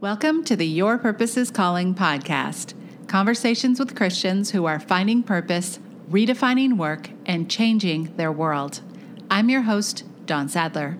Welcome 0.00 0.44
to 0.44 0.54
the 0.54 0.64
Your 0.64 0.96
Purpose 0.96 1.36
is 1.36 1.50
Calling 1.50 1.92
podcast 1.92 2.74
conversations 3.08 3.80
with 3.80 3.96
Christians 3.96 4.52
who 4.52 4.64
are 4.64 4.78
finding 4.78 5.24
purpose, 5.24 5.80
redefining 6.08 6.76
work, 6.76 7.10
and 7.26 7.50
changing 7.50 8.14
their 8.14 8.30
world. 8.30 8.80
I'm 9.28 9.48
your 9.48 9.62
host, 9.62 10.04
Dawn 10.24 10.48
Sadler. 10.48 10.96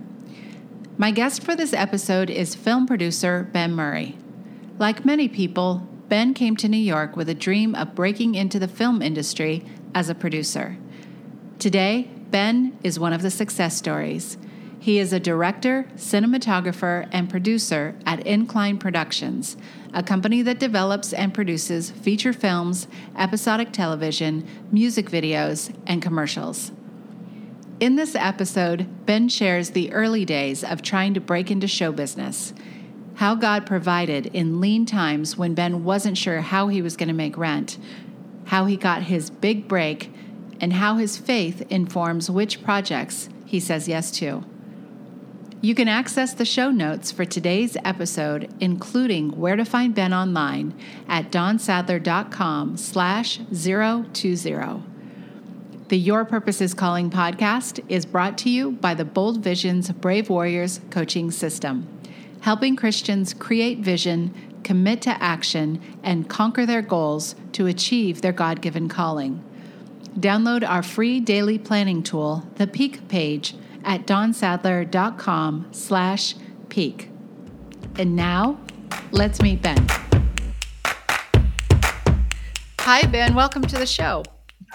My 0.96 1.12
guest 1.12 1.44
for 1.44 1.54
this 1.54 1.72
episode 1.72 2.28
is 2.28 2.56
film 2.56 2.88
producer 2.88 3.48
Ben 3.52 3.72
Murray. 3.72 4.18
Like 4.80 5.04
many 5.04 5.28
people, 5.28 5.86
Ben 6.08 6.34
came 6.34 6.56
to 6.56 6.68
New 6.68 6.76
York 6.76 7.14
with 7.14 7.28
a 7.28 7.34
dream 7.34 7.76
of 7.76 7.94
breaking 7.94 8.34
into 8.34 8.58
the 8.58 8.66
film 8.66 9.00
industry 9.00 9.64
as 9.94 10.08
a 10.08 10.14
producer. 10.16 10.76
Today, 11.60 12.10
Ben 12.32 12.76
is 12.82 12.98
one 12.98 13.12
of 13.12 13.22
the 13.22 13.30
success 13.30 13.76
stories. 13.76 14.38
He 14.80 14.98
is 14.98 15.12
a 15.12 15.20
director, 15.20 15.86
cinematographer, 15.96 17.08
and 17.10 17.28
producer 17.28 17.96
at 18.06 18.24
Incline 18.26 18.78
Productions, 18.78 19.56
a 19.92 20.02
company 20.02 20.40
that 20.42 20.60
develops 20.60 21.12
and 21.12 21.34
produces 21.34 21.90
feature 21.90 22.32
films, 22.32 22.86
episodic 23.16 23.72
television, 23.72 24.46
music 24.70 25.10
videos, 25.10 25.74
and 25.86 26.00
commercials. 26.00 26.70
In 27.80 27.96
this 27.96 28.14
episode, 28.14 29.06
Ben 29.06 29.28
shares 29.28 29.70
the 29.70 29.92
early 29.92 30.24
days 30.24 30.62
of 30.62 30.82
trying 30.82 31.14
to 31.14 31.20
break 31.20 31.50
into 31.50 31.66
show 31.66 31.90
business, 31.90 32.54
how 33.16 33.34
God 33.34 33.66
provided 33.66 34.26
in 34.26 34.60
lean 34.60 34.86
times 34.86 35.36
when 35.36 35.54
Ben 35.54 35.82
wasn't 35.82 36.16
sure 36.18 36.40
how 36.40 36.68
he 36.68 36.82
was 36.82 36.96
going 36.96 37.08
to 37.08 37.14
make 37.14 37.36
rent, 37.36 37.78
how 38.46 38.66
he 38.66 38.76
got 38.76 39.02
his 39.02 39.28
big 39.28 39.66
break, 39.66 40.12
and 40.60 40.74
how 40.74 40.96
his 40.96 41.16
faith 41.16 41.62
informs 41.68 42.30
which 42.30 42.62
projects 42.62 43.28
he 43.44 43.58
says 43.58 43.88
yes 43.88 44.10
to. 44.12 44.44
You 45.60 45.74
can 45.74 45.88
access 45.88 46.34
the 46.34 46.44
show 46.44 46.70
notes 46.70 47.10
for 47.10 47.24
today's 47.24 47.76
episode, 47.84 48.48
including 48.60 49.30
where 49.40 49.56
to 49.56 49.64
find 49.64 49.92
Ben 49.92 50.14
online 50.14 50.72
at 51.08 51.32
dawnsadler.com 51.32 52.76
slash 52.76 53.40
020. 53.52 54.82
The 55.88 55.98
Your 55.98 56.24
Purpose 56.24 56.60
is 56.60 56.74
Calling 56.74 57.10
podcast 57.10 57.84
is 57.88 58.06
brought 58.06 58.38
to 58.38 58.50
you 58.50 58.70
by 58.70 58.94
the 58.94 59.04
Bold 59.04 59.42
Visions 59.42 59.90
Brave 59.90 60.30
Warriors 60.30 60.80
coaching 60.90 61.32
system, 61.32 61.88
helping 62.42 62.76
Christians 62.76 63.34
create 63.34 63.80
vision, 63.80 64.32
commit 64.62 65.02
to 65.02 65.20
action, 65.20 65.82
and 66.04 66.28
conquer 66.28 66.66
their 66.66 66.82
goals 66.82 67.34
to 67.54 67.66
achieve 67.66 68.22
their 68.22 68.30
God 68.30 68.60
given 68.60 68.88
calling. 68.88 69.42
Download 70.16 70.68
our 70.68 70.84
free 70.84 71.18
daily 71.18 71.58
planning 71.58 72.04
tool, 72.04 72.46
the 72.56 72.68
Peak 72.68 73.08
page, 73.08 73.56
at 73.84 74.06
dawnsadler.com 74.06 75.68
slash 75.72 76.34
peak. 76.68 77.10
And 77.98 78.14
now, 78.14 78.58
let's 79.10 79.42
meet 79.42 79.62
Ben. 79.62 79.86
Hi, 82.80 83.04
Ben. 83.06 83.34
Welcome 83.34 83.62
to 83.62 83.76
the 83.76 83.86
show. 83.86 84.24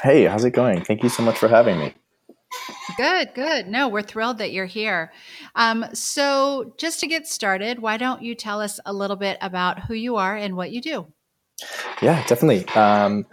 Hey, 0.01 0.25
how's 0.25 0.45
it 0.45 0.51
going? 0.51 0.83
Thank 0.83 1.03
you 1.03 1.09
so 1.09 1.23
much 1.23 1.37
for 1.37 1.47
having 1.47 1.79
me. 1.79 1.93
Good, 2.97 3.33
good. 3.33 3.67
No, 3.67 3.87
we're 3.87 4.03
thrilled 4.03 4.37
that 4.37 4.51
you're 4.51 4.65
here. 4.65 5.11
Um, 5.55 5.85
so, 5.93 6.73
just 6.77 6.99
to 6.99 7.07
get 7.07 7.27
started, 7.27 7.79
why 7.79 7.97
don't 7.97 8.21
you 8.21 8.35
tell 8.35 8.61
us 8.61 8.79
a 8.85 8.93
little 8.93 9.15
bit 9.15 9.37
about 9.41 9.79
who 9.79 9.93
you 9.93 10.17
are 10.17 10.35
and 10.35 10.55
what 10.55 10.71
you 10.71 10.81
do? 10.81 11.07
Yeah, 12.01 12.23
definitely. 12.27 12.67
Um, 12.75 13.25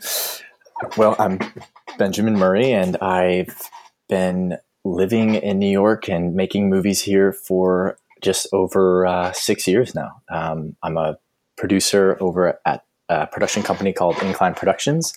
well, 0.96 1.16
I'm 1.18 1.38
Benjamin 1.98 2.38
Murray, 2.38 2.72
and 2.72 2.96
I've 2.98 3.70
been 4.08 4.56
living 4.84 5.34
in 5.34 5.58
New 5.58 5.70
York 5.70 6.08
and 6.08 6.34
making 6.34 6.70
movies 6.70 7.00
here 7.02 7.32
for 7.32 7.98
just 8.20 8.46
over 8.52 9.06
uh, 9.06 9.32
six 9.32 9.66
years 9.66 9.94
now. 9.94 10.22
Um, 10.30 10.76
I'm 10.82 10.96
a 10.96 11.18
producer 11.56 12.16
over 12.20 12.58
at 12.64 12.84
a 13.08 13.26
production 13.26 13.62
company 13.62 13.92
called 13.92 14.16
Incline 14.22 14.54
Productions, 14.54 15.16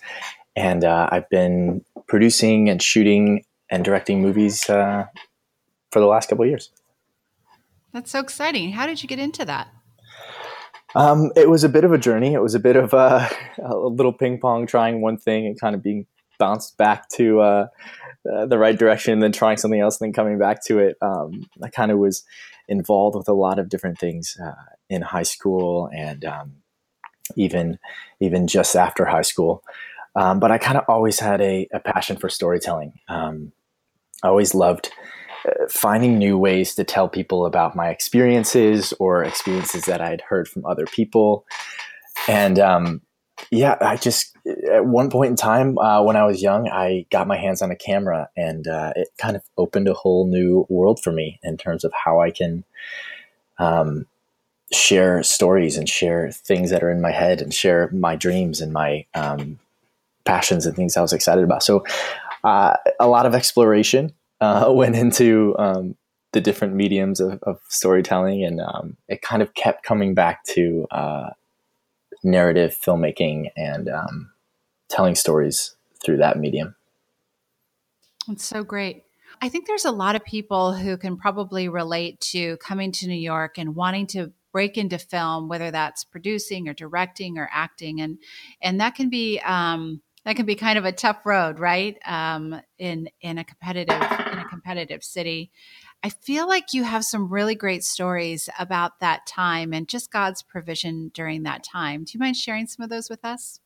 and 0.56 0.84
uh, 0.84 1.10
I've 1.12 1.30
been 1.30 1.84
producing 2.08 2.70
and 2.70 2.82
shooting 2.82 3.46
and 3.70 3.84
directing 3.84 4.22
movies 4.22 4.70
uh, 4.70 5.06
for 5.92 6.00
the 6.00 6.06
last 6.06 6.30
couple 6.30 6.44
of 6.44 6.50
years. 6.50 6.72
That's 7.94 8.12
so 8.12 8.20
exciting. 8.20 8.72
How 8.72 8.88
did 8.88 9.04
you 9.04 9.08
get 9.08 9.20
into 9.20 9.46
that? 9.46 9.68
Um, 10.96 11.32
it 11.36 11.50
was 11.50 11.64
a 11.64 11.70
bit 11.70 11.84
of 11.84 11.92
a 11.92 11.98
journey. 11.98 12.34
It 12.34 12.42
was 12.42 12.56
a 12.56 12.60
bit 12.60 12.76
of 12.76 12.94
a, 12.94 13.30
a 13.64 13.76
little 13.76 14.14
ping 14.14 14.40
pong, 14.40 14.68
trying 14.68 15.02
one 15.02 15.18
thing 15.18 15.46
and 15.46 15.60
kind 15.60 15.76
of 15.76 15.84
being 15.84 16.06
bounced 16.40 16.78
back 16.78 17.10
to 17.10 17.68
uh, 18.32 18.46
the 18.46 18.58
right 18.58 18.78
direction, 18.78 19.20
then 19.20 19.32
trying 19.32 19.58
something 19.58 19.80
else, 19.80 20.00
and 20.00 20.08
then 20.08 20.14
coming 20.14 20.38
back 20.38 20.64
to 20.66 20.80
it. 20.80 20.98
Um, 21.02 21.46
I 21.62 21.70
kind 21.70 21.92
of 21.92 21.98
was 21.98 22.24
involved 22.68 23.18
with 23.18 23.28
a 23.28 23.34
lot 23.34 23.60
of 23.60 23.70
different 23.70 24.00
things 24.00 24.38
uh, 24.44 24.76
in 24.90 25.02
high 25.02 25.24
school 25.24 25.90
and 25.96 26.24
um, 26.26 26.54
even 27.36 27.80
even 28.20 28.48
just 28.48 28.76
after 28.76 29.06
high 29.06 29.22
school. 29.22 29.64
Um, 30.16 30.40
but 30.40 30.52
I 30.52 30.58
kind 30.58 30.78
of 30.78 30.86
always 30.88 31.20
had 31.20 31.42
a, 31.42 31.68
a, 31.74 31.80
passion 31.80 32.18
for 32.18 32.30
storytelling. 32.30 32.94
Um, 33.08 33.52
I 34.22 34.28
always 34.28 34.54
loved 34.54 34.92
uh, 35.48 35.68
finding 35.68 36.20
new 36.20 36.38
ways 36.38 36.76
to 36.76 36.84
tell 36.84 37.10
people 37.10 37.48
about 37.48 37.76
my 37.76 37.90
experiences 37.90 38.94
or 39.00 39.24
experiences 39.24 39.86
that 39.86 40.02
I 40.02 40.10
had 40.10 40.22
heard 40.22 40.48
from 40.48 40.66
other 40.66 40.86
people. 40.86 41.46
And 42.28 42.60
um, 42.60 43.02
yeah, 43.52 43.78
I 43.82 43.98
just 43.98 44.36
at 44.72 44.86
one 44.86 45.10
point 45.10 45.32
in 45.32 45.36
time 45.36 45.78
uh, 45.78 46.02
when 46.04 46.16
I 46.16 46.26
was 46.26 46.42
young, 46.42 46.68
I 46.68 47.06
got 47.12 47.28
my 47.28 47.38
hands 47.38 47.62
on 47.62 47.72
a 47.72 47.76
camera, 47.76 48.30
and 48.36 48.68
uh, 48.68 48.94
it 48.96 49.10
kind 49.18 49.36
of 49.36 49.44
opened 49.58 49.88
a 49.88 49.94
whole 49.94 50.28
new 50.28 50.66
world 50.70 51.02
for 51.02 51.12
me 51.12 51.40
in 51.44 51.58
terms 51.58 51.84
of 51.84 51.94
how 51.94 52.20
I 52.20 52.32
can 52.32 52.64
um, 53.58 54.06
share 54.72 55.24
stories 55.24 55.78
and 55.78 55.88
share 55.88 56.32
things 56.32 56.70
that 56.72 56.84
are 56.84 56.92
in 56.92 57.02
my 57.02 57.12
head 57.12 57.42
and 57.42 57.54
share 57.54 57.90
my 57.92 58.16
dreams 58.16 58.62
and 58.62 58.74
my 58.74 59.06
um, 59.14 59.60
passions 60.26 60.66
and 60.66 60.76
things 60.76 60.98
I 60.98 61.02
was 61.02 61.14
excited 61.14 61.44
about. 61.44 61.64
So, 61.64 61.86
uh, 62.44 62.76
a 63.00 63.08
lot 63.08 63.26
of 63.26 63.36
exploration 63.36 64.14
uh, 64.42 64.66
went 64.74 64.96
into 64.96 65.56
um, 65.58 65.96
the 66.34 66.42
different 66.42 66.76
mediums 66.76 67.20
of, 67.20 67.42
of 67.44 67.60
storytelling, 67.70 68.44
and 68.44 68.60
um, 68.60 68.98
it 69.08 69.22
kind 69.22 69.42
of 69.42 69.54
kept 69.54 69.84
coming 69.84 70.14
back 70.14 70.44
to 70.46 70.88
uh, 70.92 71.30
narrative 72.24 72.78
filmmaking 72.80 73.50
and 73.56 73.90
um, 73.90 74.32
telling 74.90 75.16
stories 75.16 75.76
through 76.04 76.18
that 76.18 76.38
medium. 76.38 76.76
That's 78.28 78.46
so 78.46 78.64
great. 78.64 79.04
I 79.42 79.50
think 79.50 79.68
there's 79.68 79.86
a 79.86 79.92
lot 79.92 80.16
of 80.16 80.24
people 80.24 80.74
who 80.74 80.98
can 80.98 81.18
probably 81.18 81.68
relate 81.68 82.22
to 82.32 82.58
coming 82.58 82.92
to 82.94 83.08
New 83.08 83.16
York 83.16 83.58
and 83.58 83.76
wanting 83.76 84.08
to 84.08 84.32
break 84.52 84.78
into 84.78 84.98
film, 84.98 85.50
whether 85.50 85.72
that's 85.72 86.04
producing 86.04 86.70
or 86.70 86.74
directing 86.74 87.38
or 87.38 87.50
acting, 87.52 88.00
and 88.00 88.20
and 88.62 88.80
that 88.80 88.96
can 88.96 89.10
be 89.10 89.40
um, 89.40 90.02
that 90.26 90.36
can 90.36 90.46
be 90.46 90.56
kind 90.56 90.78
of 90.78 90.86
a 90.86 90.92
tough 90.92 91.26
road, 91.26 91.60
right? 91.60 91.98
Um, 92.06 92.62
in 92.78 93.10
in 93.22 93.38
a 93.38 93.44
competitive 93.44 94.02
in 94.32 94.40
a 94.40 94.48
competitive 94.50 95.04
city. 95.04 95.52
I 96.04 96.10
feel 96.10 96.48
like 96.48 96.74
you 96.74 96.84
have 96.84 97.06
some 97.06 97.30
really 97.30 97.56
great 97.56 97.84
stories 97.84 98.50
about 98.60 99.00
that 99.00 99.26
time 99.26 99.74
and 99.74 99.88
just 99.88 100.12
God's 100.12 100.42
provision 100.44 101.12
during 101.14 101.44
that 101.44 101.64
time. 101.64 102.04
Do 102.04 102.12
you 102.14 102.20
mind 102.20 102.36
sharing 102.36 102.68
some 102.68 102.84
of 102.84 102.90
those 102.90 103.10
with 103.10 103.24
us? 103.24 103.62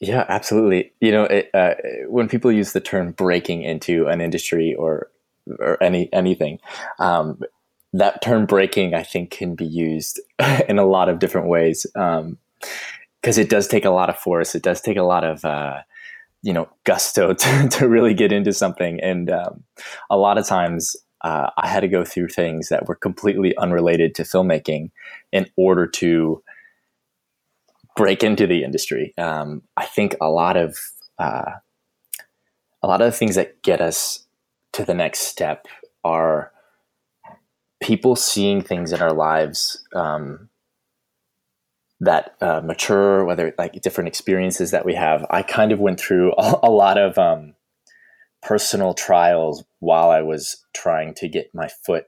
Yeah, 0.00 0.24
absolutely. 0.28 0.92
You 1.00 1.12
know, 1.12 1.24
it, 1.24 1.50
uh, 1.52 1.74
when 2.08 2.28
people 2.28 2.50
use 2.50 2.72
the 2.72 2.80
term 2.80 3.12
breaking 3.12 3.62
into 3.62 4.06
an 4.08 4.20
industry 4.20 4.74
or 4.74 5.10
or 5.58 5.82
any 5.82 6.12
anything, 6.12 6.58
um, 6.98 7.40
that 7.92 8.20
term 8.20 8.46
breaking, 8.46 8.94
I 8.94 9.02
think, 9.02 9.30
can 9.30 9.54
be 9.54 9.64
used 9.64 10.20
in 10.68 10.78
a 10.78 10.86
lot 10.86 11.08
of 11.08 11.18
different 11.18 11.48
ways 11.48 11.86
because 11.92 12.18
um, 12.18 12.38
it 13.24 13.48
does 13.48 13.68
take 13.68 13.84
a 13.84 13.90
lot 13.90 14.10
of 14.10 14.18
force. 14.18 14.54
It 14.54 14.62
does 14.62 14.80
take 14.80 14.96
a 14.96 15.02
lot 15.02 15.24
of 15.24 15.44
uh, 15.44 15.80
you 16.42 16.52
know 16.52 16.68
gusto 16.84 17.32
to, 17.34 17.68
to 17.68 17.88
really 17.88 18.14
get 18.14 18.32
into 18.32 18.52
something, 18.52 19.00
and 19.00 19.30
um, 19.30 19.64
a 20.10 20.16
lot 20.16 20.36
of 20.36 20.46
times 20.46 20.96
uh, 21.22 21.50
I 21.56 21.68
had 21.68 21.80
to 21.80 21.88
go 21.88 22.04
through 22.04 22.28
things 22.28 22.68
that 22.68 22.86
were 22.86 22.94
completely 22.94 23.56
unrelated 23.56 24.14
to 24.16 24.22
filmmaking 24.22 24.90
in 25.32 25.46
order 25.56 25.86
to 25.86 26.42
break 27.96 28.22
into 28.22 28.46
the 28.46 28.62
industry. 28.62 29.14
Um, 29.18 29.62
I 29.76 29.86
think 29.86 30.14
a 30.20 30.28
lot 30.28 30.56
of 30.56 30.78
uh, 31.18 31.52
a 32.82 32.86
lot 32.86 33.00
of 33.00 33.10
the 33.10 33.16
things 33.16 33.34
that 33.34 33.62
get 33.62 33.80
us 33.80 34.26
to 34.72 34.84
the 34.84 34.94
next 34.94 35.20
step 35.20 35.66
are 36.04 36.52
people 37.82 38.14
seeing 38.14 38.62
things 38.62 38.92
in 38.92 39.02
our 39.02 39.12
lives 39.12 39.82
um, 39.94 40.48
that 42.00 42.36
uh, 42.40 42.60
mature, 42.62 43.24
whether 43.24 43.54
like 43.58 43.80
different 43.82 44.08
experiences 44.08 44.70
that 44.70 44.84
we 44.84 44.94
have. 44.94 45.26
I 45.30 45.42
kind 45.42 45.72
of 45.72 45.80
went 45.80 45.98
through 45.98 46.32
a, 46.38 46.60
a 46.64 46.70
lot 46.70 46.98
of 46.98 47.18
um, 47.18 47.54
personal 48.42 48.94
trials 48.94 49.64
while 49.80 50.10
I 50.10 50.22
was 50.22 50.64
trying 50.74 51.14
to 51.14 51.28
get 51.28 51.54
my 51.54 51.68
foot 51.68 52.06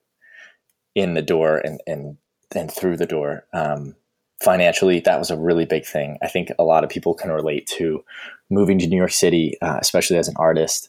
in 0.94 1.14
the 1.14 1.22
door 1.22 1.58
and 1.58 1.80
and 1.86 2.16
and 2.54 2.70
through 2.70 2.96
the 2.96 3.06
door. 3.06 3.44
Um, 3.52 3.94
financially, 4.42 5.00
that 5.00 5.18
was 5.18 5.30
a 5.30 5.36
really 5.36 5.64
big 5.64 5.84
thing. 5.84 6.18
I 6.22 6.28
think 6.28 6.50
a 6.58 6.64
lot 6.64 6.84
of 6.84 6.90
people 6.90 7.14
can 7.14 7.30
relate 7.30 7.66
to 7.78 8.04
moving 8.50 8.78
to 8.78 8.86
New 8.86 8.96
York 8.96 9.12
City, 9.12 9.54
uh, 9.60 9.78
especially 9.80 10.16
as 10.16 10.28
an 10.28 10.34
artist, 10.36 10.88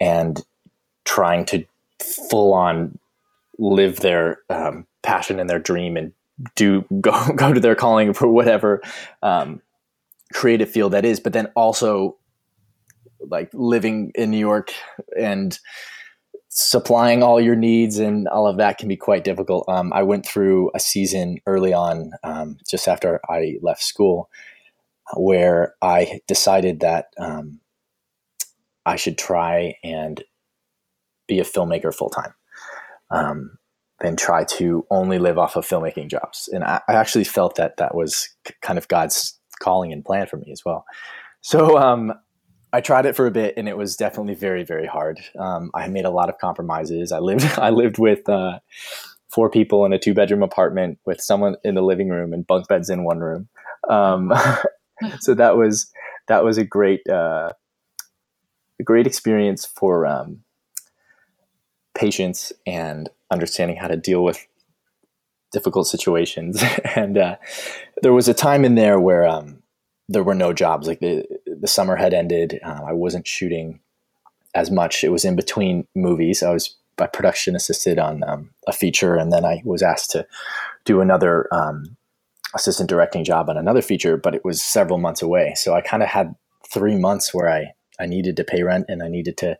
and 0.00 0.44
trying 1.04 1.44
to 1.46 1.64
full 2.00 2.52
on 2.54 2.98
live 3.58 4.00
their 4.00 4.40
um, 4.50 4.86
passion 5.02 5.40
and 5.40 5.50
their 5.50 5.58
dream 5.58 5.96
and 5.96 6.12
do 6.54 6.84
go 7.00 7.32
go 7.34 7.52
to 7.52 7.60
their 7.60 7.74
calling 7.74 8.12
for 8.12 8.28
whatever 8.28 8.80
um, 9.22 9.60
creative 10.32 10.70
field 10.70 10.92
that 10.92 11.04
is, 11.04 11.20
but 11.20 11.32
then 11.32 11.46
also 11.54 12.16
like 13.20 13.50
living 13.52 14.12
in 14.14 14.30
New 14.30 14.38
York 14.38 14.72
and 15.18 15.58
supplying 16.48 17.22
all 17.22 17.40
your 17.40 17.56
needs 17.56 17.98
and 17.98 18.26
all 18.28 18.46
of 18.46 18.56
that 18.56 18.78
can 18.78 18.88
be 18.88 18.96
quite 18.96 19.24
difficult. 19.24 19.68
Um, 19.68 19.92
I 19.92 20.02
went 20.02 20.26
through 20.26 20.70
a 20.74 20.80
season 20.80 21.38
early 21.46 21.72
on, 21.72 22.12
um, 22.24 22.56
just 22.68 22.88
after 22.88 23.20
I 23.28 23.56
left 23.62 23.82
school, 23.82 24.30
where 25.16 25.74
I 25.82 26.20
decided 26.26 26.80
that 26.80 27.06
um, 27.18 27.60
I 28.84 28.96
should 28.96 29.18
try 29.18 29.74
and 29.84 30.22
be 31.26 31.38
a 31.40 31.44
filmmaker 31.44 31.94
full 31.94 32.10
time. 32.10 32.34
Um, 33.10 33.58
and 34.00 34.18
try 34.18 34.44
to 34.44 34.86
only 34.90 35.18
live 35.18 35.38
off 35.38 35.56
of 35.56 35.66
filmmaking 35.66 36.08
jobs. 36.08 36.48
And 36.52 36.62
I, 36.64 36.80
I 36.88 36.94
actually 36.94 37.24
felt 37.24 37.56
that 37.56 37.78
that 37.78 37.94
was 37.94 38.28
kind 38.62 38.78
of 38.78 38.86
God's 38.88 39.38
calling 39.60 39.92
and 39.92 40.04
plan 40.04 40.26
for 40.26 40.36
me 40.36 40.52
as 40.52 40.64
well. 40.64 40.84
So 41.40 41.76
um, 41.78 42.12
I 42.72 42.80
tried 42.80 43.06
it 43.06 43.16
for 43.16 43.26
a 43.26 43.30
bit, 43.30 43.54
and 43.56 43.68
it 43.68 43.76
was 43.76 43.96
definitely 43.96 44.34
very, 44.34 44.62
very 44.62 44.86
hard. 44.86 45.20
Um, 45.38 45.70
I 45.74 45.88
made 45.88 46.04
a 46.04 46.10
lot 46.10 46.28
of 46.28 46.38
compromises. 46.38 47.12
I 47.12 47.18
lived, 47.18 47.44
I 47.58 47.70
lived 47.70 47.98
with 47.98 48.28
uh, 48.28 48.58
four 49.28 49.50
people 49.50 49.84
in 49.84 49.92
a 49.92 49.98
two 49.98 50.14
bedroom 50.14 50.42
apartment 50.42 50.98
with 51.04 51.20
someone 51.20 51.56
in 51.64 51.74
the 51.74 51.82
living 51.82 52.08
room 52.08 52.32
and 52.32 52.46
bunk 52.46 52.68
beds 52.68 52.90
in 52.90 53.04
one 53.04 53.20
room. 53.20 53.48
Um, 53.88 54.32
so 55.20 55.34
that 55.34 55.56
was 55.56 55.90
that 56.26 56.44
was 56.44 56.58
a 56.58 56.64
great, 56.64 57.08
uh, 57.08 57.52
a 58.78 58.82
great 58.82 59.06
experience 59.06 59.64
for 59.64 60.06
um, 60.06 60.42
patience 61.94 62.52
and 62.66 63.08
understanding 63.30 63.76
how 63.76 63.88
to 63.88 63.96
deal 63.96 64.22
with 64.22 64.46
difficult 65.52 65.86
situations. 65.86 66.62
and 66.96 67.18
uh, 67.18 67.36
there 68.02 68.12
was 68.12 68.28
a 68.28 68.34
time 68.34 68.64
in 68.64 68.74
there 68.74 69.00
where 69.00 69.26
um, 69.26 69.57
there 70.08 70.22
were 70.22 70.34
no 70.34 70.52
jobs. 70.52 70.86
Like 70.86 71.00
the 71.00 71.24
the 71.46 71.68
summer 71.68 71.96
had 71.96 72.14
ended. 72.14 72.60
Um, 72.62 72.82
I 72.86 72.92
wasn't 72.92 73.26
shooting 73.26 73.80
as 74.54 74.70
much. 74.70 75.04
It 75.04 75.10
was 75.10 75.24
in 75.24 75.36
between 75.36 75.86
movies. 75.94 76.42
I 76.42 76.52
was 76.52 76.76
by 76.96 77.06
production 77.06 77.54
assisted 77.54 77.98
on 77.98 78.24
um, 78.24 78.50
a 78.66 78.72
feature, 78.72 79.16
and 79.16 79.32
then 79.32 79.44
I 79.44 79.62
was 79.64 79.82
asked 79.82 80.10
to 80.10 80.26
do 80.84 81.00
another 81.00 81.46
um, 81.52 81.96
assistant 82.54 82.88
directing 82.88 83.24
job 83.24 83.48
on 83.48 83.56
another 83.56 83.82
feature, 83.82 84.16
but 84.16 84.34
it 84.34 84.44
was 84.44 84.62
several 84.62 84.98
months 84.98 85.22
away. 85.22 85.54
So 85.56 85.74
I 85.74 85.80
kind 85.80 86.02
of 86.02 86.08
had 86.08 86.34
three 86.68 86.96
months 86.96 87.32
where 87.32 87.48
I 87.48 87.72
I 88.00 88.06
needed 88.06 88.36
to 88.36 88.44
pay 88.44 88.62
rent 88.62 88.86
and 88.88 89.02
I 89.02 89.08
needed 89.08 89.36
to 89.38 89.58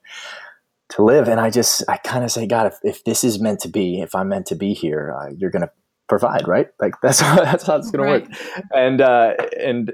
to 0.90 1.02
live. 1.02 1.28
And 1.28 1.40
I 1.40 1.50
just 1.50 1.84
I 1.88 1.98
kind 1.98 2.24
of 2.24 2.30
say, 2.30 2.46
God, 2.46 2.66
if, 2.66 2.78
if 2.82 3.04
this 3.04 3.24
is 3.24 3.40
meant 3.40 3.60
to 3.60 3.68
be, 3.68 4.00
if 4.00 4.14
I'm 4.14 4.28
meant 4.28 4.46
to 4.46 4.54
be 4.54 4.72
here, 4.72 5.14
uh, 5.18 5.30
you're 5.36 5.50
gonna 5.50 5.70
provide, 6.08 6.48
right? 6.48 6.68
Like 6.80 6.94
that's 7.02 7.20
how, 7.20 7.36
that's 7.36 7.64
how 7.64 7.76
it's 7.76 7.90
going 7.90 8.08
right. 8.08 8.24
to 8.24 8.30
work. 8.30 8.64
And 8.74 9.00
uh, 9.00 9.34
and 9.60 9.92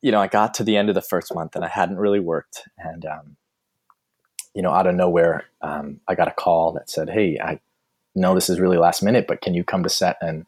you 0.00 0.12
know, 0.12 0.20
I 0.20 0.28
got 0.28 0.54
to 0.54 0.64
the 0.64 0.76
end 0.76 0.88
of 0.88 0.94
the 0.94 1.02
first 1.02 1.34
month 1.34 1.56
and 1.56 1.64
I 1.64 1.68
hadn't 1.68 1.98
really 1.98 2.20
worked, 2.20 2.62
and 2.78 3.04
um, 3.04 3.36
you 4.54 4.62
know, 4.62 4.70
out 4.70 4.86
of 4.86 4.94
nowhere, 4.94 5.44
um, 5.60 6.00
I 6.08 6.14
got 6.14 6.28
a 6.28 6.32
call 6.32 6.72
that 6.72 6.88
said, 6.88 7.10
"Hey, 7.10 7.38
I 7.40 7.60
know 8.14 8.34
this 8.34 8.48
is 8.48 8.60
really 8.60 8.78
last 8.78 9.02
minute, 9.02 9.26
but 9.26 9.42
can 9.42 9.54
you 9.54 9.64
come 9.64 9.82
to 9.82 9.90
set 9.90 10.16
and 10.20 10.46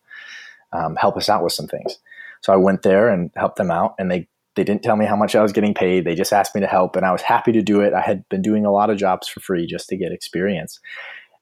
um, 0.73 0.97
help 0.97 1.17
us 1.17 1.29
out 1.29 1.43
with 1.43 1.53
some 1.53 1.67
things?" 1.67 1.99
So 2.41 2.53
I 2.53 2.56
went 2.56 2.82
there 2.82 3.09
and 3.09 3.31
helped 3.37 3.56
them 3.56 3.71
out, 3.71 3.94
and 3.99 4.11
they 4.11 4.29
they 4.55 4.64
didn't 4.64 4.82
tell 4.82 4.97
me 4.97 5.06
how 5.06 5.14
much 5.14 5.37
I 5.37 5.43
was 5.43 5.53
getting 5.53 5.75
paid. 5.75 6.05
They 6.05 6.14
just 6.14 6.32
asked 6.32 6.55
me 6.55 6.61
to 6.61 6.67
help, 6.67 6.97
and 6.97 7.06
I 7.06 7.12
was 7.12 7.23
happy 7.23 7.53
to 7.53 7.62
do 7.62 7.81
it. 7.81 7.93
I 7.93 8.00
had 8.00 8.29
been 8.29 8.43
doing 8.43 8.64
a 8.64 8.73
lot 8.73 8.91
of 8.91 8.97
jobs 8.97 9.29
for 9.29 9.41
free 9.41 9.67
just 9.67 9.88
to 9.91 9.97
get 9.97 10.11
experience. 10.11 10.81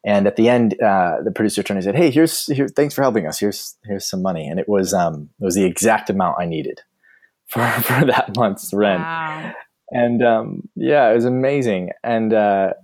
And 0.07 0.29
at 0.29 0.37
the 0.37 0.49
end, 0.49 0.81
uh, 0.81 1.17
the 1.25 1.33
producer 1.33 1.65
turned 1.65 1.79
and 1.79 1.85
said, 1.85 1.97
"Hey, 1.97 2.13
here's 2.13 2.47
here. 2.47 2.69
Thanks 2.69 2.95
for 2.95 3.03
helping 3.03 3.27
us. 3.27 3.41
Here's 3.41 3.77
here's 3.85 4.09
some 4.09 4.23
money." 4.23 4.49
And 4.49 4.61
it 4.61 4.69
was 4.69 4.95
um, 4.95 5.31
it 5.41 5.45
was 5.45 5.57
the 5.57 5.65
exact 5.65 6.09
amount 6.09 6.37
I 6.41 6.47
needed 6.47 6.81
for 7.49 7.69
for 7.83 8.05
that 8.07 8.37
month's 8.37 8.73
rent. 8.73 9.03
Wow. 9.03 9.53
And 9.91 10.23
um, 10.23 10.69
yeah, 10.77 11.11
it 11.11 11.15
was 11.17 11.25
amazing. 11.25 11.91
And 12.05 12.33
uh, 12.33 12.75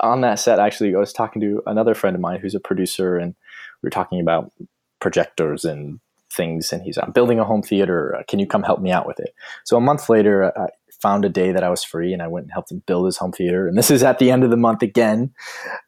on 0.00 0.22
that 0.22 0.40
set, 0.40 0.58
actually, 0.58 0.94
I 0.94 0.98
was 0.98 1.12
talking 1.12 1.40
to 1.40 1.62
another 1.66 1.94
friend 1.94 2.16
of 2.16 2.20
mine 2.20 2.40
who's 2.40 2.56
a 2.56 2.60
producer, 2.60 3.16
and 3.16 3.34
we 3.82 3.86
were 3.86 3.90
talking 3.90 4.20
about 4.20 4.52
projectors 4.98 5.64
and 5.64 6.00
things. 6.32 6.72
And 6.72 6.82
he's, 6.82 6.98
"I'm 6.98 7.12
building 7.12 7.38
a 7.38 7.44
home 7.44 7.62
theater. 7.62 8.24
Can 8.26 8.40
you 8.40 8.46
come 8.48 8.64
help 8.64 8.80
me 8.80 8.90
out 8.90 9.06
with 9.06 9.20
it?" 9.20 9.34
So 9.64 9.76
a 9.76 9.80
month 9.80 10.08
later, 10.08 10.52
I, 10.58 10.66
found 11.00 11.24
a 11.24 11.28
day 11.28 11.52
that 11.52 11.64
I 11.64 11.70
was 11.70 11.82
free 11.82 12.12
and 12.12 12.22
I 12.22 12.28
went 12.28 12.44
and 12.44 12.52
helped 12.52 12.70
him 12.70 12.82
build 12.86 13.06
his 13.06 13.16
home 13.16 13.32
theater. 13.32 13.66
And 13.66 13.76
this 13.76 13.90
is 13.90 14.02
at 14.02 14.18
the 14.18 14.30
end 14.30 14.44
of 14.44 14.50
the 14.50 14.56
month 14.56 14.82
again. 14.82 15.32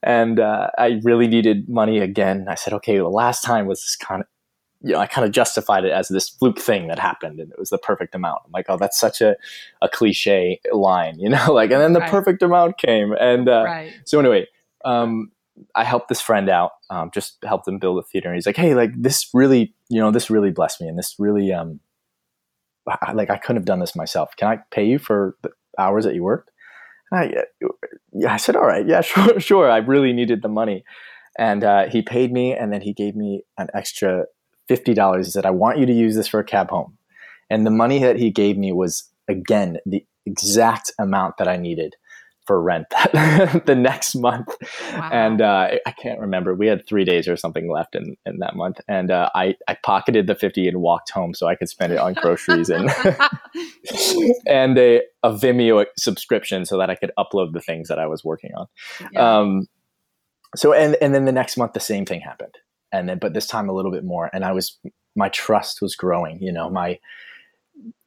And 0.03 0.41
uh, 0.41 0.69
I 0.79 1.01
really 1.03 1.27
needed 1.27 1.69
money 1.69 1.99
again. 1.99 2.47
I 2.49 2.55
said, 2.55 2.73
okay, 2.75 2.97
the 2.97 3.09
last 3.09 3.43
time 3.43 3.67
was 3.67 3.81
this 3.81 3.97
kind 3.97 4.23
of, 4.23 4.27
you 4.85 4.95
know, 4.95 4.99
I 4.99 5.07
kind 5.07 5.25
of 5.25 5.33
justified 5.33 5.85
it 5.85 5.93
as 5.93 6.09
this 6.09 6.29
fluke 6.29 6.59
thing 6.59 6.89
that 6.89 6.99
happened 6.99 7.39
and 7.39 7.53
it 7.53 7.59
was 7.59 7.71
the 7.71 7.79
perfect 7.79 8.15
amount. 8.15 8.41
I'm 8.45 8.53
like, 8.53 8.67
oh, 8.69 8.77
that's 8.77 8.99
such 8.99 9.21
a, 9.21 9.37
a 9.81 9.89
cliche 9.89 10.61
line, 10.73 11.19
you 11.21 11.29
know, 11.29 11.53
like, 11.53 11.71
and 11.71 11.81
then 11.81 11.93
the 11.93 12.01
right. 12.01 12.11
perfect 12.11 12.43
amount 12.43 12.79
came. 12.79 13.13
And 13.13 13.49
uh, 13.49 13.63
right. 13.65 13.93
so 14.05 14.19
anyway, 14.19 14.47
um, 14.85 15.31
I 15.75 15.85
helped 15.85 16.09
this 16.09 16.21
friend 16.21 16.49
out, 16.49 16.73
um, 16.91 17.11
just 17.13 17.37
helped 17.45 17.69
him 17.69 17.79
build 17.79 17.99
a 17.99 18.03
theater. 18.03 18.29
And 18.29 18.37
he's 18.37 18.47
like, 18.47 18.57
hey, 18.57 18.75
like 18.75 18.91
this 18.97 19.29
really, 19.35 19.75
you 19.89 20.01
know, 20.01 20.11
this 20.11 20.31
really 20.31 20.51
blessed 20.51 20.81
me 20.81 20.89
and 20.89 20.99
this 20.99 21.15
really, 21.19 21.53
um, 21.53 21.79
like 23.15 23.31
I 23.31 23.39
couldn't 23.39 23.57
have 23.57 23.65
done 23.65 23.81
this 23.81 23.97
myself. 23.97 24.31
Can 24.37 24.49
I 24.49 24.59
pay 24.71 24.85
you 24.85 24.99
for 24.99 25.37
the 25.43 25.51
hours 25.79 26.05
that 26.05 26.15
you 26.15 26.23
worked? 26.23 26.51
I, 27.13 27.45
yeah, 28.13 28.33
I 28.33 28.39
said, 28.39 28.57
all 28.57 28.67
right, 28.67 28.87
yeah, 28.87 29.01
sure, 29.03 29.39
sure. 29.39 29.71
I 29.71 29.79
really 29.79 30.13
needed 30.13 30.43
the 30.43 30.49
money, 30.49 30.85
and 31.39 31.63
uh, 31.63 31.89
he 31.89 32.03
paid 32.03 32.33
me, 32.33 32.55
and 32.55 32.73
then 32.73 32.81
he 32.81 32.93
gave 32.93 33.15
me 33.15 33.43
an 33.59 33.69
extra 33.75 34.25
fifty 34.69 34.95
dollars. 34.95 35.27
He 35.27 35.33
said, 35.33 35.47
I 35.47 35.51
want 35.51 35.79
you 35.79 35.87
to 35.87 35.93
use 35.93 36.17
this 36.17 36.29
for 36.29 36.41
a 36.41 36.45
cab 36.45 36.71
home, 36.71 36.97
and 37.51 37.67
the 37.67 37.71
money 37.71 37.99
that 38.01 38.17
he 38.17 38.31
gave 38.31 38.57
me 38.57 38.73
was 38.73 39.09
again 39.29 39.79
the 39.87 40.05
exact 40.27 40.93
amount 40.99 41.37
that 41.39 41.49
I 41.49 41.57
needed 41.57 41.97
for 42.47 42.61
rent 42.61 42.87
the 43.13 43.75
next 43.77 44.15
month. 44.15 44.49
Wow. 44.93 45.11
And 45.13 45.41
uh, 45.41 45.71
I 45.87 45.91
can't 45.93 46.21
remember. 46.21 46.55
We 46.55 46.67
had 46.67 46.87
three 46.87 47.05
days 47.05 47.29
or 47.29 47.37
something 47.37 47.71
left 47.71 47.95
in, 47.95 48.17
in 48.27 48.39
that 48.39 48.57
month. 48.57 48.81
And 48.89 49.11
uh, 49.11 49.31
I, 49.35 49.55
I 49.69 49.77
pocketed 49.83 50.27
the 50.27 50.35
50 50.35 50.69
and 50.69 50.81
walked 50.81 51.11
home 51.11 51.35
so 51.35 51.47
I 51.47 51.55
could 51.55 51.69
spend 51.69 51.93
it 51.93 51.99
on 51.99 52.15
groceries 52.15 52.69
and, 52.69 52.91
and 54.47 54.77
a, 54.79 55.03
a 55.23 55.33
Vimeo 55.33 55.87
subscription 55.97 56.65
so 56.65 56.77
that 56.79 56.91
I 56.91 56.95
could 56.95 57.13
upload 57.19 57.53
the 57.53 57.61
things 57.61 57.89
that 57.89 57.99
I 57.99 58.07
was 58.07 58.25
working 58.25 58.51
on. 58.57 58.67
Yeah. 59.13 59.39
Um, 59.39 59.67
so, 60.57 60.73
and, 60.73 60.97
and 61.01 61.15
then 61.15 61.25
the 61.25 61.33
next 61.33 61.57
month, 61.57 61.73
the 61.73 61.81
same 61.81 62.05
thing 62.05 62.21
happened. 62.21 62.57
And 62.91 63.09
then, 63.09 63.19
but 63.19 63.35
this 63.35 63.47
time 63.47 63.69
a 63.69 63.73
little 63.73 63.93
bit 63.93 64.05
more. 64.05 64.31
And 64.35 64.45
I 64.45 64.53
was, 64.53 64.79
my 65.17 65.29
trust 65.31 65.81
was 65.81 65.95
growing, 65.97 66.43
you 66.43 66.53
know, 66.53 66.69
my, 66.69 66.99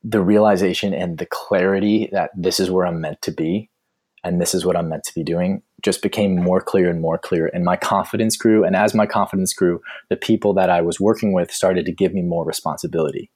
the 0.03 0.21
realization 0.21 0.93
and 0.93 1.17
the 1.17 1.25
clarity 1.25 2.09
that 2.11 2.29
this 2.37 2.59
is 2.59 2.69
where 2.69 2.85
I'm 2.85 3.01
meant 3.01 3.21
to 3.23 3.31
be 3.31 3.71
and 4.25 4.41
this 4.41 4.55
is 4.55 4.65
what 4.65 4.75
I'm 4.75 4.89
meant 4.89 5.03
to 5.05 5.13
be 5.13 5.23
doing 5.23 5.61
just 5.83 6.01
became 6.01 6.35
more 6.35 6.59
clear 6.59 6.89
and 6.89 6.99
more 6.99 7.19
clear. 7.19 7.51
And 7.53 7.63
my 7.63 7.77
confidence 7.77 8.35
grew. 8.35 8.63
And 8.63 8.75
as 8.75 8.95
my 8.95 9.05
confidence 9.05 9.53
grew, 9.53 9.81
the 10.09 10.15
people 10.15 10.51
that 10.55 10.67
I 10.67 10.81
was 10.81 10.99
working 10.99 11.31
with 11.31 11.51
started 11.51 11.85
to 11.85 11.91
give 11.91 12.11
me 12.11 12.23
more 12.23 12.43
responsibility. 12.43 13.29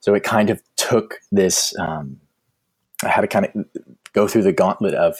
So 0.00 0.14
it 0.14 0.24
kind 0.24 0.48
of 0.48 0.62
took 0.76 1.16
this, 1.30 1.78
um, 1.78 2.18
I 3.04 3.08
had 3.08 3.20
to 3.20 3.26
kind 3.26 3.46
of 3.46 3.66
go 4.14 4.26
through 4.26 4.44
the 4.44 4.52
gauntlet 4.52 4.94
of 4.94 5.18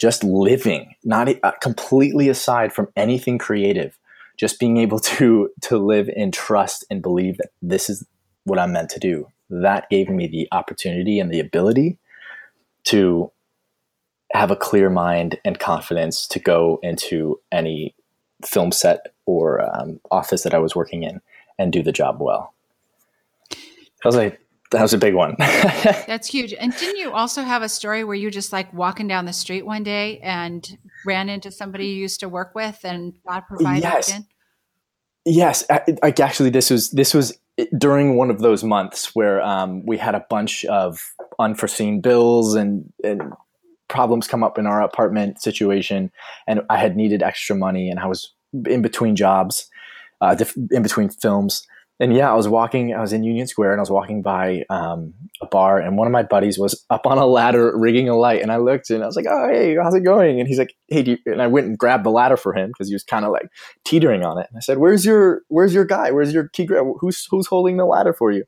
just 0.00 0.24
living, 0.24 0.94
not 1.04 1.28
uh, 1.42 1.52
completely 1.60 2.30
aside 2.30 2.72
from 2.72 2.88
anything 2.96 3.36
creative, 3.36 3.98
just 4.38 4.58
being 4.58 4.78
able 4.78 4.98
to 5.18 5.50
to 5.62 5.76
live 5.76 6.08
in 6.08 6.32
trust 6.32 6.86
and 6.90 7.02
believe 7.02 7.36
that 7.36 7.50
this 7.60 7.90
is 7.90 8.06
what 8.44 8.58
I'm 8.58 8.72
meant 8.72 8.88
to 8.90 8.98
do. 8.98 9.26
That 9.50 9.90
gave 9.90 10.08
me 10.08 10.26
the 10.28 10.48
opportunity 10.50 11.20
and 11.20 11.30
the 11.30 11.40
ability 11.40 11.98
to 12.84 13.30
have 14.32 14.50
a 14.50 14.56
clear 14.56 14.90
mind 14.90 15.38
and 15.44 15.58
confidence 15.58 16.26
to 16.28 16.38
go 16.38 16.78
into 16.82 17.38
any 17.50 17.94
film 18.44 18.72
set 18.72 19.14
or 19.26 19.60
um, 19.76 20.00
office 20.10 20.42
that 20.42 20.54
I 20.54 20.58
was 20.58 20.74
working 20.74 21.02
in 21.02 21.20
and 21.58 21.72
do 21.72 21.82
the 21.82 21.92
job 21.92 22.20
well. 22.20 22.54
That 23.50 24.06
was 24.06 24.16
a 24.16 24.36
that 24.72 24.80
was 24.80 24.94
a 24.94 24.98
big 24.98 25.14
one. 25.14 25.36
That's 25.38 26.26
huge. 26.26 26.54
And 26.54 26.74
didn't 26.74 26.96
you 26.96 27.12
also 27.12 27.42
have 27.42 27.60
a 27.60 27.68
story 27.68 28.04
where 28.04 28.14
you 28.14 28.30
just 28.30 28.54
like 28.54 28.72
walking 28.72 29.06
down 29.06 29.26
the 29.26 29.32
street 29.32 29.66
one 29.66 29.82
day 29.82 30.18
and 30.20 30.78
ran 31.04 31.28
into 31.28 31.52
somebody 31.52 31.88
you 31.88 31.96
used 31.96 32.20
to 32.20 32.28
work 32.28 32.54
with 32.54 32.80
and 32.82 33.12
God 33.28 33.42
provided 33.46 33.82
yes. 33.82 34.08
again? 34.08 34.26
Yes, 35.24 35.64
like 36.02 36.18
actually, 36.18 36.50
this 36.50 36.68
was 36.70 36.90
this 36.90 37.14
was 37.14 37.38
during 37.78 38.16
one 38.16 38.30
of 38.30 38.40
those 38.40 38.64
months 38.64 39.14
where 39.14 39.40
um, 39.42 39.86
we 39.86 39.96
had 39.96 40.16
a 40.16 40.26
bunch 40.28 40.64
of 40.64 41.12
unforeseen 41.38 42.00
bills 42.00 42.54
and 42.54 42.92
and 43.04 43.22
problems 43.92 44.26
come 44.26 44.42
up 44.42 44.58
in 44.58 44.66
our 44.66 44.82
apartment 44.82 45.40
situation, 45.40 46.10
and 46.48 46.62
I 46.70 46.78
had 46.78 46.96
needed 46.96 47.22
extra 47.22 47.54
money, 47.54 47.90
and 47.90 48.00
I 48.00 48.06
was 48.06 48.32
in 48.66 48.82
between 48.82 49.14
jobs, 49.14 49.68
uh, 50.20 50.34
in 50.70 50.82
between 50.82 51.10
films. 51.10 51.64
And 52.00 52.16
yeah, 52.16 52.32
I 52.32 52.34
was 52.34 52.48
walking. 52.48 52.94
I 52.94 53.00
was 53.00 53.12
in 53.12 53.22
Union 53.22 53.46
Square, 53.46 53.72
and 53.72 53.80
I 53.80 53.82
was 53.82 53.90
walking 53.90 54.22
by 54.22 54.64
um, 54.70 55.12
a 55.42 55.46
bar, 55.46 55.78
and 55.78 55.96
one 55.96 56.08
of 56.08 56.12
my 56.12 56.22
buddies 56.22 56.58
was 56.58 56.84
up 56.88 57.06
on 57.06 57.18
a 57.18 57.26
ladder 57.26 57.78
rigging 57.78 58.08
a 58.08 58.16
light, 58.16 58.42
and 58.42 58.50
I 58.50 58.56
looked 58.56 58.90
and 58.90 59.04
I 59.04 59.06
was 59.06 59.14
like, 59.14 59.26
"Oh, 59.28 59.48
hey, 59.48 59.76
how's 59.76 59.94
it 59.94 60.00
going?" 60.00 60.40
And 60.40 60.48
he's 60.48 60.58
like, 60.58 60.74
"Hey," 60.88 61.18
and 61.26 61.42
I 61.42 61.46
went 61.46 61.66
and 61.66 61.78
grabbed 61.78 62.04
the 62.04 62.10
ladder 62.10 62.38
for 62.38 62.54
him 62.54 62.70
because 62.70 62.88
he 62.88 62.94
was 62.94 63.04
kind 63.04 63.24
of 63.24 63.30
like 63.30 63.48
teetering 63.84 64.24
on 64.24 64.38
it. 64.38 64.46
And 64.48 64.56
I 64.56 64.60
said, 64.60 64.78
"Where's 64.78 65.04
your 65.04 65.42
Where's 65.48 65.74
your 65.74 65.84
guy? 65.84 66.10
Where's 66.10 66.32
your 66.32 66.48
key 66.48 66.64
grab? 66.64 66.86
Who's 66.98 67.26
Who's 67.30 67.46
holding 67.46 67.76
the 67.76 67.84
ladder 67.84 68.14
for 68.14 68.32
you?" 68.32 68.44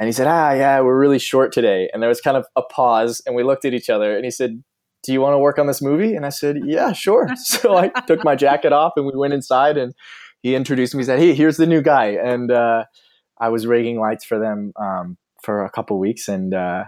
And 0.00 0.08
he 0.08 0.12
said, 0.12 0.26
"Ah, 0.26 0.52
yeah, 0.52 0.80
we're 0.80 0.98
really 0.98 1.18
short 1.18 1.52
today." 1.52 1.90
And 1.92 2.02
there 2.02 2.08
was 2.08 2.22
kind 2.22 2.38
of 2.38 2.46
a 2.56 2.62
pause, 2.62 3.20
and 3.26 3.36
we 3.36 3.44
looked 3.44 3.66
at 3.66 3.74
each 3.74 3.90
other, 3.90 4.16
and 4.16 4.24
he 4.24 4.30
said, 4.30 4.62
do 5.02 5.12
you 5.12 5.20
want 5.20 5.34
to 5.34 5.38
work 5.38 5.58
on 5.58 5.66
this 5.66 5.80
movie? 5.80 6.14
And 6.14 6.26
I 6.26 6.30
said, 6.30 6.58
yeah, 6.64 6.92
sure. 6.92 7.28
so 7.36 7.76
I 7.76 7.88
took 8.06 8.24
my 8.24 8.34
jacket 8.34 8.72
off 8.72 8.92
and 8.96 9.06
we 9.06 9.12
went 9.14 9.34
inside 9.34 9.76
and 9.76 9.94
he 10.42 10.54
introduced 10.54 10.94
me. 10.94 11.00
He 11.00 11.06
said, 11.06 11.18
hey, 11.18 11.34
here's 11.34 11.56
the 11.56 11.66
new 11.66 11.82
guy. 11.82 12.06
And 12.06 12.50
uh, 12.50 12.84
I 13.40 13.48
was 13.48 13.66
rigging 13.66 13.98
lights 14.00 14.24
for 14.24 14.38
them 14.38 14.72
um, 14.80 15.16
for 15.42 15.64
a 15.64 15.70
couple 15.70 15.98
weeks 15.98 16.28
and 16.28 16.54
uh, 16.54 16.84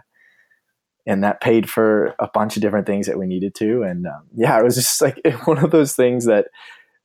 and 1.06 1.24
that 1.24 1.40
paid 1.40 1.68
for 1.68 2.14
a 2.18 2.28
bunch 2.32 2.56
of 2.56 2.62
different 2.62 2.86
things 2.86 3.06
that 3.06 3.18
we 3.18 3.26
needed 3.26 3.54
to. 3.56 3.82
And 3.82 4.06
um, 4.06 4.22
yeah, 4.34 4.58
it 4.58 4.64
was 4.64 4.76
just 4.76 5.00
like 5.00 5.20
one 5.44 5.58
of 5.58 5.70
those 5.70 5.94
things 5.94 6.26
that 6.26 6.48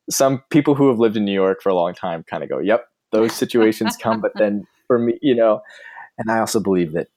some 0.09 0.43
people 0.49 0.75
who 0.75 0.89
have 0.89 0.99
lived 0.99 1.17
in 1.17 1.25
New 1.25 1.33
York 1.33 1.61
for 1.61 1.69
a 1.69 1.75
long 1.75 1.93
time 1.93 2.23
kind 2.23 2.43
of 2.43 2.49
go, 2.49 2.59
yep, 2.59 2.85
those 3.11 3.33
situations 3.33 3.97
come. 3.97 4.21
But 4.21 4.33
then 4.35 4.65
for 4.87 4.99
me, 4.99 5.17
you 5.21 5.33
know, 5.33 5.61
and 6.17 6.29
I 6.29 6.39
also 6.39 6.59
believe 6.59 6.93
that 6.93 7.07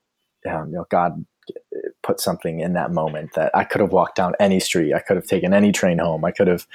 um, 0.49 0.71
you 0.71 0.77
know 0.77 0.87
God 0.91 1.25
put 2.09 2.21
something 2.21 2.61
in 2.61 2.73
that 2.73 2.91
moment 2.91 3.35
that 3.35 3.51
I 3.55 3.65
could 3.65 3.83
have 3.83 3.93
walked 3.93 4.17
down 4.17 4.33
any 4.41 4.61
street. 4.61 4.95
I 4.95 5.01
could 5.01 5.17
have 5.17 5.27
taken 5.27 5.53
any 5.53 5.73
train 5.73 5.99
home. 5.99 6.25
I 6.25 6.31
could 6.31 6.49
have, 6.49 6.67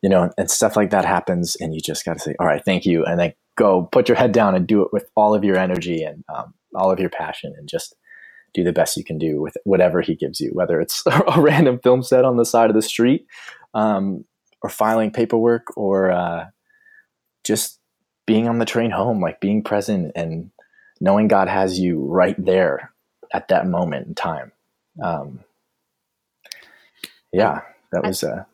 you 0.00 0.08
know, 0.08 0.30
and 0.38 0.48
stuff 0.48 0.76
like 0.76 0.90
that 0.90 1.04
happens. 1.04 1.56
And 1.56 1.74
you 1.74 1.80
just 1.80 2.04
got 2.04 2.12
to 2.12 2.20
say, 2.20 2.36
all 2.38 2.46
right, 2.46 2.64
thank 2.64 2.86
you. 2.86 3.04
And 3.04 3.18
then 3.18 3.34
go 3.56 3.88
put 3.90 4.08
your 4.08 4.16
head 4.16 4.30
down 4.30 4.54
and 4.54 4.64
do 4.64 4.82
it 4.82 4.92
with 4.92 5.10
all 5.16 5.34
of 5.34 5.42
your 5.42 5.58
energy 5.58 6.04
and 6.04 6.22
um, 6.32 6.54
all 6.76 6.92
of 6.92 7.00
your 7.00 7.10
passion 7.10 7.52
and 7.58 7.68
just 7.68 7.96
do 8.54 8.62
the 8.62 8.72
best 8.72 8.96
you 8.96 9.02
can 9.02 9.18
do 9.18 9.40
with 9.40 9.56
whatever 9.64 10.00
he 10.00 10.14
gives 10.14 10.40
you, 10.40 10.50
whether 10.52 10.80
it's 10.80 11.02
a 11.06 11.40
random 11.40 11.80
film 11.82 12.04
set 12.04 12.24
on 12.24 12.36
the 12.36 12.44
side 12.44 12.70
of 12.70 12.76
the 12.76 12.80
street 12.80 13.26
um, 13.74 14.24
or 14.62 14.70
filing 14.70 15.10
paperwork 15.10 15.76
or 15.76 16.12
uh, 16.12 16.44
just 17.42 17.80
being 18.24 18.46
on 18.48 18.60
the 18.60 18.64
train 18.64 18.92
home, 18.92 19.20
like 19.20 19.40
being 19.40 19.64
present 19.64 20.12
and 20.14 20.52
knowing 21.00 21.26
God 21.26 21.48
has 21.48 21.80
you 21.80 22.04
right 22.04 22.36
there 22.38 22.92
at 23.34 23.48
that 23.48 23.66
moment 23.66 24.06
in 24.06 24.14
time. 24.14 24.52
Um, 25.02 25.40
yeah, 27.32 27.62
that 27.92 28.04
was. 28.04 28.24
Uh, 28.24 28.44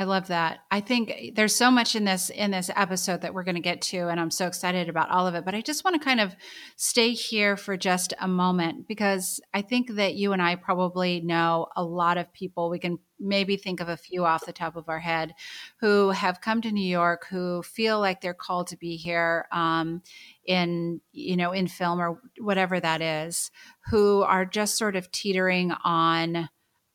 I 0.00 0.04
love 0.04 0.28
that. 0.28 0.60
I 0.70 0.80
think 0.80 1.32
there's 1.34 1.54
so 1.54 1.70
much 1.70 1.94
in 1.94 2.06
this 2.06 2.30
in 2.30 2.52
this 2.52 2.70
episode 2.74 3.20
that 3.20 3.34
we're 3.34 3.44
going 3.44 3.56
to 3.56 3.60
get 3.60 3.82
to 3.82 4.08
and 4.08 4.18
I'm 4.18 4.30
so 4.30 4.46
excited 4.46 4.88
about 4.88 5.10
all 5.10 5.26
of 5.26 5.34
it, 5.34 5.44
but 5.44 5.54
I 5.54 5.60
just 5.60 5.84
want 5.84 5.94
to 5.94 6.02
kind 6.02 6.20
of 6.20 6.34
stay 6.76 7.12
here 7.12 7.54
for 7.54 7.76
just 7.76 8.14
a 8.18 8.26
moment 8.26 8.88
because 8.88 9.42
I 9.52 9.60
think 9.60 9.96
that 9.96 10.14
you 10.14 10.32
and 10.32 10.40
I 10.40 10.54
probably 10.54 11.20
know 11.20 11.66
a 11.76 11.84
lot 11.84 12.16
of 12.16 12.32
people. 12.32 12.70
We 12.70 12.78
can 12.78 12.98
maybe 13.18 13.58
think 13.58 13.80
of 13.80 13.90
a 13.90 13.96
few 13.98 14.24
off 14.24 14.46
the 14.46 14.54
top 14.54 14.74
of 14.74 14.88
our 14.88 15.00
head 15.00 15.34
who 15.80 16.08
have 16.08 16.40
come 16.40 16.62
to 16.62 16.72
New 16.72 16.80
York 16.80 17.26
who 17.28 17.62
feel 17.62 18.00
like 18.00 18.22
they're 18.22 18.32
called 18.32 18.68
to 18.68 18.78
be 18.78 18.96
here 18.96 19.48
um, 19.52 20.00
in 20.46 21.02
you 21.12 21.36
know 21.36 21.52
in 21.52 21.68
film 21.68 22.00
or 22.00 22.22
whatever 22.38 22.80
that 22.80 23.02
is, 23.02 23.50
who 23.90 24.22
are 24.22 24.46
just 24.46 24.78
sort 24.78 24.96
of 24.96 25.12
teetering 25.12 25.72
on 25.84 26.48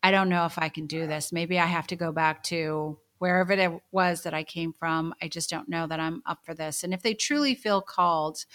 I 0.06 0.12
don't 0.12 0.30
know 0.30 0.46
if 0.46 0.60
I 0.60 0.70
can 0.70 0.86
do 0.86 1.08
this. 1.08 1.32
Maybe 1.32 1.58
I 1.58 1.66
have 1.66 1.88
to 1.88 1.96
go 1.96 2.12
back 2.12 2.44
to 2.44 3.00
wherever 3.18 3.54
it 3.54 3.82
was 3.92 4.22
that 4.22 4.36
I 4.36 4.44
came 4.44 4.72
from. 4.72 5.16
I 5.20 5.28
just 5.28 5.50
don't 5.50 5.68
know 5.68 5.88
that 5.88 6.00
I'm 6.00 6.22
up 6.28 6.46
for 6.46 6.54
this. 6.54 6.84
And 6.84 6.94
if 6.94 7.02
they 7.02 7.16
truly 7.16 7.56
feel 7.56 7.82
called 7.82 8.46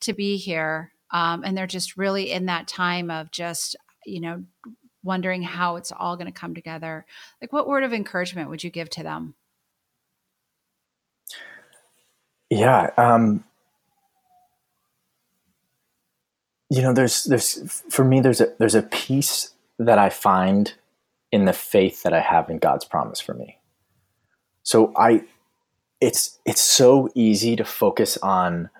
to 0.00 0.14
be 0.14 0.38
here, 0.38 0.92
um, 1.10 1.44
and 1.44 1.54
they're 1.54 1.66
just 1.66 1.98
really 1.98 2.32
in 2.32 2.46
that 2.46 2.68
time 2.68 3.10
of 3.10 3.30
just, 3.30 3.76
you 4.06 4.18
know, 4.18 4.44
wondering 5.02 5.42
how 5.42 5.76
it's 5.76 5.92
all 5.92 6.16
going 6.16 6.32
to 6.32 6.32
come 6.32 6.54
together, 6.54 7.04
like 7.38 7.52
what 7.52 7.68
word 7.68 7.84
of 7.84 7.92
encouragement 7.92 8.48
would 8.48 8.64
you 8.64 8.70
give 8.70 8.88
to 8.88 9.02
them? 9.02 9.34
Yeah. 12.48 12.92
Um, 12.96 13.44
you 16.70 16.80
know, 16.80 16.94
there's, 16.94 17.24
there's, 17.24 17.82
for 17.90 18.06
me, 18.06 18.22
there's 18.22 18.40
a, 18.40 18.54
there's 18.58 18.74
a 18.74 18.82
piece 18.82 19.50
that 19.78 19.98
I 19.98 20.08
find 20.08 20.72
in 21.34 21.46
the 21.46 21.52
faith 21.52 22.04
that 22.04 22.12
I 22.12 22.20
have 22.20 22.48
in 22.48 22.58
God's 22.58 22.84
promise 22.84 23.18
for 23.18 23.34
me. 23.34 23.58
So 24.62 24.92
I 24.96 25.24
it's 26.00 26.38
it's 26.46 26.62
so 26.62 27.08
easy 27.16 27.56
to 27.56 27.64
focus 27.64 28.16
on 28.18 28.70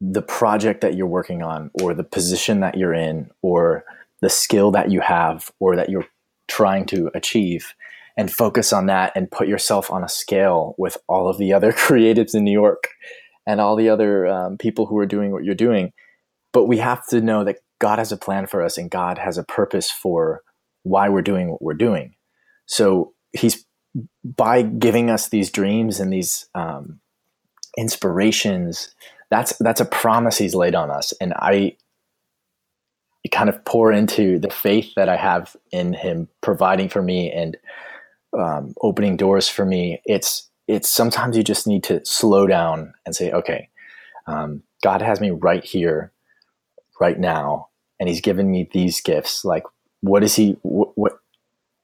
the 0.00 0.20
project 0.20 0.80
that 0.80 0.96
you're 0.96 1.06
working 1.06 1.44
on 1.44 1.70
or 1.80 1.94
the 1.94 2.02
position 2.02 2.58
that 2.58 2.76
you're 2.76 2.92
in 2.92 3.30
or 3.40 3.84
the 4.20 4.28
skill 4.28 4.72
that 4.72 4.90
you 4.90 5.00
have 5.00 5.52
or 5.60 5.76
that 5.76 5.88
you're 5.88 6.08
trying 6.48 6.84
to 6.86 7.08
achieve 7.14 7.72
and 8.16 8.32
focus 8.32 8.72
on 8.72 8.86
that 8.86 9.12
and 9.14 9.30
put 9.30 9.46
yourself 9.46 9.92
on 9.92 10.02
a 10.02 10.08
scale 10.08 10.74
with 10.76 10.96
all 11.06 11.28
of 11.28 11.38
the 11.38 11.52
other 11.52 11.70
creatives 11.84 12.34
in 12.34 12.42
New 12.42 12.50
York 12.50 12.88
and 13.46 13.60
all 13.60 13.76
the 13.76 13.88
other 13.88 14.26
um, 14.26 14.58
people 14.58 14.86
who 14.86 14.98
are 14.98 15.06
doing 15.06 15.30
what 15.30 15.44
you're 15.44 15.54
doing. 15.54 15.92
But 16.52 16.64
we 16.64 16.78
have 16.78 17.06
to 17.10 17.20
know 17.20 17.44
that 17.44 17.58
God 17.78 18.00
has 18.00 18.10
a 18.10 18.16
plan 18.16 18.48
for 18.48 18.60
us 18.60 18.76
and 18.76 18.90
God 18.90 19.18
has 19.18 19.38
a 19.38 19.44
purpose 19.44 19.88
for 19.88 20.42
why 20.82 21.08
we're 21.08 21.22
doing 21.22 21.50
what 21.50 21.62
we're 21.62 21.74
doing. 21.74 22.14
So 22.66 23.14
he's 23.32 23.64
by 24.24 24.62
giving 24.62 25.10
us 25.10 25.28
these 25.28 25.50
dreams 25.50 26.00
and 26.00 26.12
these 26.12 26.48
um, 26.54 27.00
inspirations. 27.76 28.94
That's 29.30 29.56
that's 29.58 29.80
a 29.80 29.84
promise 29.84 30.38
he's 30.38 30.54
laid 30.54 30.74
on 30.74 30.90
us, 30.90 31.12
and 31.20 31.34
I 31.34 31.76
kind 33.30 33.50
of 33.50 33.62
pour 33.66 33.92
into 33.92 34.38
the 34.38 34.48
faith 34.48 34.90
that 34.96 35.08
I 35.08 35.16
have 35.16 35.54
in 35.70 35.92
him 35.92 36.28
providing 36.40 36.88
for 36.88 37.02
me 37.02 37.30
and 37.30 37.58
um, 38.38 38.72
opening 38.80 39.18
doors 39.18 39.48
for 39.48 39.66
me. 39.66 40.00
It's 40.06 40.48
it's 40.66 40.88
sometimes 40.88 41.36
you 41.36 41.42
just 41.42 41.66
need 41.66 41.82
to 41.84 42.04
slow 42.04 42.46
down 42.46 42.92
and 43.06 43.16
say, 43.16 43.32
okay, 43.32 43.68
um, 44.26 44.62
God 44.82 45.00
has 45.00 45.20
me 45.20 45.30
right 45.30 45.64
here, 45.64 46.12
right 47.00 47.18
now, 47.18 47.68
and 47.98 48.08
He's 48.08 48.20
given 48.20 48.50
me 48.50 48.68
these 48.72 49.00
gifts. 49.00 49.44
Like, 49.44 49.64
what 50.00 50.22
is 50.22 50.36
he 50.36 50.56
what, 50.62 50.96
what 50.96 51.18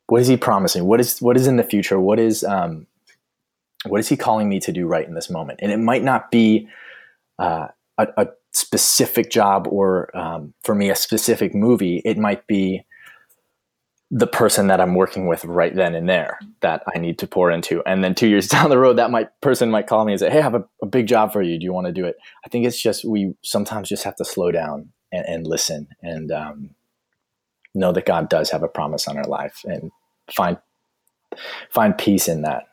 what 0.06 0.21
is 0.21 0.28
he 0.28 0.37
promising? 0.37 0.85
What 0.85 1.00
is 1.00 1.21
what 1.21 1.37
is 1.37 1.47
in 1.47 1.56
the 1.56 1.64
future? 1.64 1.99
What 1.99 2.18
is 2.21 2.44
um 2.44 2.87
what 3.87 4.00
is 4.00 4.09
he 4.09 4.16
calling 4.16 4.49
me 4.49 4.61
to 4.61 4.73
do 4.73 4.87
right 4.87 5.06
in 5.06 5.14
this 5.14 5.30
moment? 5.30 5.61
And 5.62 5.71
it 5.71 5.78
might 5.78 6.02
not 6.02 6.30
be 6.30 6.68
uh, 7.38 7.68
a, 7.99 8.09
a, 8.16 8.28
specific 8.52 9.33
job 9.33 9.66
or 9.68 10.16
um, 10.16 10.54
for 10.62 10.76
me 10.76 10.88
a 10.88 10.94
specific 10.94 11.56
movie. 11.56 12.00
It 12.04 12.16
might 12.16 12.47
be 12.47 12.87
the 14.12 14.28
person 14.28 14.68
that 14.68 14.80
i'm 14.80 14.94
working 14.94 15.26
with 15.26 15.44
right 15.44 15.75
then 15.75 15.97
and 15.97 16.09
there 16.09 16.38
that 16.61 16.85
i 16.94 16.99
need 16.99 17.18
to 17.18 17.26
pour 17.26 17.50
into. 17.50 17.83
And 17.85 18.04
then 18.04 18.14
two 18.14 18.28
years 18.28 18.47
down 18.54 18.71
the 18.71 18.78
road 18.78 18.99
that 18.99 19.11
might 19.11 19.28
person 19.40 19.73
might 19.73 19.88
call 19.88 20.04
me 20.04 20.12
and 20.12 20.21
say 20.21 20.30
hey 20.30 20.38
i 20.38 20.42
have 20.42 20.54
a, 20.54 20.64
a 20.83 20.87
big 20.87 21.09
job 21.09 21.33
for 21.33 21.42
you. 21.42 21.59
Do 21.59 21.64
you 21.64 21.73
want 21.73 21.88
to 21.88 21.92
do 21.92 22.04
it? 22.04 22.14
I 22.44 22.49
think 22.49 22.64
it's 22.64 22.80
just 22.80 23.04
we 23.04 23.35
sometimes 23.42 23.88
just 23.88 24.04
have 24.04 24.14
to 24.16 24.25
slow 24.25 24.52
down 24.52 24.90
and, 25.11 25.26
and 25.26 25.47
listen 25.49 25.88
and 26.00 26.30
um, 26.30 26.71
know 27.75 27.93
that 27.93 28.07
God 28.07 28.28
does 28.28 28.50
have 28.50 28.62
a 28.62 28.69
promise 28.69 29.09
on 29.09 29.16
our 29.16 29.26
life 29.26 29.64
and 29.64 29.90
find 30.31 30.59
find 31.71 31.97
peace 31.97 32.28
in 32.28 32.43
that. 32.43 32.64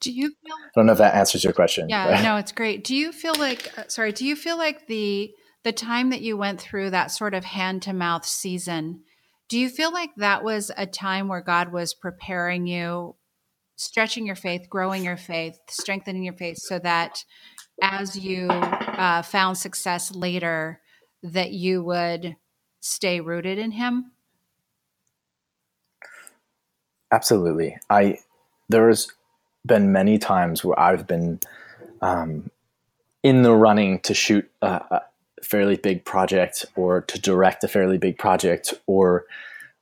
Do 0.00 0.10
you 0.10 0.28
feel 0.28 0.56
I 0.56 0.70
don't 0.74 0.86
know 0.86 0.92
if 0.92 0.98
that 0.98 1.14
answers 1.14 1.44
your 1.44 1.52
question. 1.52 1.88
Yeah, 1.88 2.20
no, 2.22 2.36
it's 2.36 2.52
great. 2.52 2.82
Do 2.82 2.94
you 2.94 3.12
feel 3.12 3.34
like 3.38 3.70
uh, 3.78 3.84
sorry, 3.88 4.12
do 4.12 4.24
you 4.24 4.34
feel 4.34 4.58
like 4.58 4.86
the 4.86 5.32
the 5.64 5.72
time 5.72 6.10
that 6.10 6.22
you 6.22 6.36
went 6.36 6.60
through 6.60 6.90
that 6.90 7.10
sort 7.10 7.34
of 7.34 7.44
hand 7.44 7.82
to 7.82 7.92
mouth 7.92 8.26
season, 8.26 9.02
do 9.48 9.58
you 9.58 9.68
feel 9.68 9.92
like 9.92 10.10
that 10.16 10.42
was 10.42 10.70
a 10.76 10.86
time 10.86 11.28
where 11.28 11.42
God 11.42 11.72
was 11.72 11.94
preparing 11.94 12.66
you, 12.66 13.16
stretching 13.76 14.26
your 14.26 14.36
faith, 14.36 14.68
growing 14.68 15.04
your 15.04 15.16
faith, 15.16 15.58
strengthening 15.68 16.24
your 16.24 16.34
faith 16.34 16.56
so 16.58 16.78
that 16.80 17.24
as 17.80 18.16
you 18.16 18.48
uh, 18.48 19.22
found 19.22 19.58
success 19.58 20.14
later, 20.14 20.80
that 21.22 21.52
you 21.52 21.84
would 21.84 22.36
stay 22.80 23.20
rooted 23.20 23.58
in 23.58 23.72
Him? 23.72 24.11
Absolutely. 27.12 27.76
I 27.90 28.18
there's 28.68 29.12
been 29.64 29.92
many 29.92 30.18
times 30.18 30.64
where 30.64 30.78
I've 30.78 31.06
been 31.06 31.38
um, 32.00 32.50
in 33.22 33.42
the 33.42 33.54
running 33.54 34.00
to 34.00 34.14
shoot 34.14 34.50
a, 34.60 34.66
a, 34.66 35.02
fairly 35.42 35.76
big 35.76 36.04
project 36.04 36.64
or 36.76 37.00
to 37.00 37.20
direct 37.20 37.64
a 37.64 37.68
fairly 37.68 37.98
big 37.98 38.16
project 38.16 38.74
or 38.86 39.24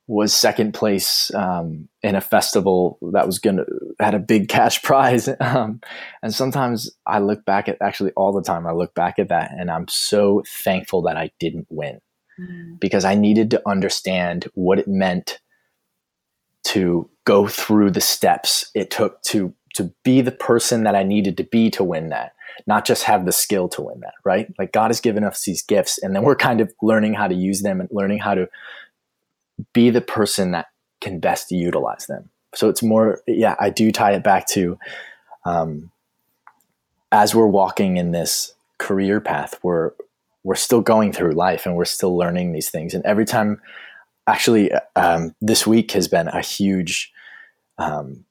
was 0.07 0.33
second 0.33 0.73
place 0.73 1.31
um, 1.35 1.87
in 2.01 2.15
a 2.15 2.21
festival 2.21 2.97
that 3.13 3.27
was 3.27 3.37
gonna 3.37 3.63
had 3.99 4.15
a 4.15 4.19
big 4.19 4.49
cash 4.49 4.81
prize 4.83 5.29
um, 5.39 5.79
and 6.23 6.33
sometimes 6.33 6.89
i 7.05 7.19
look 7.19 7.45
back 7.45 7.69
at 7.69 7.77
actually 7.79 8.11
all 8.13 8.33
the 8.33 8.41
time 8.41 8.65
i 8.65 8.71
look 8.71 8.93
back 8.95 9.19
at 9.19 9.29
that 9.29 9.51
and 9.57 9.69
i'm 9.69 9.87
so 9.87 10.41
thankful 10.47 11.03
that 11.03 11.15
i 11.15 11.29
didn't 11.39 11.67
win 11.69 12.01
mm. 12.39 12.79
because 12.79 13.05
i 13.05 13.13
needed 13.13 13.51
to 13.51 13.61
understand 13.69 14.49
what 14.55 14.79
it 14.79 14.87
meant 14.87 15.39
to 16.63 17.09
go 17.25 17.47
through 17.47 17.91
the 17.91 18.01
steps 18.01 18.69
it 18.73 18.89
took 18.91 19.21
to 19.23 19.53
to 19.73 19.91
be 20.03 20.21
the 20.21 20.31
person 20.31 20.83
that 20.83 20.95
I 20.95 21.03
needed 21.03 21.37
to 21.37 21.43
be 21.43 21.69
to 21.71 21.83
win 21.83 22.09
that. 22.09 22.33
not 22.67 22.85
just 22.85 23.03
have 23.03 23.25
the 23.25 23.31
skill 23.31 23.69
to 23.69 23.81
win 23.81 23.99
that, 24.01 24.13
right? 24.23 24.53
Like 24.59 24.71
God 24.71 24.89
has 24.89 24.99
given 24.99 25.23
us 25.23 25.43
these 25.43 25.61
gifts, 25.61 25.97
and 25.97 26.15
then 26.15 26.23
we're 26.23 26.35
kind 26.35 26.61
of 26.61 26.73
learning 26.81 27.13
how 27.13 27.27
to 27.27 27.35
use 27.35 27.61
them 27.61 27.79
and 27.79 27.89
learning 27.91 28.19
how 28.19 28.35
to 28.35 28.49
be 29.73 29.89
the 29.89 30.01
person 30.01 30.51
that 30.51 30.67
can 30.99 31.19
best 31.19 31.51
utilize 31.51 32.07
them. 32.07 32.29
So 32.53 32.69
it's 32.69 32.83
more, 32.83 33.21
yeah, 33.27 33.55
I 33.59 33.69
do 33.69 33.91
tie 33.91 34.11
it 34.13 34.23
back 34.23 34.47
to 34.49 34.77
um, 35.45 35.91
as 37.11 37.33
we're 37.33 37.47
walking 37.47 37.97
in 37.97 38.11
this 38.11 38.53
career 38.77 39.19
path, 39.19 39.59
we're 39.63 39.91
we're 40.43 40.55
still 40.55 40.81
going 40.81 41.13
through 41.13 41.33
life 41.33 41.67
and 41.67 41.75
we're 41.75 41.85
still 41.85 42.17
learning 42.17 42.51
these 42.51 42.69
things. 42.69 42.95
And 42.95 43.05
every 43.05 43.25
time, 43.25 43.61
actually, 44.27 44.71
um, 44.95 45.35
this 45.41 45.65
week 45.65 45.91
has 45.91 46.07
been 46.07 46.27
a 46.27 46.41
huge 46.41 47.11
um, 47.77 48.25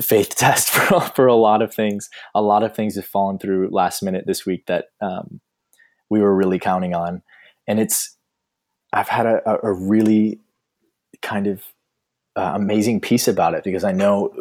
faith 0.00 0.30
test 0.36 0.70
for 0.70 1.00
for 1.00 1.26
a 1.26 1.34
lot 1.34 1.62
of 1.62 1.74
things. 1.74 2.10
A 2.34 2.42
lot 2.42 2.62
of 2.62 2.74
things 2.74 2.96
have 2.96 3.06
fallen 3.06 3.38
through 3.38 3.68
last 3.70 4.02
minute 4.02 4.24
this 4.26 4.46
week 4.46 4.66
that 4.66 4.86
um, 5.00 5.40
we 6.08 6.20
were 6.20 6.34
really 6.34 6.58
counting 6.58 6.94
on, 6.94 7.22
and 7.66 7.80
it's 7.80 8.16
I've 8.92 9.08
had 9.08 9.26
a, 9.26 9.58
a 9.62 9.72
really 9.72 10.40
kind 11.22 11.46
of 11.46 11.62
uh, 12.36 12.52
amazing 12.54 13.00
peace 13.00 13.28
about 13.28 13.54
it 13.54 13.64
because 13.64 13.84
I 13.84 13.92
know 13.92 14.32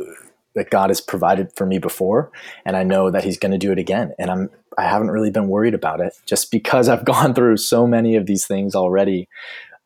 that 0.55 0.69
God 0.69 0.89
has 0.89 1.01
provided 1.01 1.51
for 1.55 1.65
me 1.65 1.77
before, 1.77 2.31
and 2.65 2.75
I 2.75 2.83
know 2.83 3.11
that 3.11 3.23
He's 3.23 3.37
going 3.37 3.51
to 3.51 3.57
do 3.57 3.71
it 3.71 3.79
again. 3.79 4.13
And 4.19 4.29
I'm 4.29 4.49
I 4.77 4.83
haven't 4.83 5.11
really 5.11 5.31
been 5.31 5.49
worried 5.49 5.73
about 5.73 5.99
it 5.99 6.17
just 6.25 6.51
because 6.51 6.89
I've 6.89 7.05
gone 7.13 7.33
through 7.33 7.57
so 7.57 7.85
many 7.85 8.15
of 8.15 8.25
these 8.25 8.45
things 8.45 8.75
already, 8.75 9.27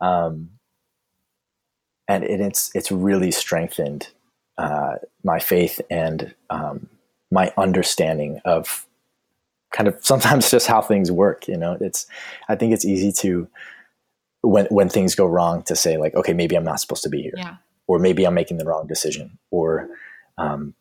um, 0.01 0.50
and 2.07 2.24
it, 2.24 2.41
it's 2.41 2.72
it's 2.75 2.91
really 2.91 3.31
strengthened 3.31 4.10
uh, 4.57 4.95
my 5.24 5.39
faith 5.39 5.81
and 5.89 6.33
um, 6.50 6.88
my 7.31 7.51
understanding 7.57 8.39
of 8.45 8.88
kind 9.72 9.88
of 9.88 9.98
sometimes 10.05 10.51
just 10.51 10.67
how 10.67 10.81
things 10.81 11.12
work. 11.12 11.48
You 11.48 11.57
know, 11.57 11.77
it's 11.79 12.05
I 12.48 12.55
think 12.55 12.74
it's 12.74 12.86
easy 12.86 13.12
to 13.22 13.48
when 14.41 14.65
when 14.67 14.89
things 14.89 15.15
go 15.15 15.25
wrong 15.25 15.63
to 15.63 15.75
say 15.75 15.98
like, 15.98 16.15
okay, 16.15 16.33
maybe 16.33 16.55
I'm 16.55 16.63
not 16.63 16.79
supposed 16.79 17.03
to 17.03 17.10
be 17.10 17.22
here, 17.22 17.33
yeah. 17.36 17.55
or 17.88 18.00
maybe 18.00 18.25
I'm 18.25 18.33
making 18.33 18.57
the 18.57 18.65
wrong 18.65 18.88
decision, 18.88 19.39
or 19.51 19.89
um, 20.38 20.75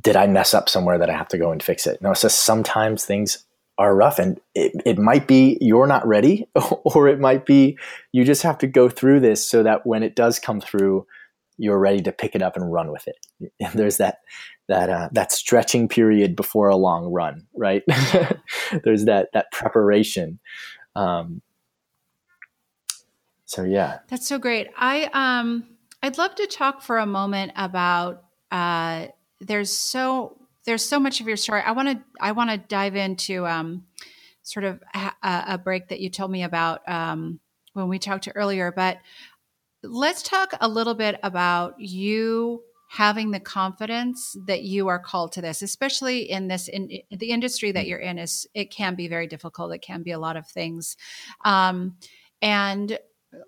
did 0.00 0.16
I 0.16 0.26
mess 0.26 0.54
up 0.54 0.68
somewhere 0.68 0.98
that 0.98 1.10
I 1.10 1.16
have 1.16 1.28
to 1.28 1.38
go 1.38 1.52
and 1.52 1.62
fix 1.62 1.86
it? 1.86 2.00
No, 2.00 2.12
it's 2.12 2.22
just 2.22 2.44
sometimes 2.44 3.04
things 3.04 3.44
are 3.80 3.96
rough 3.96 4.18
and 4.18 4.38
it, 4.54 4.72
it 4.84 4.98
might 4.98 5.26
be 5.26 5.56
you're 5.58 5.86
not 5.86 6.06
ready 6.06 6.46
or 6.84 7.08
it 7.08 7.18
might 7.18 7.46
be 7.46 7.78
you 8.12 8.24
just 8.24 8.42
have 8.42 8.58
to 8.58 8.66
go 8.66 8.90
through 8.90 9.18
this 9.18 9.44
so 9.44 9.62
that 9.62 9.86
when 9.86 10.02
it 10.02 10.14
does 10.14 10.38
come 10.38 10.60
through 10.60 11.06
you're 11.56 11.78
ready 11.78 12.00
to 12.00 12.12
pick 12.12 12.34
it 12.34 12.42
up 12.42 12.56
and 12.56 12.72
run 12.72 12.90
with 12.90 13.06
it. 13.08 13.16
There's 13.74 13.96
that 13.96 14.18
that 14.68 14.90
uh, 14.90 15.08
that 15.12 15.32
stretching 15.32 15.88
period 15.88 16.36
before 16.36 16.68
a 16.68 16.76
long 16.76 17.10
run 17.10 17.46
right? 17.54 17.82
There's 18.84 19.06
that 19.06 19.30
that 19.32 19.50
preparation. 19.50 20.40
Um, 20.94 21.40
so 23.46 23.64
yeah. 23.64 24.00
That's 24.08 24.28
so 24.28 24.38
great. 24.38 24.68
I 24.76 25.08
um 25.14 25.64
i'd 26.02 26.18
love 26.18 26.34
to 26.34 26.46
talk 26.46 26.82
for 26.82 26.98
a 26.98 27.06
moment 27.06 27.52
about 27.56 28.24
uh 28.50 29.06
there's 29.40 29.70
so 29.70 30.39
there's 30.66 30.84
so 30.84 31.00
much 31.00 31.20
of 31.20 31.26
your 31.26 31.36
story. 31.36 31.62
I 31.64 31.72
want 31.72 31.88
to 31.88 32.02
I 32.20 32.32
want 32.32 32.50
to 32.50 32.58
dive 32.58 32.96
into 32.96 33.46
um, 33.46 33.84
sort 34.42 34.64
of 34.64 34.80
a, 34.94 35.12
a, 35.22 35.58
break 35.58 35.88
that 35.88 36.00
you 36.00 36.10
told 36.10 36.30
me 36.30 36.42
about 36.42 36.86
um, 36.88 37.40
when 37.72 37.88
we 37.88 37.98
talked 37.98 38.24
to 38.24 38.36
earlier. 38.36 38.72
But 38.72 38.98
let's 39.82 40.22
talk 40.22 40.52
a 40.60 40.68
little 40.68 40.94
bit 40.94 41.18
about 41.22 41.80
you 41.80 42.62
having 42.90 43.30
the 43.30 43.40
confidence 43.40 44.36
that 44.46 44.62
you 44.62 44.88
are 44.88 44.98
called 44.98 45.30
to 45.32 45.40
this, 45.40 45.62
especially 45.62 46.30
in 46.30 46.48
this 46.48 46.68
in, 46.68 46.90
in 46.90 47.18
the 47.18 47.30
industry 47.30 47.72
that 47.72 47.86
you're 47.86 47.98
in. 47.98 48.18
Is 48.18 48.46
it 48.54 48.70
can 48.70 48.94
be 48.94 49.08
very 49.08 49.26
difficult. 49.26 49.72
It 49.72 49.82
can 49.82 50.02
be 50.02 50.12
a 50.12 50.18
lot 50.18 50.36
of 50.36 50.46
things, 50.46 50.96
um, 51.44 51.96
and 52.42 52.98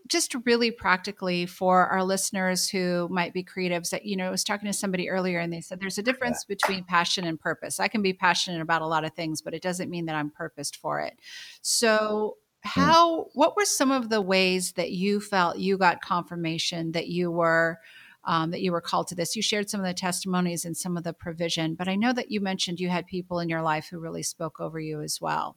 just 0.07 0.35
really 0.45 0.71
practically 0.71 1.47
for 1.47 1.87
our 1.87 2.05
listeners 2.05 2.69
who 2.69 3.09
might 3.11 3.35
be 3.35 3.43
creatives 3.43 3.91
that 3.91 4.05
you 4.05 4.17
know 4.17 4.29
i 4.29 4.31
was 4.31 4.45
talking 4.45 4.67
to 4.67 4.73
somebody 4.73 5.09
earlier 5.09 5.39
and 5.39 5.53
they 5.53 5.61
said 5.61 5.81
there's 5.81 5.99
a 5.99 6.03
difference 6.03 6.45
between 6.45 6.85
passion 6.85 7.25
and 7.25 7.41
purpose. 7.41 7.81
I 7.81 7.89
can 7.89 8.03
be 8.03 8.13
passionate 8.13 8.61
about 8.61 8.83
a 8.83 8.87
lot 8.87 9.05
of 9.05 9.15
things 9.15 9.43
but 9.43 9.55
it 9.55 9.63
doesn't 9.63 9.91
mean 9.91 10.07
that 10.07 10.17
i'm 10.17 10.31
purposed 10.31 10.77
for 10.77 11.01
it. 11.01 11.19
So 11.63 12.37
hmm. 12.65 12.81
how 12.81 13.27
what 13.35 13.57
were 13.57 13.65
some 13.65 13.91
of 13.91 14.09
the 14.09 14.21
ways 14.21 14.73
that 14.73 14.93
you 14.93 15.21
felt 15.21 15.59
you 15.59 15.79
got 15.79 16.01
confirmation 16.01 16.93
that 16.93 17.09
you 17.09 17.31
were 17.31 17.79
um, 18.25 18.53
that 18.53 18.63
you 18.63 18.71
were 18.71 18.81
called 18.81 19.09
to 19.09 19.17
this? 19.17 19.35
You 19.35 19.43
shared 19.43 19.69
some 19.69 19.81
of 19.81 19.87
the 19.87 19.95
testimonies 19.95 20.65
and 20.65 20.77
some 20.77 20.97
of 20.97 21.03
the 21.03 21.13
provision 21.13 21.75
but 21.75 21.89
i 21.89 21.97
know 21.97 22.13
that 22.13 22.31
you 22.31 22.41
mentioned 22.41 22.79
you 22.79 22.89
had 22.89 23.07
people 23.07 23.41
in 23.41 23.49
your 23.49 23.63
life 23.63 23.89
who 23.91 23.99
really 23.99 24.23
spoke 24.23 24.61
over 24.61 24.79
you 24.79 25.01
as 25.01 25.21
well 25.21 25.57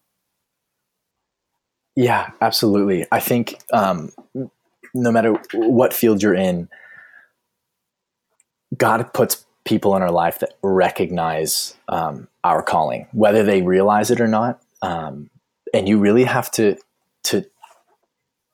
yeah, 1.95 2.31
absolutely. 2.41 3.05
I 3.11 3.19
think 3.19 3.61
um, 3.71 4.11
no 4.93 5.11
matter 5.11 5.39
what 5.53 5.93
field 5.93 6.21
you're 6.21 6.35
in, 6.35 6.67
God 8.77 9.13
puts 9.13 9.45
people 9.63 9.95
in 9.95 10.01
our 10.01 10.11
life 10.11 10.39
that 10.39 10.57
recognize 10.61 11.75
um, 11.87 12.27
our 12.43 12.61
calling, 12.61 13.07
whether 13.13 13.43
they 13.43 13.61
realize 13.61 14.11
it 14.11 14.19
or 14.21 14.27
not. 14.27 14.61
Um, 14.81 15.29
and 15.73 15.87
you 15.87 15.99
really 15.99 16.23
have 16.23 16.51
to 16.51 16.77
to. 17.23 17.45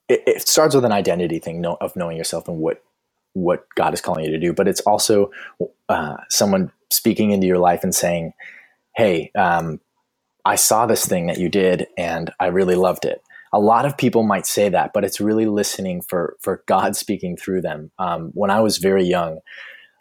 It, 0.08 0.24
it, 0.28 0.48
starts 0.48 0.76
with 0.76 0.84
an 0.84 0.92
identity 0.92 1.40
thing 1.40 1.66
of 1.66 1.96
knowing 1.96 2.18
yourself 2.18 2.48
and 2.48 2.58
what 2.58 2.84
what 3.34 3.66
God 3.76 3.94
is 3.94 4.02
calling 4.02 4.26
you 4.26 4.32
to 4.32 4.40
do, 4.40 4.54
but 4.54 4.68
it's 4.68 4.82
also 4.82 5.32
uh, 5.88 6.18
someone 6.30 6.72
speaking 6.90 7.32
into 7.32 7.48
your 7.48 7.60
life 7.60 7.84
and 7.84 7.94
saying, 7.94 8.34
"Hey, 8.96 9.32
um, 9.36 9.80
I 10.44 10.56
saw 10.56 10.86
this 10.86 11.06
thing 11.06 11.28
that 11.28 11.38
you 11.38 11.50
did, 11.50 11.88
and 11.98 12.32
I 12.40 12.48
really 12.48 12.76
loved 12.76 13.06
it." 13.06 13.22
A 13.54 13.60
lot 13.60 13.86
of 13.86 13.98
people 13.98 14.24
might 14.24 14.46
say 14.46 14.70
that, 14.70 14.92
but 14.94 15.04
it's 15.04 15.20
really 15.20 15.46
listening 15.46 16.02
for 16.02 16.38
for 16.42 16.64
God 16.68 16.96
speaking 16.96 17.36
through 17.36 17.62
them. 17.62 17.92
Um, 18.00 18.32
when 18.34 18.50
I 18.50 18.60
was 18.60 18.78
very 18.78 19.04
young, 19.04 19.40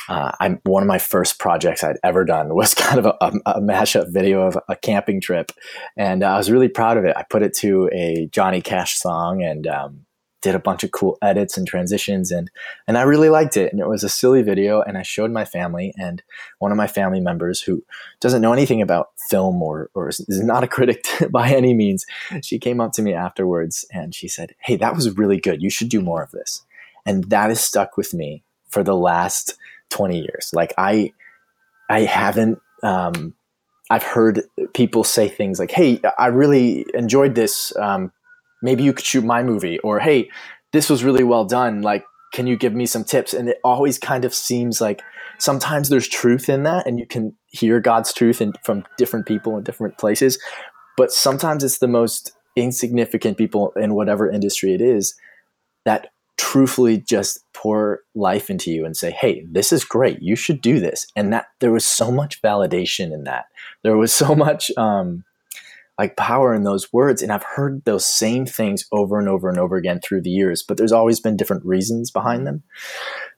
uh, 0.08 0.32
I'm 0.40 0.60
one 0.64 0.82
of 0.82 0.86
my 0.86 0.98
first 0.98 1.38
projects 1.38 1.82
I'd 1.82 1.98
ever 2.04 2.24
done 2.24 2.54
was 2.54 2.74
kind 2.74 2.98
of 2.98 3.06
a, 3.06 3.16
a, 3.20 3.32
a 3.46 3.60
mashup 3.60 4.12
video 4.12 4.42
of 4.42 4.58
a 4.68 4.76
camping 4.76 5.20
trip, 5.20 5.52
and 5.96 6.22
I 6.22 6.36
was 6.36 6.50
really 6.50 6.68
proud 6.68 6.96
of 6.96 7.04
it. 7.04 7.16
I 7.16 7.24
put 7.28 7.42
it 7.42 7.54
to 7.58 7.88
a 7.92 8.28
Johnny 8.32 8.60
Cash 8.60 8.96
song, 8.96 9.42
and 9.42 9.66
um, 9.66 10.06
did 10.42 10.54
a 10.54 10.58
bunch 10.58 10.82
of 10.82 10.90
cool 10.90 11.18
edits 11.22 11.56
and 11.56 11.66
transitions 11.66 12.30
and 12.30 12.50
and 12.88 12.98
I 12.98 13.02
really 13.02 13.28
liked 13.28 13.56
it 13.56 13.72
and 13.72 13.80
it 13.80 13.88
was 13.88 14.02
a 14.02 14.08
silly 14.08 14.42
video 14.42 14.80
and 14.82 14.98
I 14.98 15.02
showed 15.02 15.30
my 15.30 15.44
family 15.44 15.94
and 15.98 16.22
one 16.58 16.70
of 16.70 16.76
my 16.76 16.86
family 16.86 17.20
members 17.20 17.60
who 17.60 17.84
doesn't 18.20 18.42
know 18.42 18.52
anything 18.52 18.82
about 18.82 19.10
film 19.18 19.62
or 19.62 19.90
or 19.94 20.08
is 20.08 20.42
not 20.42 20.64
a 20.64 20.68
critic 20.68 21.06
by 21.30 21.50
any 21.50 21.74
means 21.74 22.06
she 22.42 22.58
came 22.58 22.80
up 22.80 22.92
to 22.92 23.02
me 23.02 23.14
afterwards 23.14 23.84
and 23.92 24.14
she 24.14 24.28
said 24.28 24.54
hey 24.60 24.76
that 24.76 24.94
was 24.94 25.16
really 25.16 25.38
good. 25.38 25.62
You 25.62 25.70
should 25.70 25.88
do 25.88 26.00
more 26.00 26.22
of 26.22 26.30
this. 26.32 26.64
And 27.06 27.24
that 27.24 27.48
has 27.48 27.60
stuck 27.60 27.96
with 27.96 28.12
me 28.12 28.42
for 28.68 28.82
the 28.82 28.96
last 28.96 29.56
20 29.90 30.18
years. 30.18 30.50
Like 30.52 30.74
I 30.76 31.12
I 31.88 32.00
haven't 32.02 32.60
um, 32.82 33.34
I've 33.90 34.04
heard 34.04 34.42
people 34.74 35.02
say 35.02 35.28
things 35.28 35.58
like, 35.58 35.72
"Hey, 35.72 36.00
I 36.18 36.26
really 36.26 36.86
enjoyed 36.94 37.34
this 37.34 37.76
um, 37.76 38.12
maybe 38.62 38.82
you 38.82 38.92
could 38.92 39.04
shoot 39.04 39.24
my 39.24 39.42
movie 39.42 39.78
or 39.80 40.00
hey 40.00 40.28
this 40.72 40.88
was 40.88 41.04
really 41.04 41.24
well 41.24 41.44
done 41.44 41.82
like 41.82 42.04
can 42.32 42.46
you 42.46 42.56
give 42.56 42.74
me 42.74 42.86
some 42.86 43.04
tips? 43.04 43.34
And 43.34 43.48
it 43.48 43.58
always 43.64 43.98
kind 43.98 44.24
of 44.24 44.34
seems 44.34 44.80
like 44.80 45.02
sometimes 45.38 45.88
there's 45.88 46.08
truth 46.08 46.48
in 46.48 46.62
that 46.64 46.86
and 46.86 46.98
you 46.98 47.06
can 47.06 47.34
hear 47.46 47.80
god's 47.80 48.12
truth 48.12 48.42
from 48.62 48.84
different 48.98 49.26
people 49.26 49.56
in 49.56 49.64
different 49.64 49.96
places 49.96 50.38
but 50.98 51.10
sometimes 51.10 51.64
it's 51.64 51.78
the 51.78 51.88
most 51.88 52.32
insignificant 52.56 53.38
people 53.38 53.72
in 53.76 53.94
whatever 53.94 54.30
industry 54.30 54.74
it 54.74 54.82
is 54.82 55.14
that 55.86 56.08
truthfully 56.36 56.98
just 56.98 57.40
pour 57.54 58.00
life 58.14 58.50
into 58.50 58.70
you 58.70 58.84
and 58.84 58.96
say 58.98 59.10
hey 59.10 59.46
this 59.50 59.72
is 59.72 59.82
great 59.82 60.20
you 60.20 60.36
should 60.36 60.60
do 60.60 60.78
this. 60.78 61.06
And 61.16 61.32
that 61.32 61.46
there 61.60 61.72
was 61.72 61.86
so 61.86 62.10
much 62.12 62.42
validation 62.42 63.12
in 63.12 63.24
that. 63.24 63.46
There 63.82 63.96
was 63.96 64.12
so 64.12 64.34
much 64.34 64.70
um, 64.76 65.24
like 66.00 66.16
power 66.16 66.54
in 66.54 66.62
those 66.62 66.90
words. 66.94 67.20
And 67.20 67.30
I've 67.30 67.42
heard 67.42 67.84
those 67.84 68.06
same 68.06 68.46
things 68.46 68.86
over 68.90 69.18
and 69.18 69.28
over 69.28 69.50
and 69.50 69.58
over 69.58 69.76
again 69.76 70.00
through 70.00 70.22
the 70.22 70.30
years, 70.30 70.62
but 70.62 70.78
there's 70.78 70.92
always 70.92 71.20
been 71.20 71.36
different 71.36 71.62
reasons 71.66 72.10
behind 72.10 72.46
them. 72.46 72.62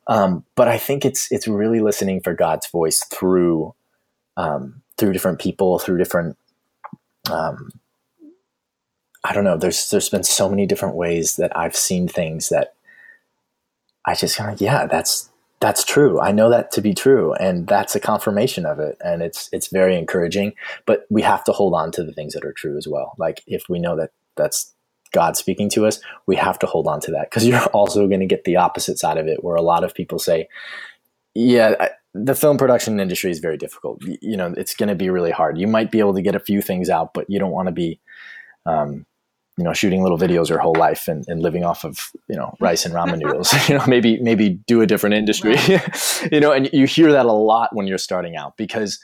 Um, 0.07 0.45
but 0.55 0.69
I 0.69 0.79
think 0.79 1.05
it's 1.05 1.27
it's 1.33 1.49
really 1.49 1.81
listening 1.81 2.21
for 2.21 2.35
God's 2.35 2.69
voice 2.69 3.03
through 3.07 3.75
um, 4.37 4.81
through 4.97 5.13
different 5.13 5.41
people, 5.41 5.81
through 5.81 5.99
different. 5.99 6.39
Um, 7.29 7.73
I 9.25 9.33
don't 9.33 9.43
know. 9.43 9.57
There's 9.57 9.91
there's 9.91 10.09
been 10.09 10.23
so 10.23 10.49
many 10.49 10.65
different 10.65 10.95
ways 10.95 11.35
that 11.37 11.57
I've 11.59 11.75
seen 11.75 12.07
things 12.07 12.49
that 12.51 12.75
I 14.07 14.15
just 14.15 14.37
kind 14.37 14.53
of 14.53 14.61
yeah, 14.61 14.87
that's 14.87 15.32
that's 15.63 15.85
true. 15.85 16.21
I 16.21 16.33
know 16.33 16.51
that 16.51 16.73
to 16.73 16.81
be 16.81 16.93
true, 16.93 17.35
and 17.35 17.69
that's 17.69 17.95
a 17.95 18.01
confirmation 18.01 18.67
of 18.67 18.81
it, 18.81 18.97
and 19.01 19.23
it's 19.23 19.49
it's 19.53 19.69
very 19.69 19.97
encouraging. 19.97 20.55
But 20.87 21.07
we 21.09 21.23
have 21.23 21.45
to 21.45 21.53
hold 21.53 21.73
on 21.73 21.93
to 21.93 22.03
the 22.03 22.13
things 22.13 22.35
that 22.35 22.45
are 22.45 22.53
true 22.53 22.77
as 22.77 22.89
well. 22.89 23.15
Like 23.17 23.45
if 23.47 23.69
we 23.69 23.79
know 23.79 23.95
that 23.97 24.11
that's 24.37 24.75
God 25.13 25.37
speaking 25.37 25.71
to 25.71 25.87
us, 25.87 26.01
we 26.27 26.35
have 26.35 26.59
to 26.59 26.67
hold 26.67 26.89
on 26.89 26.99
to 27.03 27.13
that 27.13 27.31
because 27.31 27.47
you're 27.49 27.63
also 27.67 28.09
going 28.09 28.19
to 28.19 28.27
get 28.27 28.43
the 28.43 28.57
opposite 28.57 28.99
side 28.99 29.19
of 29.19 29.29
it, 29.29 29.45
where 29.45 29.55
a 29.55 29.63
lot 29.63 29.85
of 29.85 29.95
people 29.95 30.19
say, 30.19 30.49
"Yeah, 31.33 31.77
I, 31.79 31.91
the 32.13 32.35
film 32.35 32.59
production 32.59 32.99
industry 32.99 33.31
is 33.31 33.39
very 33.39 33.57
difficult. 33.57 34.03
You 34.21 34.37
know, 34.37 34.53
it's 34.57 34.75
going 34.75 34.89
to 34.89 34.97
be 34.97 35.11
really 35.11 35.31
hard. 35.31 35.59
You 35.59 35.69
might 35.69 35.93
be 35.93 36.01
able 36.01 36.15
to 36.15 36.23
get 36.23 36.35
a 36.35 36.41
few 36.41 36.61
things 36.61 36.91
out, 36.91 37.15
but 37.15 37.31
you 37.31 37.39
don't 37.39 37.53
want 37.53 37.69
to 37.69 37.73
be, 37.73 38.01
um, 38.67 39.07
you 39.59 39.65
know, 39.65 39.73
shooting 39.73 40.03
little 40.03 40.19
videos 40.19 40.49
your 40.49 40.59
whole 40.59 40.75
life 40.75 41.09
and, 41.09 41.27
and 41.29 41.43
living 41.43 41.65
off 41.65 41.85
of, 41.85 42.11
you 42.29 42.37
know, 42.37 42.55
rice 42.59 42.87
and 42.87 42.95
ramen 42.95 43.19
noodles, 43.19 43.53
you 43.69 43.77
know, 43.77 43.85
maybe, 43.87 44.19
maybe 44.21 44.51
do 44.67 44.81
a 44.81 44.87
different 44.87 45.15
industry, 45.15 45.57
you 46.33 46.41
know, 46.41 46.53
and 46.53 46.71
you 46.73 46.87
hear 46.87 47.13
that 47.13 47.27
a 47.27 47.33
lot 47.33 47.75
when 47.75 47.87
you're 47.87 47.99
starting 47.99 48.35
out 48.35 48.57
because 48.57 48.99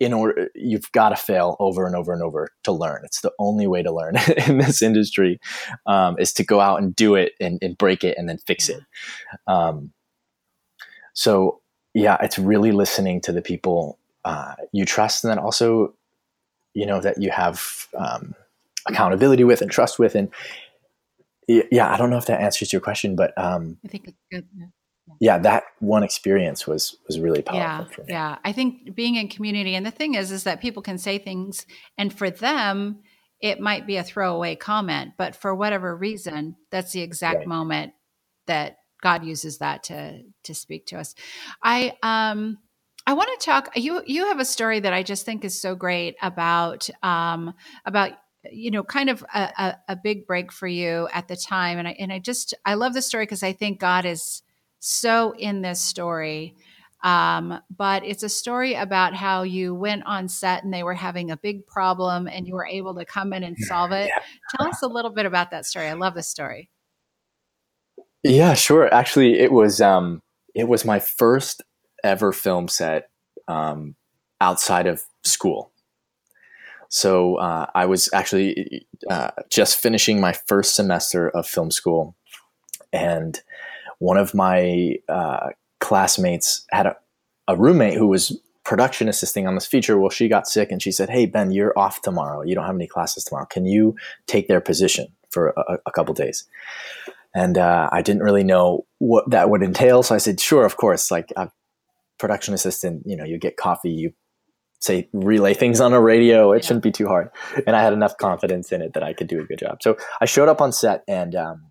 in 0.00 0.14
order, 0.14 0.48
you've 0.54 0.90
got 0.92 1.10
to 1.10 1.16
fail 1.16 1.56
over 1.60 1.86
and 1.86 1.94
over 1.94 2.14
and 2.14 2.22
over 2.22 2.48
to 2.64 2.72
learn. 2.72 3.02
It's 3.04 3.20
the 3.20 3.32
only 3.38 3.66
way 3.66 3.82
to 3.82 3.92
learn 3.92 4.16
in 4.48 4.56
this 4.56 4.80
industry 4.80 5.38
um, 5.84 6.18
is 6.18 6.32
to 6.34 6.44
go 6.44 6.60
out 6.60 6.82
and 6.82 6.96
do 6.96 7.14
it 7.14 7.32
and, 7.38 7.58
and 7.60 7.76
break 7.76 8.02
it 8.02 8.16
and 8.16 8.26
then 8.26 8.38
fix 8.38 8.70
it. 8.70 8.80
Um, 9.46 9.92
so 11.12 11.60
yeah, 11.92 12.16
it's 12.22 12.38
really 12.38 12.72
listening 12.72 13.20
to 13.22 13.32
the 13.32 13.42
people 13.42 13.98
uh, 14.24 14.54
you 14.72 14.84
trust, 14.84 15.24
and 15.24 15.30
then 15.30 15.38
also, 15.38 15.94
you 16.74 16.86
know, 16.86 17.00
that 17.00 17.20
you 17.20 17.30
have 17.30 17.86
um, 17.96 18.34
accountability 18.88 19.44
with 19.44 19.62
and 19.62 19.70
trust 19.70 19.98
with, 19.98 20.14
and 20.14 20.30
yeah, 21.48 21.92
I 21.92 21.96
don't 21.96 22.10
know 22.10 22.18
if 22.18 22.26
that 22.26 22.40
answers 22.40 22.72
your 22.72 22.80
question, 22.80 23.16
but 23.16 23.36
um, 23.36 23.78
I 23.84 23.88
think 23.88 24.08
it's 24.08 24.22
good. 24.30 24.46
Yeah. 24.56 24.66
yeah. 25.20 25.38
that 25.38 25.64
one 25.80 26.02
experience 26.02 26.66
was 26.66 26.96
was 27.06 27.18
really 27.18 27.42
powerful 27.42 27.60
yeah, 27.60 27.84
for 27.94 28.00
me. 28.02 28.06
Yeah, 28.08 28.38
I 28.44 28.52
think 28.52 28.94
being 28.94 29.16
in 29.16 29.28
community, 29.28 29.74
and 29.74 29.84
the 29.84 29.90
thing 29.90 30.14
is, 30.14 30.30
is 30.30 30.44
that 30.44 30.60
people 30.60 30.82
can 30.82 30.98
say 30.98 31.18
things, 31.18 31.66
and 31.98 32.16
for 32.16 32.30
them, 32.30 33.00
it 33.40 33.58
might 33.60 33.86
be 33.86 33.96
a 33.96 34.04
throwaway 34.04 34.54
comment, 34.54 35.12
but 35.16 35.34
for 35.34 35.54
whatever 35.54 35.96
reason, 35.96 36.56
that's 36.70 36.92
the 36.92 37.00
exact 37.00 37.38
right. 37.38 37.48
moment 37.48 37.94
that 38.46 38.78
God 39.02 39.24
uses 39.24 39.58
that 39.58 39.84
to 39.84 40.22
to 40.44 40.54
speak 40.54 40.86
to 40.86 40.98
us. 40.98 41.14
I 41.62 41.96
um 42.02 42.58
I 43.06 43.14
want 43.14 43.30
to 43.38 43.44
talk. 43.44 43.70
You 43.76 44.02
you 44.06 44.26
have 44.26 44.40
a 44.40 44.44
story 44.44 44.80
that 44.80 44.92
I 44.92 45.02
just 45.02 45.24
think 45.24 45.44
is 45.44 45.60
so 45.60 45.74
great 45.74 46.16
about 46.22 46.88
um 47.02 47.54
about 47.84 48.12
you 48.50 48.70
know 48.70 48.82
kind 48.82 49.10
of 49.10 49.24
a, 49.34 49.40
a, 49.40 49.76
a 49.90 49.96
big 49.96 50.26
break 50.26 50.52
for 50.52 50.66
you 50.66 51.08
at 51.12 51.28
the 51.28 51.36
time, 51.36 51.78
and 51.78 51.88
I 51.88 51.92
and 51.98 52.12
I 52.12 52.18
just 52.18 52.54
I 52.64 52.74
love 52.74 52.94
the 52.94 53.02
story 53.02 53.24
because 53.24 53.42
I 53.42 53.52
think 53.52 53.80
God 53.80 54.04
is 54.04 54.42
so 54.78 55.34
in 55.36 55.62
this 55.62 55.80
story. 55.80 56.54
Um, 57.02 57.60
but 57.74 58.04
it's 58.04 58.22
a 58.22 58.28
story 58.28 58.74
about 58.74 59.14
how 59.14 59.42
you 59.42 59.74
went 59.74 60.04
on 60.04 60.28
set 60.28 60.64
and 60.64 60.72
they 60.72 60.82
were 60.82 60.94
having 60.94 61.30
a 61.30 61.36
big 61.36 61.66
problem 61.66 62.28
and 62.28 62.46
you 62.46 62.54
were 62.54 62.66
able 62.66 62.94
to 62.96 63.06
come 63.06 63.32
in 63.32 63.42
and 63.42 63.56
solve 63.56 63.92
it. 63.92 64.08
Yeah. 64.08 64.22
Tell 64.54 64.68
us 64.68 64.82
a 64.82 64.86
little 64.86 65.10
bit 65.10 65.24
about 65.24 65.50
that 65.52 65.64
story. 65.64 65.86
I 65.86 65.94
love 65.94 66.14
this 66.14 66.28
story. 66.28 66.68
Yeah, 68.22 68.52
sure. 68.52 68.92
Actually, 68.92 69.38
it 69.38 69.50
was 69.50 69.80
um, 69.80 70.20
it 70.54 70.68
was 70.68 70.84
my 70.84 70.98
first 70.98 71.62
ever 72.04 72.32
film 72.32 72.68
set 72.68 73.08
um, 73.48 73.94
outside 74.40 74.86
of 74.86 75.02
school. 75.24 75.72
So 76.90 77.36
uh, 77.36 77.66
I 77.74 77.86
was 77.86 78.10
actually 78.12 78.86
uh, 79.08 79.30
just 79.48 79.78
finishing 79.78 80.20
my 80.20 80.32
first 80.32 80.74
semester 80.74 81.30
of 81.30 81.46
film 81.46 81.70
school, 81.70 82.14
and 82.92 83.40
one 83.98 84.18
of 84.18 84.34
my 84.34 84.96
uh, 85.08 85.50
classmates 85.78 86.66
had 86.70 86.86
a, 86.86 86.96
a 87.48 87.56
roommate 87.56 87.94
who 87.94 88.06
was 88.06 88.38
production 88.64 89.08
assisting 89.08 89.46
on 89.46 89.54
this 89.54 89.66
feature. 89.66 89.98
Well, 89.98 90.10
she 90.10 90.28
got 90.28 90.46
sick, 90.46 90.70
and 90.70 90.82
she 90.82 90.92
said, 90.92 91.08
"Hey 91.08 91.26
Ben, 91.26 91.52
you're 91.52 91.78
off 91.78 92.02
tomorrow. 92.02 92.42
You 92.42 92.54
don't 92.54 92.66
have 92.66 92.74
any 92.74 92.86
classes 92.86 93.24
tomorrow. 93.24 93.46
Can 93.46 93.64
you 93.64 93.96
take 94.26 94.48
their 94.48 94.60
position 94.60 95.06
for 95.30 95.54
a, 95.56 95.78
a 95.86 95.90
couple 95.90 96.12
days?" 96.12 96.44
and 97.34 97.58
uh, 97.58 97.88
I 97.92 98.02
didn't 98.02 98.22
really 98.22 98.44
know 98.44 98.86
what 98.98 99.30
that 99.30 99.50
would 99.50 99.62
entail. 99.62 100.02
So 100.02 100.14
I 100.14 100.18
said, 100.18 100.40
sure, 100.40 100.64
of 100.64 100.76
course. 100.76 101.10
Like 101.10 101.32
a 101.36 101.50
production 102.18 102.54
assistant, 102.54 103.04
you 103.06 103.16
know, 103.16 103.24
you 103.24 103.38
get 103.38 103.56
coffee, 103.56 103.90
you 103.90 104.12
say 104.80 105.08
relay 105.12 105.54
things 105.54 105.80
on 105.80 105.92
a 105.92 106.00
radio. 106.00 106.52
It 106.52 106.62
yeah. 106.62 106.66
shouldn't 106.66 106.82
be 106.82 106.90
too 106.90 107.06
hard. 107.06 107.30
And 107.66 107.76
I 107.76 107.82
had 107.82 107.92
enough 107.92 108.16
confidence 108.16 108.72
in 108.72 108.82
it 108.82 108.94
that 108.94 109.02
I 109.02 109.12
could 109.12 109.26
do 109.26 109.40
a 109.40 109.44
good 109.44 109.58
job. 109.58 109.82
So 109.82 109.96
I 110.20 110.24
showed 110.24 110.48
up 110.48 110.60
on 110.60 110.72
set, 110.72 111.04
and 111.06 111.34
um, 111.34 111.62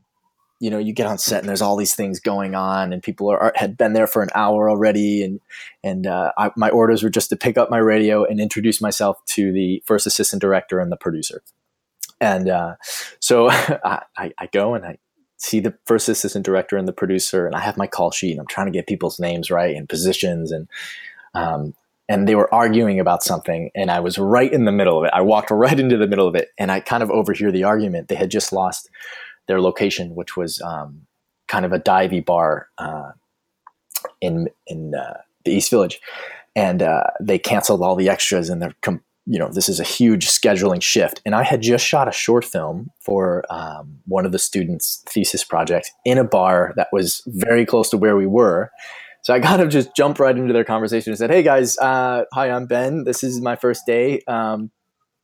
you 0.60 0.70
know, 0.70 0.78
you 0.78 0.94
get 0.94 1.08
on 1.08 1.18
set, 1.18 1.40
and 1.40 1.50
there's 1.50 1.62
all 1.62 1.76
these 1.76 1.96
things 1.96 2.20
going 2.20 2.54
on, 2.54 2.94
and 2.94 3.02
people 3.02 3.30
are, 3.30 3.52
had 3.56 3.78
been 3.78 3.94
there 3.94 4.08
for 4.08 4.22
an 4.22 4.30
hour 4.36 4.70
already, 4.70 5.24
and 5.24 5.40
and 5.84 6.06
uh, 6.06 6.32
I, 6.38 6.52
my 6.56 6.70
orders 6.70 7.02
were 7.02 7.10
just 7.10 7.30
to 7.30 7.36
pick 7.36 7.58
up 7.58 7.70
my 7.70 7.78
radio 7.78 8.24
and 8.24 8.40
introduce 8.40 8.82
myself 8.82 9.24
to 9.28 9.52
the 9.52 9.82
first 9.86 10.06
assistant 10.06 10.42
director 10.42 10.80
and 10.80 10.92
the 10.92 10.98
producer. 10.98 11.42
And 12.22 12.50
uh, 12.50 12.76
so 13.20 13.50
I, 13.52 14.04
I 14.18 14.50
go 14.52 14.74
and 14.76 14.86
I 14.86 14.98
see 15.38 15.62
the 15.62 15.74
first 15.86 16.10
assistant 16.10 16.46
director 16.46 16.76
and 16.76 16.88
the 16.88 16.94
producer, 16.94 17.48
and 17.48 17.56
I 17.56 17.62
have 17.62 17.78
my 17.78 17.88
call 17.88 18.12
sheet, 18.12 18.32
and 18.32 18.42
I'm 18.42 18.48
trying 18.48 18.68
to 18.68 18.74
get 18.74 18.88
people's 18.88 19.20
names 19.20 19.50
right 19.50 19.76
and 19.76 19.88
positions, 19.88 20.52
and 20.52 20.68
um, 21.34 21.74
and 22.10 22.28
they 22.28 22.36
were 22.36 22.54
arguing 22.54 23.00
about 23.00 23.24
something, 23.24 23.70
and 23.76 23.92
I 23.92 24.00
was 24.00 24.18
right 24.18 24.52
in 24.52 24.66
the 24.66 24.72
middle 24.72 24.98
of 24.98 25.06
it. 25.06 25.12
I 25.14 25.22
walked 25.22 25.52
right 25.52 25.80
into 25.80 25.96
the 25.96 26.08
middle 26.08 26.28
of 26.28 26.36
it, 26.36 26.50
and 26.58 26.72
I 26.72 26.80
kind 26.80 27.04
of 27.04 27.12
overhear 27.12 27.52
the 27.52 27.64
argument. 27.64 28.08
They 28.08 28.16
had 28.16 28.32
just 28.32 28.52
lost 28.52 28.90
their 29.48 29.62
location, 29.62 30.16
which 30.16 30.36
was 30.36 30.60
um, 30.62 31.06
kind 31.48 31.66
of 31.66 31.72
a 31.72 31.80
divey 31.80 32.26
bar 32.26 32.68
uh, 32.80 33.12
in 34.20 34.50
in 34.68 34.96
uh, 34.96 35.20
the 35.46 35.52
East 35.52 35.70
Village, 35.70 36.02
and 36.56 36.82
uh, 36.82 37.04
they 37.22 37.38
canceled 37.38 37.82
all 37.82 37.96
the 37.96 38.10
extras, 38.10 38.50
and 38.50 38.62
they're 38.62 38.76
com- 38.82 39.04
you 39.30 39.38
know, 39.38 39.48
this 39.48 39.70
is 39.70 39.80
a 39.80 39.84
huge 39.84 40.28
scheduling 40.28 40.82
shift. 40.82 41.22
And 41.24 41.36
I 41.36 41.44
had 41.44 41.62
just 41.62 41.86
shot 41.86 42.08
a 42.08 42.12
short 42.12 42.44
film 42.44 42.90
for 43.00 43.46
um, 43.52 44.00
one 44.08 44.26
of 44.26 44.32
the 44.32 44.40
students' 44.40 45.04
thesis 45.08 45.44
projects 45.44 45.92
in 46.04 46.18
a 46.18 46.24
bar 46.24 46.74
that 46.78 46.88
was 46.92 47.22
very 47.28 47.64
close 47.64 47.92
to 47.92 47.98
where 47.98 48.18
we 48.18 48.26
were. 48.26 48.72
So 49.22 49.34
I 49.34 49.40
kind 49.40 49.62
of 49.62 49.70
just 49.70 49.96
jumped 49.96 50.20
right 50.20 50.36
into 50.36 50.54
their 50.54 50.64
conversation 50.64 51.12
and 51.12 51.18
said, 51.18 51.30
"Hey 51.30 51.44
guys, 51.44 51.78
uh, 51.78 52.24
hi, 52.34 52.50
I'm 52.50 52.66
Ben. 52.66 53.04
This 53.04 53.24
is 53.24 53.42
my 53.42 53.56
first 53.56 53.86
day. 53.86 54.22
Um, 54.28 54.72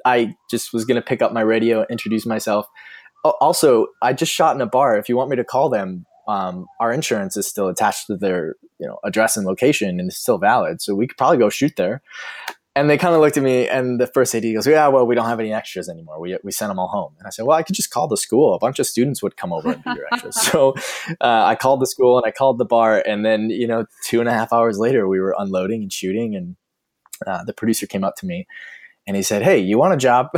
I 0.05 0.35
just 0.51 0.73
was 0.73 0.85
to 0.85 1.01
pick 1.01 1.21
up 1.21 1.33
my 1.33 1.41
radio, 1.41 1.85
introduce 1.89 2.25
myself. 2.25 2.67
Also, 3.23 3.87
I 4.01 4.13
just 4.13 4.31
shot 4.31 4.55
in 4.55 4.61
a 4.61 4.67
bar. 4.67 4.97
If 4.97 5.09
you 5.09 5.17
want 5.17 5.31
me 5.31 5.35
to 5.37 5.43
call 5.43 5.69
them, 5.69 6.05
um, 6.27 6.67
our 6.79 6.91
insurance 6.91 7.37
is 7.37 7.47
still 7.47 7.67
attached 7.67 8.07
to 8.07 8.17
their 8.17 8.55
you 8.79 8.87
know 8.87 8.99
address 9.03 9.37
and 9.37 9.45
location 9.45 9.99
and 9.99 10.09
it's 10.09 10.17
still 10.17 10.37
valid 10.37 10.81
so 10.81 10.95
we 10.95 11.07
could 11.07 11.17
probably 11.17 11.37
go 11.37 11.49
shoot 11.49 11.73
there 11.77 12.01
and 12.75 12.89
they 12.89 12.97
kind 12.97 13.15
of 13.15 13.21
looked 13.21 13.37
at 13.37 13.43
me, 13.43 13.67
and 13.69 13.99
the 13.99 14.07
first 14.07 14.35
AD 14.35 14.43
goes, 14.43 14.67
"Yeah, 14.67 14.87
well, 14.89 15.07
we 15.07 15.15
don't 15.15 15.27
have 15.27 15.39
any 15.39 15.53
extras 15.53 15.87
anymore. 15.87 16.19
We 16.19 16.37
we 16.43 16.51
sent 16.51 16.69
them 16.69 16.79
all 16.79 16.89
home." 16.89 17.13
And 17.17 17.25
I 17.25 17.29
said, 17.29 17.45
"Well, 17.45 17.57
I 17.57 17.63
could 17.63 17.75
just 17.75 17.89
call 17.89 18.07
the 18.07 18.17
school. 18.17 18.53
A 18.53 18.59
bunch 18.59 18.79
of 18.79 18.85
students 18.85 19.23
would 19.23 19.37
come 19.37 19.53
over 19.53 19.71
and 19.71 19.83
be 19.83 19.91
your 19.91 20.07
extras." 20.11 20.41
so 20.51 20.73
uh, 21.21 21.43
I 21.45 21.55
called 21.55 21.81
the 21.81 21.87
school 21.87 22.17
and 22.17 22.25
I 22.27 22.31
called 22.31 22.57
the 22.57 22.65
bar, 22.65 23.01
and 23.05 23.25
then 23.25 23.49
you 23.49 23.67
know, 23.67 23.85
two 24.03 24.19
and 24.19 24.27
a 24.27 24.33
half 24.33 24.51
hours 24.51 24.77
later, 24.77 25.07
we 25.07 25.19
were 25.19 25.35
unloading 25.37 25.83
and 25.83 25.91
shooting, 25.91 26.35
and 26.35 26.55
uh, 27.25 27.43
the 27.45 27.53
producer 27.53 27.87
came 27.87 28.03
up 28.03 28.15
to 28.17 28.25
me 28.25 28.45
and 29.07 29.15
he 29.15 29.21
said, 29.21 29.43
"Hey, 29.43 29.59
you 29.59 29.77
want 29.77 29.93
a 29.93 29.97
job?" 29.97 30.29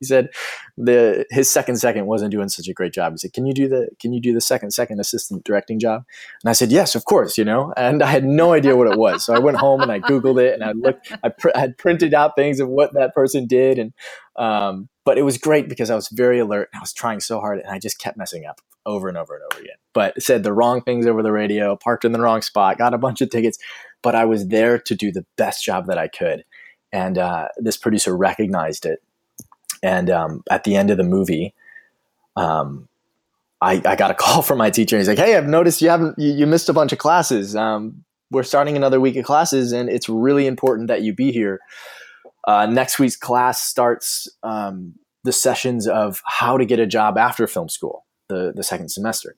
he 0.00 0.06
said 0.06 0.30
the 0.76 1.26
his 1.30 1.50
second 1.50 1.76
second 1.76 2.06
wasn't 2.06 2.30
doing 2.30 2.48
such 2.48 2.68
a 2.68 2.72
great 2.72 2.92
job. 2.92 3.12
He 3.12 3.18
said, 3.18 3.32
"Can 3.32 3.46
you 3.46 3.52
do 3.52 3.68
the 3.68 3.88
Can 4.00 4.12
you 4.12 4.20
do 4.20 4.32
the 4.32 4.40
second 4.40 4.70
second 4.70 5.00
assistant 5.00 5.44
directing 5.44 5.78
job?" 5.78 6.04
And 6.42 6.50
I 6.50 6.52
said, 6.52 6.72
"Yes, 6.72 6.94
of 6.94 7.04
course." 7.04 7.36
You 7.36 7.44
know, 7.44 7.72
and 7.76 8.02
I 8.02 8.06
had 8.06 8.24
no 8.24 8.52
idea 8.52 8.76
what 8.76 8.90
it 8.90 8.98
was, 8.98 9.26
so 9.26 9.34
I 9.34 9.38
went 9.38 9.58
home 9.58 9.82
and 9.82 9.92
I 9.92 10.00
googled 10.00 10.42
it 10.42 10.54
and 10.54 10.64
I 10.64 10.72
looked. 10.72 11.12
I, 11.22 11.28
pr- 11.28 11.50
I 11.54 11.60
had 11.60 11.78
printed 11.78 12.14
out 12.14 12.36
things 12.36 12.60
of 12.60 12.68
what 12.68 12.94
that 12.94 13.14
person 13.14 13.46
did, 13.46 13.78
and 13.78 13.92
um, 14.36 14.88
but 15.04 15.18
it 15.18 15.22
was 15.22 15.36
great 15.36 15.68
because 15.68 15.90
I 15.90 15.94
was 15.94 16.08
very 16.08 16.38
alert 16.38 16.70
and 16.72 16.78
I 16.78 16.82
was 16.82 16.92
trying 16.92 17.20
so 17.20 17.40
hard, 17.40 17.58
and 17.58 17.70
I 17.70 17.78
just 17.78 17.98
kept 17.98 18.16
messing 18.16 18.46
up 18.46 18.60
over 18.86 19.08
and 19.08 19.18
over 19.18 19.34
and 19.34 19.44
over 19.52 19.62
again. 19.62 19.76
But 19.92 20.20
said 20.22 20.42
the 20.42 20.52
wrong 20.52 20.80
things 20.80 21.06
over 21.06 21.22
the 21.22 21.32
radio, 21.32 21.76
parked 21.76 22.04
in 22.04 22.12
the 22.12 22.20
wrong 22.20 22.40
spot, 22.40 22.78
got 22.78 22.94
a 22.94 22.98
bunch 22.98 23.20
of 23.20 23.30
tickets, 23.30 23.58
but 24.02 24.14
I 24.14 24.24
was 24.24 24.48
there 24.48 24.78
to 24.78 24.94
do 24.94 25.12
the 25.12 25.26
best 25.36 25.64
job 25.64 25.86
that 25.86 25.98
I 25.98 26.08
could 26.08 26.44
and 26.92 27.18
uh, 27.18 27.48
this 27.56 27.76
producer 27.76 28.16
recognized 28.16 28.86
it. 28.86 29.02
And 29.82 30.10
um, 30.10 30.44
at 30.50 30.64
the 30.64 30.76
end 30.76 30.90
of 30.90 30.96
the 30.96 31.04
movie, 31.04 31.54
um, 32.36 32.88
I, 33.60 33.80
I, 33.84 33.96
got 33.96 34.10
a 34.10 34.14
call 34.18 34.42
from 34.42 34.58
my 34.58 34.70
teacher. 34.70 34.98
He's 34.98 35.08
like, 35.08 35.18
"Hey, 35.18 35.36
I've 35.36 35.46
noticed 35.46 35.82
you 35.82 35.88
haven't 35.88 36.18
you, 36.18 36.32
you 36.32 36.46
missed 36.46 36.68
a 36.68 36.72
bunch 36.72 36.92
of 36.92 36.98
classes. 36.98 37.56
Um, 37.56 38.04
we're 38.30 38.42
starting 38.42 38.76
another 38.76 39.00
week 39.00 39.16
of 39.16 39.24
classes, 39.24 39.72
and 39.72 39.88
it's 39.88 40.08
really 40.08 40.46
important 40.46 40.88
that 40.88 41.02
you 41.02 41.14
be 41.14 41.32
here. 41.32 41.60
Uh, 42.46 42.66
next 42.66 42.98
week's 42.98 43.16
class 43.16 43.62
starts 43.62 44.28
um, 44.42 44.94
the 45.24 45.32
sessions 45.32 45.86
of 45.86 46.22
how 46.26 46.56
to 46.58 46.64
get 46.64 46.80
a 46.80 46.86
job 46.86 47.16
after 47.16 47.46
film 47.46 47.68
school, 47.68 48.04
the 48.28 48.52
the 48.54 48.62
second 48.62 48.90
semester." 48.90 49.36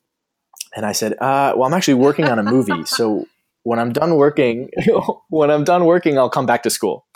And 0.77 0.85
I 0.85 0.93
said, 0.93 1.13
uh, 1.15 1.55
"Well, 1.57 1.65
I'm 1.65 1.75
actually 1.75 1.95
working 1.95 2.27
on 2.27 2.39
a 2.39 2.43
movie, 2.43 2.85
so." 2.85 3.27
When 3.67 3.79
I'm 3.79 3.95
done 3.95 4.17
working, 4.17 4.69
when 5.31 5.51
I'm 5.51 5.65
done 5.65 5.87
working, 5.87 6.19
I'll 6.19 6.29
come 6.29 6.45
back 6.45 6.65
to 6.65 6.69
school. 6.69 7.07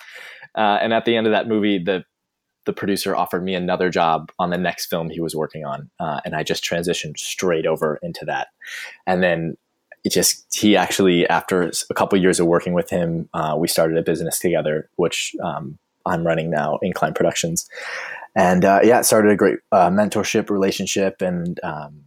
Uh, 0.59 0.79
and 0.83 0.93
at 0.93 1.05
the 1.05 1.17
end 1.17 1.27
of 1.27 1.33
that 1.33 1.49
movie, 1.49 1.79
the 1.79 2.05
the 2.67 2.73
producer 2.75 3.17
offered 3.17 3.43
me 3.43 3.55
another 3.55 3.89
job 3.89 4.31
on 4.39 4.51
the 4.51 4.59
next 4.59 4.87
film 4.87 5.09
he 5.09 5.21
was 5.21 5.35
working 5.35 5.65
on, 5.65 5.89
uh, 6.01 6.21
and 6.25 6.35
I 6.35 6.43
just 6.43 6.63
transitioned 6.63 7.19
straight 7.19 7.65
over 7.65 7.99
into 8.03 8.27
that. 8.27 8.49
And 9.07 9.23
then 9.23 9.57
it 10.05 10.13
just 10.13 10.55
he 10.55 10.77
actually 10.77 11.27
after 11.29 11.71
a 11.89 11.95
couple 11.95 12.21
years 12.21 12.41
of 12.41 12.47
working 12.47 12.75
with 12.75 12.91
him, 12.91 13.29
uh, 13.33 13.57
we 13.59 13.69
started 13.69 13.97
a 13.97 14.03
business 14.03 14.39
together, 14.39 14.91
which 14.97 15.35
um, 15.43 15.79
I'm 16.05 16.27
running 16.27 16.51
now, 16.51 16.79
Incline 16.83 17.15
Productions. 17.15 17.69
And 18.35 18.65
uh, 18.65 18.81
yeah, 18.83 19.01
started 19.03 19.33
a 19.33 19.37
great 19.37 19.59
uh, 19.73 19.91
mentorship 19.91 20.51
relationship, 20.51 21.23
and 21.23 21.59
um, 21.63 22.05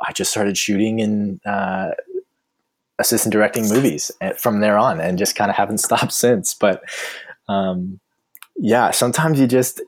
I 0.00 0.12
just 0.12 0.30
started 0.30 0.56
shooting 0.56 1.00
and 1.00 1.40
uh, 1.44 1.90
assistant 2.98 3.32
directing 3.32 3.68
movies 3.68 4.10
eh, 4.20 4.32
from 4.32 4.60
there 4.60 4.78
on, 4.78 5.00
and 5.00 5.18
just 5.18 5.34
kind 5.34 5.50
of 5.50 5.56
haven't 5.56 5.78
stopped 5.86 6.12
since. 6.12 6.54
But 6.54 6.82
um, 7.50 8.00
yeah, 8.56 8.90
sometimes 8.90 9.40
you 9.40 9.46
just 9.46 9.80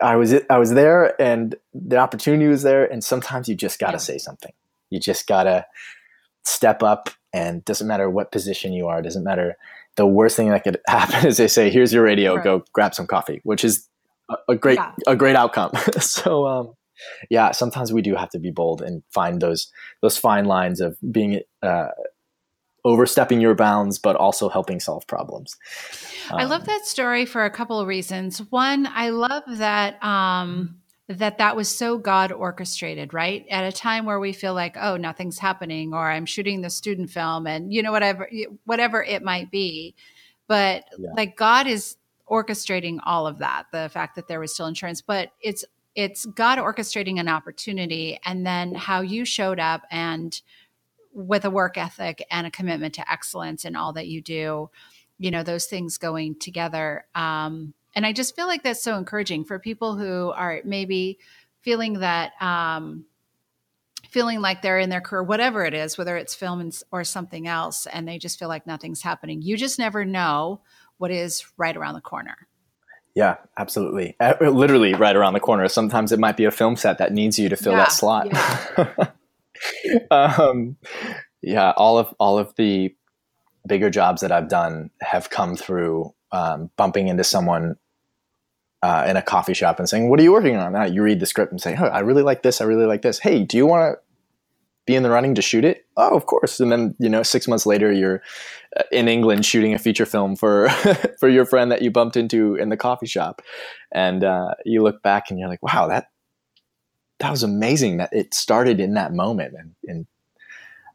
I 0.00 0.16
was 0.16 0.34
I 0.48 0.58
was 0.58 0.70
there, 0.70 1.20
and 1.20 1.54
the 1.74 1.98
opportunity 1.98 2.46
was 2.46 2.62
there, 2.62 2.90
and 2.90 3.04
sometimes 3.04 3.48
you 3.48 3.54
just 3.54 3.78
got 3.78 3.88
to 3.88 3.94
yeah. 3.94 3.98
say 3.98 4.18
something. 4.18 4.52
You 4.88 4.98
just 4.98 5.26
gotta 5.26 5.66
step 6.44 6.82
up, 6.82 7.10
and 7.32 7.64
doesn't 7.64 7.86
matter 7.86 8.08
what 8.08 8.32
position 8.32 8.72
you 8.72 8.86
are, 8.86 9.02
doesn't 9.02 9.24
matter. 9.24 9.56
The 9.96 10.06
worst 10.06 10.36
thing 10.36 10.48
that 10.48 10.64
could 10.64 10.78
happen 10.86 11.26
is 11.26 11.36
they 11.36 11.48
say, 11.48 11.70
"Here's 11.70 11.92
your 11.92 12.04
radio, 12.04 12.36
right. 12.36 12.44
go 12.44 12.64
grab 12.72 12.94
some 12.94 13.06
coffee," 13.06 13.40
which 13.44 13.64
is 13.64 13.86
a, 14.30 14.36
a 14.50 14.56
great 14.56 14.78
yeah. 14.78 14.92
a 15.06 15.16
great 15.16 15.36
outcome. 15.36 15.72
so 16.00 16.46
um, 16.46 16.72
yeah, 17.28 17.50
sometimes 17.50 17.92
we 17.92 18.00
do 18.00 18.14
have 18.14 18.30
to 18.30 18.38
be 18.38 18.50
bold 18.50 18.80
and 18.80 19.02
find 19.12 19.40
those 19.42 19.70
those 20.00 20.16
fine 20.16 20.46
lines 20.46 20.80
of 20.80 20.96
being 21.10 21.40
uh, 21.62 21.88
overstepping 22.84 23.40
your 23.40 23.54
bounds, 23.54 23.98
but 23.98 24.16
also 24.16 24.48
helping 24.48 24.80
solve 24.80 25.06
problems. 25.06 25.56
Um, 26.30 26.40
I 26.40 26.44
love 26.44 26.66
that 26.66 26.86
story 26.86 27.26
for 27.26 27.44
a 27.44 27.50
couple 27.50 27.78
of 27.78 27.86
reasons. 27.86 28.38
One, 28.50 28.86
I 28.86 29.10
love 29.10 29.42
that. 29.46 30.02
Um, 30.02 30.76
that 31.08 31.38
that 31.38 31.56
was 31.56 31.68
so 31.68 31.98
god 31.98 32.30
orchestrated 32.30 33.12
right 33.12 33.44
at 33.50 33.64
a 33.64 33.72
time 33.72 34.04
where 34.04 34.20
we 34.20 34.32
feel 34.32 34.54
like 34.54 34.76
oh 34.80 34.96
nothing's 34.96 35.40
happening 35.40 35.92
or 35.92 36.08
i'm 36.08 36.24
shooting 36.24 36.60
the 36.60 36.70
student 36.70 37.10
film 37.10 37.48
and 37.48 37.74
you 37.74 37.82
know 37.82 37.90
whatever 37.90 38.30
whatever 38.64 39.02
it 39.02 39.20
might 39.20 39.50
be 39.50 39.92
but 40.46 40.84
yeah. 41.00 41.08
like 41.16 41.36
god 41.36 41.66
is 41.66 41.96
orchestrating 42.30 43.00
all 43.02 43.26
of 43.26 43.38
that 43.38 43.64
the 43.72 43.90
fact 43.92 44.14
that 44.14 44.28
there 44.28 44.38
was 44.38 44.54
still 44.54 44.66
insurance 44.66 45.02
but 45.02 45.32
it's 45.40 45.64
it's 45.94 46.24
God 46.26 46.58
orchestrating 46.58 47.18
an 47.18 47.28
opportunity 47.28 48.18
and 48.24 48.46
then 48.46 48.74
how 48.74 49.00
you 49.00 49.24
showed 49.24 49.58
up 49.58 49.82
and 49.90 50.40
with 51.12 51.44
a 51.44 51.50
work 51.50 51.76
ethic 51.76 52.24
and 52.30 52.46
a 52.46 52.50
commitment 52.50 52.94
to 52.94 53.12
excellence 53.12 53.64
in 53.64 53.76
all 53.76 53.92
that 53.94 54.08
you 54.08 54.22
do, 54.22 54.70
you 55.18 55.30
know, 55.30 55.42
those 55.42 55.66
things 55.66 55.98
going 55.98 56.38
together. 56.38 57.04
Um, 57.14 57.74
and 57.94 58.06
I 58.06 58.12
just 58.12 58.36
feel 58.36 58.46
like 58.46 58.62
that's 58.62 58.82
so 58.82 58.96
encouraging 58.96 59.44
for 59.44 59.58
people 59.58 59.96
who 59.96 60.30
are 60.30 60.60
maybe 60.64 61.18
feeling 61.62 61.94
that, 62.00 62.32
um, 62.40 63.04
feeling 64.08 64.40
like 64.40 64.62
they're 64.62 64.78
in 64.78 64.90
their 64.90 65.00
career, 65.00 65.22
whatever 65.22 65.64
it 65.64 65.74
is, 65.74 65.96
whether 65.96 66.16
it's 66.16 66.34
film 66.34 66.70
or 66.90 67.04
something 67.04 67.46
else, 67.46 67.86
and 67.86 68.08
they 68.08 68.18
just 68.18 68.38
feel 68.38 68.48
like 68.48 68.66
nothing's 68.66 69.02
happening. 69.02 69.42
You 69.42 69.56
just 69.56 69.78
never 69.78 70.04
know 70.04 70.62
what 70.98 71.10
is 71.10 71.44
right 71.56 71.76
around 71.76 71.94
the 71.94 72.00
corner. 72.00 72.48
Yeah, 73.14 73.36
absolutely. 73.56 74.16
Uh, 74.20 74.34
literally 74.40 74.94
right 74.94 75.14
around 75.14 75.32
the 75.34 75.40
corner. 75.40 75.68
Sometimes 75.68 76.12
it 76.12 76.18
might 76.18 76.36
be 76.36 76.44
a 76.44 76.50
film 76.50 76.76
set 76.76 76.98
that 76.98 77.12
needs 77.12 77.38
you 77.38 77.48
to 77.48 77.56
fill 77.56 77.72
yeah, 77.72 77.78
that 77.78 77.92
slot. 77.92 78.26
Yeah. 78.26 79.10
um, 80.10 80.76
yeah, 81.42 81.72
all 81.76 81.98
of 81.98 82.14
all 82.18 82.38
of 82.38 82.54
the 82.56 82.94
bigger 83.66 83.90
jobs 83.90 84.22
that 84.22 84.32
I've 84.32 84.48
done 84.48 84.90
have 85.00 85.30
come 85.30 85.56
through 85.56 86.14
um, 86.32 86.70
bumping 86.76 87.08
into 87.08 87.24
someone 87.24 87.76
uh, 88.82 89.06
in 89.08 89.16
a 89.16 89.22
coffee 89.22 89.54
shop 89.54 89.78
and 89.78 89.88
saying, 89.88 90.08
"What 90.08 90.20
are 90.20 90.22
you 90.22 90.32
working 90.32 90.56
on?" 90.56 90.92
You 90.92 91.02
read 91.02 91.20
the 91.20 91.26
script 91.26 91.52
and 91.52 91.60
say, 91.60 91.76
"Oh, 91.78 91.86
I 91.86 92.00
really 92.00 92.22
like 92.22 92.42
this. 92.42 92.60
I 92.60 92.64
really 92.64 92.86
like 92.86 93.02
this. 93.02 93.18
Hey, 93.18 93.44
do 93.44 93.56
you 93.56 93.66
want 93.66 93.94
to 93.94 94.00
be 94.90 94.96
in 94.96 95.02
the 95.04 95.10
running 95.10 95.36
to 95.36 95.42
shoot 95.42 95.64
it? 95.64 95.86
Oh, 95.96 96.16
of 96.16 96.26
course. 96.26 96.58
And 96.58 96.72
then, 96.72 96.96
you 96.98 97.08
know, 97.08 97.22
six 97.22 97.46
months 97.46 97.64
later, 97.64 97.92
you're 97.92 98.22
uh, 98.76 98.82
in 98.90 99.08
England 99.08 99.46
shooting 99.46 99.72
a 99.72 99.78
feature 99.78 100.06
film 100.06 100.34
for, 100.34 100.68
for 101.20 101.28
your 101.28 101.44
friend 101.44 101.70
that 101.70 101.82
you 101.82 101.90
bumped 101.90 102.16
into 102.16 102.56
in 102.56 102.70
the 102.70 102.76
coffee 102.76 103.06
shop. 103.06 103.40
And 103.92 104.24
uh, 104.24 104.54
you 104.64 104.82
look 104.82 105.02
back 105.02 105.30
and 105.30 105.38
you're 105.38 105.48
like, 105.48 105.62
wow, 105.62 105.86
that, 105.88 106.09
that 107.20 107.30
was 107.30 107.42
amazing 107.42 107.98
that 107.98 108.12
it 108.12 108.34
started 108.34 108.80
in 108.80 108.94
that 108.94 109.12
moment. 109.12 109.54
And, 109.54 109.74
and 109.86 110.06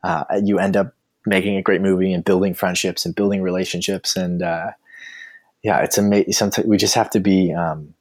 uh, 0.03 0.25
you 0.43 0.59
end 0.59 0.75
up 0.75 0.93
making 1.25 1.55
a 1.55 1.61
great 1.61 1.81
movie 1.81 2.13
and 2.13 2.23
building 2.23 2.53
friendships 2.53 3.05
and 3.05 3.15
building 3.15 3.41
relationships. 3.41 4.15
And 4.15 4.41
uh, 4.41 4.71
yeah, 5.63 5.79
it's 5.81 5.97
amazing. 5.97 6.33
Sometimes 6.33 6.67
we 6.67 6.77
just 6.77 6.95
have 6.95 7.09
to 7.11 7.19
be 7.19 7.53
um, 7.53 7.93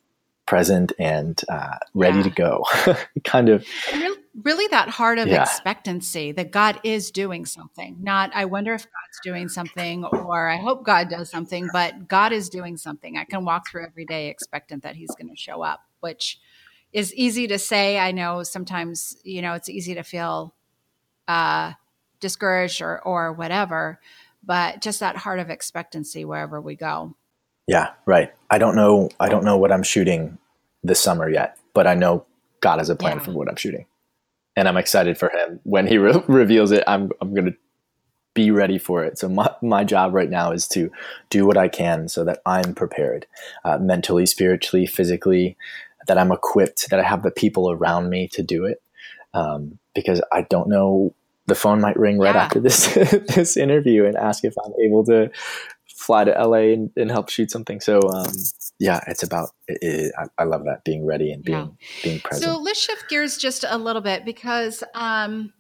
present 0.47 0.93
and 0.99 1.41
uh, 1.49 1.77
ready 1.95 2.19
yeah. 2.19 2.23
to 2.25 2.31
go. 2.31 2.65
kind 3.25 3.49
of 3.49 3.67
really 4.43 4.67
that 4.69 4.89
heart 4.89 5.19
of 5.19 5.29
yeah. 5.29 5.43
expectancy 5.43 6.33
that 6.33 6.51
God 6.51 6.81
is 6.83 7.11
doing 7.11 7.47
something. 7.47 7.97
Not, 8.01 8.31
I 8.35 8.47
wonder 8.47 8.75
if 8.75 8.83
God's 8.83 9.21
doing 9.23 9.49
something 9.49 10.05
or 10.05 10.49
I 10.49 10.57
hope 10.57 10.85
God 10.85 11.09
does 11.09 11.31
something, 11.31 11.69
but 11.73 12.09
God 12.09 12.33
is 12.33 12.49
doing 12.49 12.77
something. 12.77 13.17
I 13.17 13.25
can 13.25 13.45
walk 13.45 13.71
through 13.71 13.87
every 13.87 14.05
day 14.05 14.29
expectant 14.29 14.83
that 14.83 14.97
He's 14.97 15.11
going 15.11 15.29
to 15.29 15.37
show 15.37 15.63
up, 15.63 15.81
which 16.01 16.39
is 16.95 17.13
easy 17.15 17.47
to 17.49 17.59
say. 17.59 17.99
I 17.99 18.13
know 18.13 18.43
sometimes, 18.43 19.19
you 19.23 19.43
know, 19.43 19.53
it's 19.53 19.69
easy 19.69 19.95
to 19.97 20.03
feel 20.03 20.55
uh, 21.29 21.73
discouraged 22.21 22.81
or, 22.81 23.03
or 23.03 23.35
whatever, 23.35 24.01
but 24.43 24.81
just 24.81 25.01
that 25.01 25.17
heart 25.17 25.41
of 25.41 25.51
expectancy 25.51 26.25
wherever 26.25 26.61
we 26.61 26.77
go. 26.77 27.15
Yeah, 27.67 27.91
right. 28.07 28.33
I 28.51 28.57
don't 28.57 28.77
know. 28.77 29.11
I 29.21 29.29
don't 29.29 29.45
know 29.45 29.59
what 29.59 29.73
I'm 29.73 29.83
shooting 29.83 30.39
this 30.83 31.01
summer 31.01 31.29
yet, 31.29 31.59
but 31.75 31.87
I 31.87 31.95
know 31.95 32.25
God 32.61 32.79
has 32.79 32.89
a 32.89 32.97
plan 32.97 33.19
yeah. 33.19 33.25
for 33.25 33.33
what 33.33 33.49
I'm 33.49 33.57
shooting 33.57 33.85
and 34.57 34.69
I'm 34.69 34.77
excited 34.77 35.19
for 35.19 35.31
him 35.31 35.61
when 35.65 35.87
he 35.87 35.99
re- 35.99 36.23
reveals 36.29 36.71
it. 36.71 36.85
I'm 36.87 37.11
I'm 37.21 37.35
gonna 37.35 37.55
be 38.35 38.51
ready 38.51 38.79
for 38.79 39.05
it. 39.05 39.19
So 39.19 39.29
my 39.29 39.51
my 39.63 39.85
job 39.85 40.15
right 40.15 40.31
now 40.31 40.53
is 40.53 40.69
to 40.69 40.91
do 41.31 41.47
what 41.47 41.57
I 41.57 41.69
can 41.69 42.09
so 42.09 42.25
that 42.25 42.41
I'm 42.47 42.75
prepared, 42.75 43.27
uh, 43.65 43.79
mentally, 43.79 44.27
spiritually, 44.27 44.87
physically, 44.87 45.57
that 46.07 46.19
I'm 46.19 46.33
equipped, 46.33 46.91
that 46.91 47.01
I 47.01 47.03
have 47.03 47.23
the 47.23 47.31
people 47.31 47.71
around 47.71 48.11
me 48.11 48.29
to 48.29 48.43
do 48.43 48.65
it. 48.65 48.83
Um, 49.33 49.79
because 49.95 50.23
I 50.33 50.43
don't 50.43 50.69
know, 50.69 51.15
the 51.47 51.55
phone 51.55 51.81
might 51.81 51.99
ring 51.99 52.19
right 52.19 52.35
yeah. 52.35 52.43
after 52.43 52.61
this 52.61 52.95
this 53.35 53.57
interview 53.57 54.05
and 54.05 54.17
ask 54.17 54.45
if 54.45 54.55
I'm 54.65 54.73
able 54.81 55.05
to 55.07 55.31
fly 56.05 56.25
to 56.25 56.31
LA 56.31 56.73
and, 56.73 56.91
and 56.97 57.11
help 57.11 57.29
shoot 57.31 57.51
something. 57.51 57.81
So 57.81 58.01
um, 58.01 58.33
yeah, 58.79 59.01
it's 59.07 59.23
about. 59.23 59.51
It, 59.69 59.79
it, 59.83 60.13
I, 60.19 60.43
I, 60.43 60.45
love 60.45 60.65
that 60.65 60.85
being 60.85 61.07
ready 61.07 61.33
and 61.33 61.43
being 61.43 61.59
yeah. 61.59 61.87
being 62.03 62.21
present. 62.21 62.51
So 62.51 62.59
let's 62.59 62.81
shift 62.81 63.09
gears 63.09 63.37
just 63.39 63.65
a 63.69 63.79
little 63.79 64.03
bit 64.03 64.25
because 64.25 64.83
um, 64.95 65.53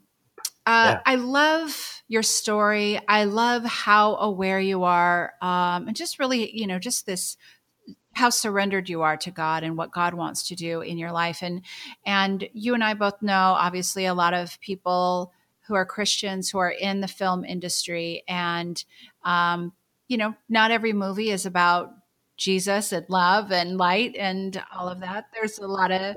uh, 0.66 0.96
yeah. 0.96 1.00
I 1.06 1.16
love 1.16 2.02
your 2.08 2.22
story. 2.22 3.00
I 3.08 3.24
love 3.24 3.64
how 3.64 4.16
aware 4.16 4.60
you 4.60 4.84
are, 4.84 5.32
um, 5.40 5.88
and 5.88 5.96
just 5.96 6.18
really, 6.18 6.54
you 6.56 6.66
know, 6.66 6.78
just 6.78 7.06
this 7.06 7.36
how 8.14 8.30
surrendered 8.30 8.88
you 8.88 9.02
are 9.02 9.16
to 9.18 9.30
God 9.30 9.62
and 9.64 9.76
what 9.76 9.92
God 9.92 10.14
wants 10.14 10.48
to 10.48 10.54
do 10.54 10.80
in 10.80 10.98
your 10.98 11.12
life. 11.12 11.42
And 11.42 11.62
and 12.04 12.48
you 12.52 12.74
and 12.74 12.84
I 12.84 12.94
both 12.94 13.20
know, 13.22 13.56
obviously, 13.58 14.06
a 14.06 14.14
lot 14.14 14.34
of 14.34 14.60
people 14.60 15.32
who 15.66 15.74
are 15.74 15.86
Christians 15.86 16.50
who 16.50 16.58
are 16.58 16.70
in 16.70 17.00
the 17.00 17.08
film 17.08 17.44
industry, 17.44 18.22
and 18.28 18.82
um, 19.24 19.72
you 20.08 20.16
know, 20.16 20.34
not 20.48 20.70
every 20.70 20.92
movie 20.92 21.30
is 21.30 21.46
about 21.46 21.92
Jesus 22.36 22.92
and 22.92 23.06
love 23.08 23.52
and 23.52 23.78
light 23.78 24.16
and 24.18 24.60
all 24.74 24.88
of 24.88 25.00
that. 25.00 25.26
There's 25.32 25.58
a 25.58 25.66
lot 25.66 25.92
of 25.92 26.16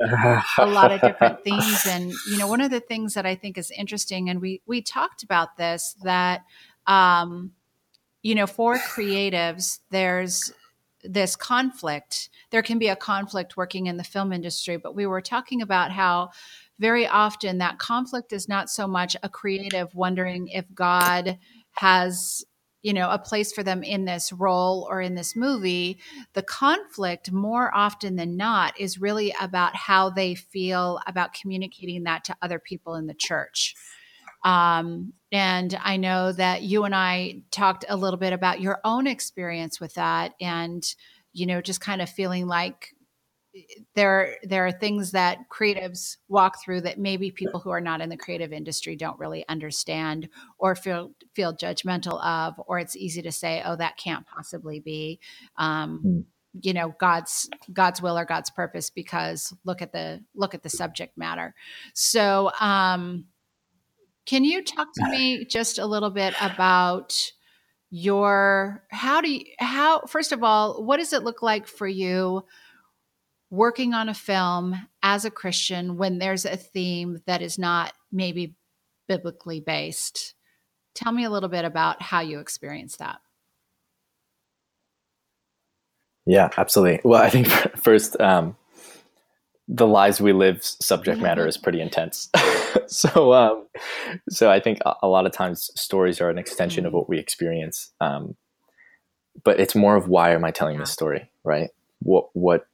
a 0.57 0.65
lot 0.65 0.91
of 0.91 1.01
different 1.01 1.43
themes, 1.43 1.85
and 1.87 2.11
you 2.29 2.37
know, 2.37 2.47
one 2.47 2.61
of 2.61 2.71
the 2.71 2.79
things 2.79 3.13
that 3.13 3.25
I 3.25 3.35
think 3.35 3.57
is 3.57 3.71
interesting, 3.71 4.29
and 4.29 4.41
we 4.41 4.61
we 4.65 4.81
talked 4.81 5.23
about 5.23 5.57
this 5.57 5.95
that, 6.03 6.43
um, 6.85 7.51
you 8.23 8.35
know, 8.35 8.47
for 8.47 8.77
creatives, 8.77 9.79
there's 9.91 10.51
this 11.07 11.35
conflict. 11.35 12.29
There 12.51 12.61
can 12.61 12.79
be 12.79 12.87
a 12.87 12.95
conflict 12.95 13.57
working 13.57 13.87
in 13.87 13.97
the 13.97 14.03
film 14.03 14.31
industry, 14.31 14.77
but 14.77 14.95
we 14.95 15.05
were 15.05 15.21
talking 15.21 15.61
about 15.61 15.91
how 15.91 16.29
very 16.79 17.07
often 17.07 17.57
that 17.57 17.79
conflict 17.79 18.33
is 18.33 18.47
not 18.47 18.69
so 18.69 18.87
much 18.87 19.15
a 19.23 19.29
creative 19.29 19.93
wondering 19.95 20.47
if 20.47 20.65
God 20.73 21.39
has 21.73 22.43
you 22.83 22.93
know 22.93 23.09
a 23.09 23.19
place 23.19 23.51
for 23.51 23.63
them 23.63 23.83
in 23.83 24.05
this 24.05 24.31
role 24.31 24.87
or 24.89 25.01
in 25.01 25.15
this 25.15 25.35
movie 25.35 25.99
the 26.33 26.43
conflict 26.43 27.31
more 27.31 27.75
often 27.75 28.15
than 28.15 28.37
not 28.37 28.79
is 28.79 29.01
really 29.01 29.33
about 29.41 29.75
how 29.75 30.11
they 30.11 30.35
feel 30.35 30.99
about 31.07 31.33
communicating 31.33 32.03
that 32.03 32.23
to 32.23 32.37
other 32.41 32.59
people 32.59 32.93
in 32.95 33.07
the 33.07 33.15
church 33.15 33.75
um, 34.43 35.11
and 35.31 35.77
i 35.83 35.97
know 35.97 36.31
that 36.31 36.63
you 36.63 36.83
and 36.83 36.95
i 36.95 37.41
talked 37.51 37.85
a 37.89 37.97
little 37.97 38.19
bit 38.19 38.33
about 38.33 38.61
your 38.61 38.79
own 38.83 39.07
experience 39.07 39.79
with 39.79 39.93
that 39.95 40.33
and 40.39 40.95
you 41.33 41.45
know 41.45 41.61
just 41.61 41.81
kind 41.81 42.01
of 42.01 42.09
feeling 42.09 42.47
like 42.47 42.93
there 43.95 44.35
there 44.43 44.65
are 44.65 44.71
things 44.71 45.11
that 45.11 45.39
creatives 45.49 46.17
walk 46.27 46.61
through 46.63 46.81
that 46.81 46.99
maybe 46.99 47.31
people 47.31 47.59
who 47.59 47.69
are 47.69 47.81
not 47.81 48.01
in 48.01 48.09
the 48.09 48.17
creative 48.17 48.53
industry 48.53 48.95
don't 48.95 49.19
really 49.19 49.47
understand 49.47 50.29
or 50.57 50.75
feel 50.75 51.11
feel 51.33 51.55
judgmental 51.55 52.23
of 52.23 52.55
or 52.67 52.79
it's 52.79 52.95
easy 52.95 53.21
to 53.21 53.31
say 53.31 53.61
oh 53.65 53.75
that 53.75 53.97
can't 53.97 54.25
possibly 54.27 54.79
be 54.79 55.19
um, 55.57 56.01
mm. 56.05 56.23
you 56.61 56.73
know 56.73 56.93
god's 56.99 57.49
god's 57.73 58.01
will 58.01 58.17
or 58.17 58.25
god's 58.25 58.49
purpose 58.49 58.89
because 58.89 59.53
look 59.65 59.81
at 59.81 59.91
the 59.91 60.23
look 60.35 60.53
at 60.53 60.63
the 60.63 60.69
subject 60.69 61.17
matter 61.17 61.53
so 61.93 62.51
um, 62.59 63.25
can 64.27 64.43
you 64.43 64.63
talk 64.63 64.89
to 64.93 65.05
me 65.09 65.45
just 65.45 65.79
a 65.79 65.85
little 65.85 66.11
bit 66.11 66.35
about 66.39 67.31
your 67.89 68.83
how 68.91 69.21
do 69.21 69.31
you 69.31 69.43
how 69.59 70.01
first 70.01 70.31
of 70.31 70.43
all 70.43 70.83
what 70.83 70.97
does 70.97 71.13
it 71.13 71.23
look 71.23 71.41
like 71.41 71.67
for 71.67 71.87
you 71.87 72.43
working 73.49 73.93
on 73.93 74.09
a 74.09 74.13
film 74.13 74.87
as 75.01 75.25
a 75.25 75.31
Christian 75.31 75.97
when 75.97 76.19
there's 76.19 76.45
a 76.45 76.57
theme 76.57 77.21
that 77.25 77.41
is 77.41 77.57
not 77.57 77.93
maybe 78.11 78.55
biblically 79.07 79.59
based. 79.59 80.35
Tell 80.95 81.11
me 81.11 81.23
a 81.23 81.29
little 81.29 81.49
bit 81.49 81.65
about 81.65 82.01
how 82.01 82.21
you 82.21 82.39
experience 82.39 82.97
that. 82.97 83.19
Yeah, 86.25 86.49
absolutely. 86.57 86.99
Well, 87.03 87.21
I 87.21 87.29
think 87.29 87.47
first, 87.77 88.19
um, 88.19 88.57
the 89.69 89.87
lives 89.87 90.19
we 90.19 90.33
live 90.33 90.63
subject 90.63 91.21
matter 91.21 91.47
is 91.47 91.57
pretty 91.57 91.81
intense. 91.81 92.29
so, 92.87 93.33
um, 93.33 93.67
so 94.29 94.49
I 94.49 94.59
think 94.59 94.79
a, 95.01 95.07
lot 95.07 95.25
of 95.25 95.31
times 95.31 95.71
stories 95.75 96.21
are 96.21 96.29
an 96.29 96.37
extension 96.37 96.85
of 96.85 96.89
mm-hmm. 96.89 96.97
what 96.97 97.09
we 97.09 97.19
experience. 97.19 97.91
Um, 98.01 98.35
but 99.43 99.59
it's 99.59 99.75
more 99.75 99.95
of 99.95 100.07
why 100.07 100.33
am 100.33 100.43
I 100.43 100.51
telling 100.51 100.79
this 100.79 100.91
story, 100.91 101.29
right? 101.43 101.69
What 101.99 102.29
what 102.33 102.67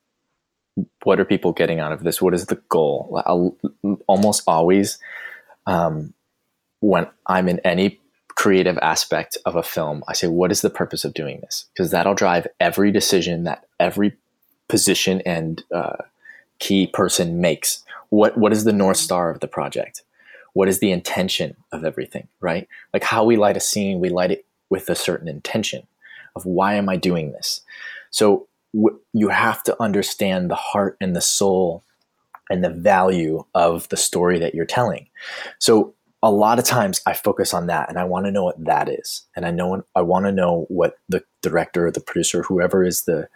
what 1.03 1.19
are 1.19 1.25
people 1.25 1.51
getting 1.51 1.79
out 1.79 1.91
of 1.91 2.03
this? 2.03 2.21
What 2.21 2.33
is 2.33 2.47
the 2.47 2.61
goal? 2.69 3.21
I'll, 3.25 3.57
almost 4.07 4.43
always, 4.47 4.97
um, 5.67 6.13
when 6.79 7.07
I'm 7.27 7.47
in 7.47 7.59
any 7.59 7.99
creative 8.29 8.77
aspect 8.79 9.37
of 9.45 9.55
a 9.55 9.63
film, 9.63 10.03
I 10.07 10.13
say, 10.13 10.27
what 10.27 10.51
is 10.51 10.61
the 10.61 10.69
purpose 10.69 11.05
of 11.05 11.13
doing 11.13 11.41
this? 11.41 11.65
Because 11.73 11.91
that'll 11.91 12.15
drive 12.15 12.47
every 12.59 12.91
decision 12.91 13.43
that 13.43 13.65
every 13.79 14.13
position 14.67 15.21
and 15.21 15.63
uh, 15.73 15.97
key 16.59 16.87
person 16.87 17.41
makes. 17.41 17.83
What 18.09 18.37
what 18.37 18.53
is 18.53 18.63
the 18.63 18.73
north 18.73 18.97
star 18.97 19.29
of 19.29 19.39
the 19.39 19.47
project? 19.47 20.03
What 20.53 20.69
is 20.69 20.79
the 20.79 20.91
intention 20.91 21.55
of 21.71 21.83
everything? 21.83 22.27
Right? 22.41 22.67
Like 22.93 23.03
how 23.03 23.23
we 23.23 23.37
light 23.37 23.57
a 23.57 23.61
scene, 23.61 23.99
we 23.99 24.09
light 24.09 24.31
it 24.31 24.45
with 24.69 24.89
a 24.89 24.95
certain 24.95 25.27
intention 25.27 25.87
of 26.35 26.45
why 26.45 26.75
am 26.75 26.89
I 26.89 26.95
doing 26.95 27.31
this? 27.31 27.61
So 28.11 28.47
w- 28.73 28.99
you 29.13 29.29
have 29.29 29.63
to 29.63 29.81
understand 29.81 30.49
the 30.49 30.55
heart 30.55 30.97
and 30.99 31.15
the 31.15 31.21
soul 31.21 31.83
and 32.49 32.63
the 32.63 32.69
value 32.69 33.45
of 33.53 33.87
the 33.89 33.97
story 33.97 34.39
that 34.39 34.53
you're 34.53 34.65
telling. 34.65 35.07
So 35.59 35.93
a 36.21 36.31
lot 36.31 36.59
of 36.59 36.65
times 36.65 37.01
I 37.05 37.13
focus 37.13 37.53
on 37.53 37.67
that 37.67 37.89
and 37.89 37.99
I 37.99 38.05
want 38.05 38.25
to 38.25 38.31
know 38.31 38.45
what 38.45 38.63
that 38.63 38.89
is. 38.89 39.23
And 39.35 39.45
I 39.45 39.51
know 39.51 39.83
I 39.95 40.01
want 40.01 40.25
to 40.25 40.31
know 40.31 40.65
what 40.69 40.97
the 41.09 41.23
director 41.41 41.87
or 41.87 41.91
the 41.91 41.99
producer, 41.99 42.43
whoever 42.43 42.83
is 42.83 43.03
the 43.03 43.27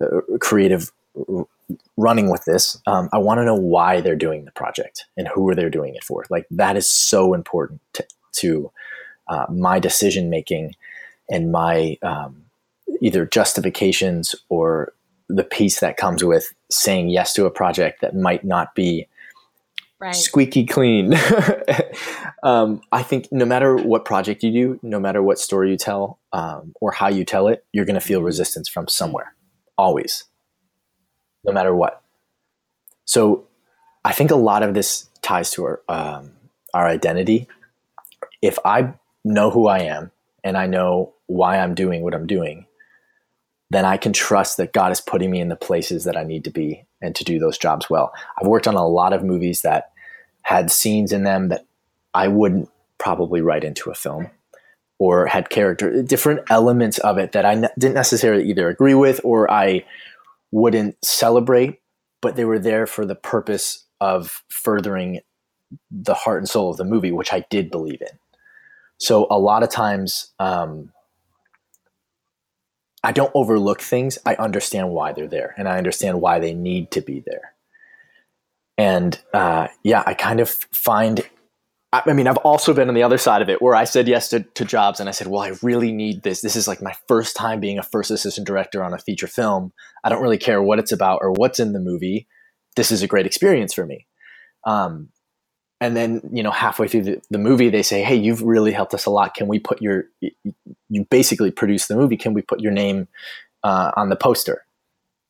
uh, 0.00 0.20
creative 0.40 0.90
running 1.96 2.30
with 2.30 2.44
this, 2.44 2.80
um, 2.86 3.08
I 3.12 3.18
want 3.18 3.38
to 3.38 3.44
know 3.44 3.54
why 3.54 4.00
they're 4.00 4.16
doing 4.16 4.44
the 4.44 4.52
project 4.52 5.06
and 5.16 5.28
who 5.28 5.48
are 5.48 5.54
they 5.54 5.68
doing 5.68 5.94
it 5.94 6.04
for. 6.04 6.24
Like 6.30 6.46
that 6.50 6.76
is 6.76 6.88
so 6.88 7.34
important 7.34 7.80
to, 7.94 8.06
to 8.32 8.72
uh, 9.28 9.46
my 9.50 9.78
decision 9.78 10.30
making 10.30 10.74
and 11.30 11.50
my 11.50 11.96
um, 12.02 12.44
either 13.00 13.24
justifications 13.26 14.34
or 14.48 14.92
the 15.28 15.44
piece 15.44 15.80
that 15.80 15.96
comes 15.96 16.22
with 16.22 16.54
saying 16.70 17.08
yes 17.08 17.32
to 17.34 17.46
a 17.46 17.50
project 17.50 18.00
that 18.02 18.14
might 18.14 18.44
not 18.44 18.74
be 18.74 19.08
right. 19.98 20.14
squeaky 20.14 20.66
clean. 20.66 21.14
um, 22.42 22.82
I 22.92 23.02
think 23.02 23.28
no 23.32 23.44
matter 23.44 23.76
what 23.76 24.04
project 24.04 24.42
you 24.42 24.52
do, 24.52 24.80
no 24.82 25.00
matter 25.00 25.22
what 25.22 25.38
story 25.38 25.70
you 25.70 25.76
tell 25.76 26.18
um, 26.32 26.74
or 26.80 26.92
how 26.92 27.08
you 27.08 27.24
tell 27.24 27.48
it, 27.48 27.64
you're 27.72 27.86
going 27.86 27.94
to 27.94 28.00
feel 28.00 28.22
resistance 28.22 28.68
from 28.68 28.88
somewhere, 28.88 29.34
always, 29.78 30.24
no 31.44 31.52
matter 31.52 31.74
what. 31.74 32.02
So 33.04 33.46
I 34.04 34.12
think 34.12 34.30
a 34.30 34.36
lot 34.36 34.62
of 34.62 34.74
this 34.74 35.08
ties 35.22 35.50
to 35.52 35.64
our, 35.64 35.82
um, 35.88 36.32
our 36.72 36.86
identity. 36.86 37.48
If 38.42 38.58
I 38.64 38.94
know 39.24 39.50
who 39.50 39.66
I 39.66 39.80
am 39.80 40.10
and 40.42 40.56
I 40.56 40.66
know 40.66 41.14
why 41.26 41.58
I'm 41.58 41.74
doing 41.74 42.02
what 42.02 42.14
I'm 42.14 42.26
doing, 42.26 42.66
then 43.70 43.84
I 43.84 43.96
can 43.96 44.12
trust 44.12 44.56
that 44.58 44.72
God 44.72 44.92
is 44.92 45.00
putting 45.00 45.30
me 45.30 45.40
in 45.40 45.48
the 45.48 45.56
places 45.56 46.04
that 46.04 46.16
I 46.16 46.22
need 46.22 46.44
to 46.44 46.50
be 46.50 46.84
and 47.00 47.14
to 47.16 47.24
do 47.24 47.38
those 47.38 47.58
jobs 47.58 47.88
well. 47.88 48.12
I've 48.38 48.46
worked 48.46 48.68
on 48.68 48.74
a 48.74 48.86
lot 48.86 49.12
of 49.12 49.24
movies 49.24 49.62
that 49.62 49.92
had 50.42 50.70
scenes 50.70 51.12
in 51.12 51.24
them 51.24 51.48
that 51.48 51.66
I 52.12 52.28
wouldn't 52.28 52.70
probably 52.98 53.40
write 53.40 53.64
into 53.64 53.90
a 53.90 53.94
film 53.94 54.30
or 54.98 55.26
had 55.26 55.50
character 55.50 56.02
different 56.02 56.40
elements 56.50 56.98
of 56.98 57.18
it 57.18 57.32
that 57.32 57.44
I 57.44 57.68
didn't 57.78 57.94
necessarily 57.94 58.48
either 58.48 58.68
agree 58.68 58.94
with 58.94 59.20
or 59.24 59.50
I 59.50 59.84
wouldn't 60.54 60.96
celebrate, 61.04 61.80
but 62.22 62.36
they 62.36 62.44
were 62.44 62.60
there 62.60 62.86
for 62.86 63.04
the 63.04 63.16
purpose 63.16 63.84
of 64.00 64.44
furthering 64.48 65.18
the 65.90 66.14
heart 66.14 66.38
and 66.38 66.48
soul 66.48 66.70
of 66.70 66.76
the 66.76 66.84
movie, 66.84 67.10
which 67.10 67.32
I 67.32 67.44
did 67.50 67.72
believe 67.72 68.00
in. 68.00 68.18
So 68.98 69.26
a 69.30 69.38
lot 69.38 69.64
of 69.64 69.68
times, 69.68 70.32
um, 70.38 70.92
I 73.02 73.10
don't 73.10 73.32
overlook 73.34 73.80
things. 73.80 74.16
I 74.24 74.36
understand 74.36 74.90
why 74.90 75.12
they're 75.12 75.26
there, 75.26 75.54
and 75.58 75.68
I 75.68 75.76
understand 75.76 76.20
why 76.20 76.38
they 76.38 76.54
need 76.54 76.92
to 76.92 77.00
be 77.00 77.24
there. 77.26 77.54
And 78.78 79.20
uh, 79.34 79.66
yeah, 79.82 80.04
I 80.06 80.14
kind 80.14 80.38
of 80.38 80.48
find. 80.48 81.28
I 82.06 82.12
mean, 82.12 82.26
I've 82.26 82.38
also 82.38 82.74
been 82.74 82.88
on 82.88 82.94
the 82.94 83.02
other 83.02 83.18
side 83.18 83.42
of 83.42 83.48
it 83.48 83.62
where 83.62 83.74
I 83.74 83.84
said 83.84 84.08
yes 84.08 84.28
to, 84.30 84.40
to 84.40 84.64
jobs 84.64 85.00
and 85.00 85.08
I 85.08 85.12
said, 85.12 85.28
well, 85.28 85.42
I 85.42 85.52
really 85.62 85.92
need 85.92 86.22
this. 86.22 86.40
This 86.40 86.56
is 86.56 86.66
like 86.66 86.82
my 86.82 86.94
first 87.06 87.36
time 87.36 87.60
being 87.60 87.78
a 87.78 87.82
first 87.82 88.10
assistant 88.10 88.46
director 88.46 88.82
on 88.82 88.92
a 88.92 88.98
feature 88.98 89.26
film. 89.26 89.72
I 90.02 90.08
don't 90.08 90.22
really 90.22 90.38
care 90.38 90.62
what 90.62 90.78
it's 90.78 90.92
about 90.92 91.20
or 91.22 91.30
what's 91.32 91.60
in 91.60 91.72
the 91.72 91.80
movie. 91.80 92.26
This 92.74 92.90
is 92.90 93.02
a 93.02 93.06
great 93.06 93.26
experience 93.26 93.74
for 93.74 93.86
me. 93.86 94.06
Um, 94.64 95.10
and 95.80 95.96
then 95.96 96.22
you 96.32 96.42
know 96.42 96.50
halfway 96.50 96.88
through 96.88 97.02
the, 97.02 97.22
the, 97.30 97.38
movie 97.38 97.68
they 97.68 97.82
say 97.82 98.02
hey 98.02 98.14
you've 98.14 98.42
really 98.42 98.72
helped 98.72 98.94
us 98.94 99.06
a 99.06 99.10
lot 99.10 99.34
can 99.34 99.48
we 99.48 99.58
put 99.58 99.82
your 99.82 100.04
you 100.88 101.04
basically 101.10 101.50
produce 101.50 101.86
the 101.88 101.96
movie 101.96 102.16
can 102.16 102.32
we 102.32 102.42
put 102.42 102.60
your 102.60 102.72
name 102.72 103.08
uh, 103.62 103.90
on 103.96 104.08
the 104.08 104.16
poster 104.16 104.64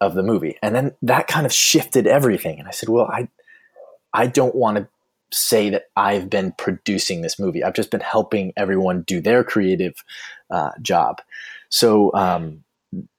of 0.00 0.14
the 0.14 0.22
movie 0.22 0.56
and 0.62 0.74
then 0.74 0.92
that 1.02 1.26
kind 1.26 1.46
of 1.46 1.52
shifted 1.52 2.06
everything 2.06 2.58
and 2.58 2.68
i 2.68 2.70
said 2.70 2.88
well 2.88 3.06
i 3.06 3.26
i 4.12 4.26
don't 4.26 4.54
want 4.54 4.76
to 4.76 4.86
say 5.34 5.70
that 5.70 5.84
i've 5.96 6.30
been 6.30 6.52
producing 6.52 7.22
this 7.22 7.38
movie. 7.38 7.62
I've 7.64 7.74
just 7.74 7.90
been 7.90 8.00
helping 8.00 8.52
everyone 8.56 9.02
do 9.02 9.20
their 9.20 9.44
creative 9.44 9.94
uh, 10.50 10.70
job. 10.82 11.20
So 11.68 12.12
um, 12.14 12.64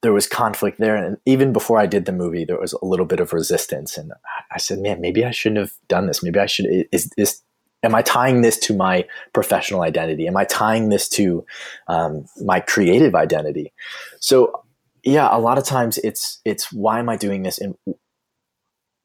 there 0.01 0.13
was 0.13 0.27
conflict 0.27 0.79
there 0.79 0.95
and 0.95 1.17
even 1.25 1.51
before 1.51 1.79
i 1.79 1.85
did 1.85 2.05
the 2.05 2.11
movie 2.11 2.45
there 2.45 2.59
was 2.59 2.73
a 2.73 2.85
little 2.85 3.05
bit 3.05 3.19
of 3.19 3.33
resistance 3.33 3.97
and 3.97 4.13
i 4.51 4.57
said 4.57 4.79
man 4.79 5.01
maybe 5.01 5.25
i 5.25 5.31
shouldn't 5.31 5.59
have 5.59 5.73
done 5.87 6.07
this. 6.07 6.23
Maybe 6.23 6.39
i 6.39 6.45
should 6.45 6.67
is 6.91 7.11
this 7.17 7.41
am 7.83 7.95
i 7.95 8.01
tying 8.01 8.41
this 8.41 8.57
to 8.59 8.75
my 8.75 9.05
professional 9.33 9.81
identity? 9.81 10.27
Am 10.27 10.37
i 10.37 10.45
tying 10.45 10.89
this 10.89 11.09
to 11.09 11.45
um, 11.87 12.25
my 12.41 12.59
creative 12.59 13.15
identity? 13.15 13.73
So 14.19 14.63
yeah 15.03 15.27
a 15.31 15.39
lot 15.39 15.57
of 15.57 15.63
times 15.63 15.97
it's 15.99 16.39
it's 16.45 16.71
why 16.71 16.99
am 16.99 17.09
i 17.09 17.17
doing 17.17 17.43
this? 17.43 17.59
And 17.59 17.75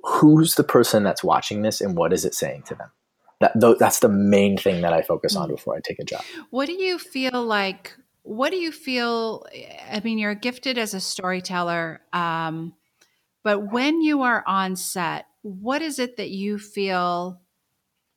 who's 0.03 0.55
the 0.55 0.65
person 0.65 1.03
that's 1.03 1.23
watching 1.25 1.63
this 1.63 1.81
and 1.81 1.97
what 1.97 2.13
is 2.13 2.25
it 2.25 2.35
saying 2.35 2.63
to 2.63 2.75
them 2.75 2.91
that 3.41 3.53
that's 3.79 4.01
the 4.01 4.09
main 4.09 4.57
thing 4.57 4.83
that 4.83 4.93
i 4.93 5.03
focus 5.03 5.35
on 5.35 5.49
mm. 5.49 5.53
before 5.53 5.75
i 5.77 5.81
take 5.81 5.99
a 5.99 6.05
job 6.05 6.23
what 6.51 6.67
do 6.67 6.73
you 6.73 6.99
feel 6.99 7.45
like 7.45 7.97
what 8.23 8.51
do 8.51 8.57
you 8.57 8.71
feel? 8.71 9.47
I 9.91 10.01
mean, 10.01 10.19
you're 10.19 10.35
gifted 10.35 10.79
as 10.79 10.95
a 10.95 11.01
storyteller, 11.01 12.01
um, 12.13 12.75
but 13.43 13.73
when 13.73 14.03
you 14.03 14.23
are 14.23 14.45
on 14.47 14.77
set, 14.77 15.27
what 15.43 15.81
is 15.81 15.99
it 15.99 16.17
that 16.19 16.31
you 16.31 16.59
feel 16.59 17.41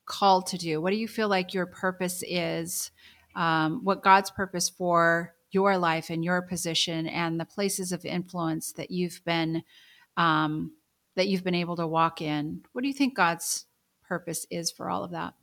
called 0.06 0.46
to 0.48 0.58
do? 0.58 0.80
What 0.80 0.90
do 0.90 0.96
you 0.96 1.08
feel 1.08 1.28
like 1.28 1.54
your 1.54 1.66
purpose 1.66 2.22
is? 2.26 2.90
Um, 3.34 3.80
what 3.82 4.02
God's 4.02 4.30
purpose 4.30 4.68
for 4.68 5.34
your 5.50 5.78
life 5.78 6.10
and 6.10 6.22
your 6.22 6.42
position 6.42 7.06
and 7.06 7.40
the 7.40 7.46
places 7.46 7.90
of 7.90 8.04
influence 8.04 8.72
that 8.72 8.90
you've 8.90 9.20
been 9.24 9.62
um, 10.16 10.72
that 11.16 11.28
you've 11.28 11.44
been 11.44 11.54
able 11.54 11.76
to 11.76 11.86
walk 11.86 12.20
in? 12.20 12.62
What 12.72 12.82
do 12.82 12.88
you 12.88 12.94
think 12.94 13.16
God's 13.16 13.64
purpose 14.08 14.46
is 14.50 14.70
for 14.70 14.88
all 14.90 15.04
of 15.04 15.10
that? 15.12 15.34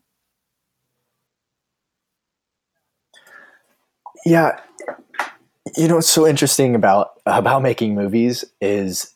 Yeah, 4.25 4.59
you 5.77 5.87
know 5.87 5.95
what's 5.95 6.09
so 6.09 6.27
interesting 6.27 6.75
about 6.75 7.21
about 7.25 7.63
making 7.63 7.95
movies 7.95 8.45
is 8.59 9.15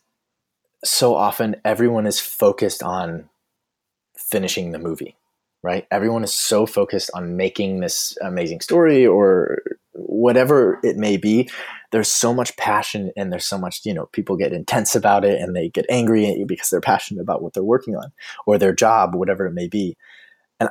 so 0.84 1.16
often 1.16 1.56
everyone 1.66 2.06
is 2.06 2.20
focused 2.20 2.82
on 2.82 3.30
finishing 4.18 4.72
the 4.72 4.80
movie, 4.80 5.16
right? 5.66 5.88
Everyone 5.90 6.24
is 6.24 6.32
so 6.32 6.68
focused 6.68 7.10
on 7.16 7.36
making 7.36 7.80
this 7.80 8.16
amazing 8.22 8.62
story 8.62 9.06
or 9.06 9.64
whatever 9.94 10.80
it 10.84 10.96
may 10.96 11.18
be. 11.18 11.50
There's 11.92 12.08
so 12.08 12.36
much 12.36 12.56
passion 12.58 13.12
and 13.18 13.32
there's 13.32 13.46
so 13.46 13.58
much, 13.58 13.82
you 13.84 13.94
know, 13.94 14.06
people 14.12 14.38
get 14.38 14.54
intense 14.54 14.96
about 14.96 15.26
it 15.26 15.42
and 15.42 15.56
they 15.56 15.70
get 15.70 15.88
angry 15.90 16.28
at 16.28 16.38
you 16.38 16.46
because 16.46 16.70
they're 16.70 16.82
passionate 16.82 17.22
about 17.22 17.42
what 17.42 17.54
they're 17.54 17.64
working 17.64 17.96
on 17.96 18.12
or 18.46 18.60
their 18.60 18.74
job, 18.74 19.16
whatever 19.16 19.48
it 19.48 19.54
may 19.54 19.68
be 19.68 19.98
And 20.60 20.70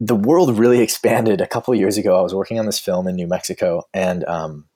the 0.00 0.16
world 0.16 0.58
really 0.58 0.80
expanded 0.80 1.40
a 1.40 1.46
couple 1.46 1.74
years 1.74 1.98
ago. 1.98 2.18
I 2.18 2.22
was 2.22 2.34
working 2.34 2.58
on 2.60 2.66
this 2.66 2.78
film 2.78 3.08
in 3.08 3.16
New 3.16 3.26
Mexico, 3.26 3.84
and 3.92 4.24
um, 4.24 4.68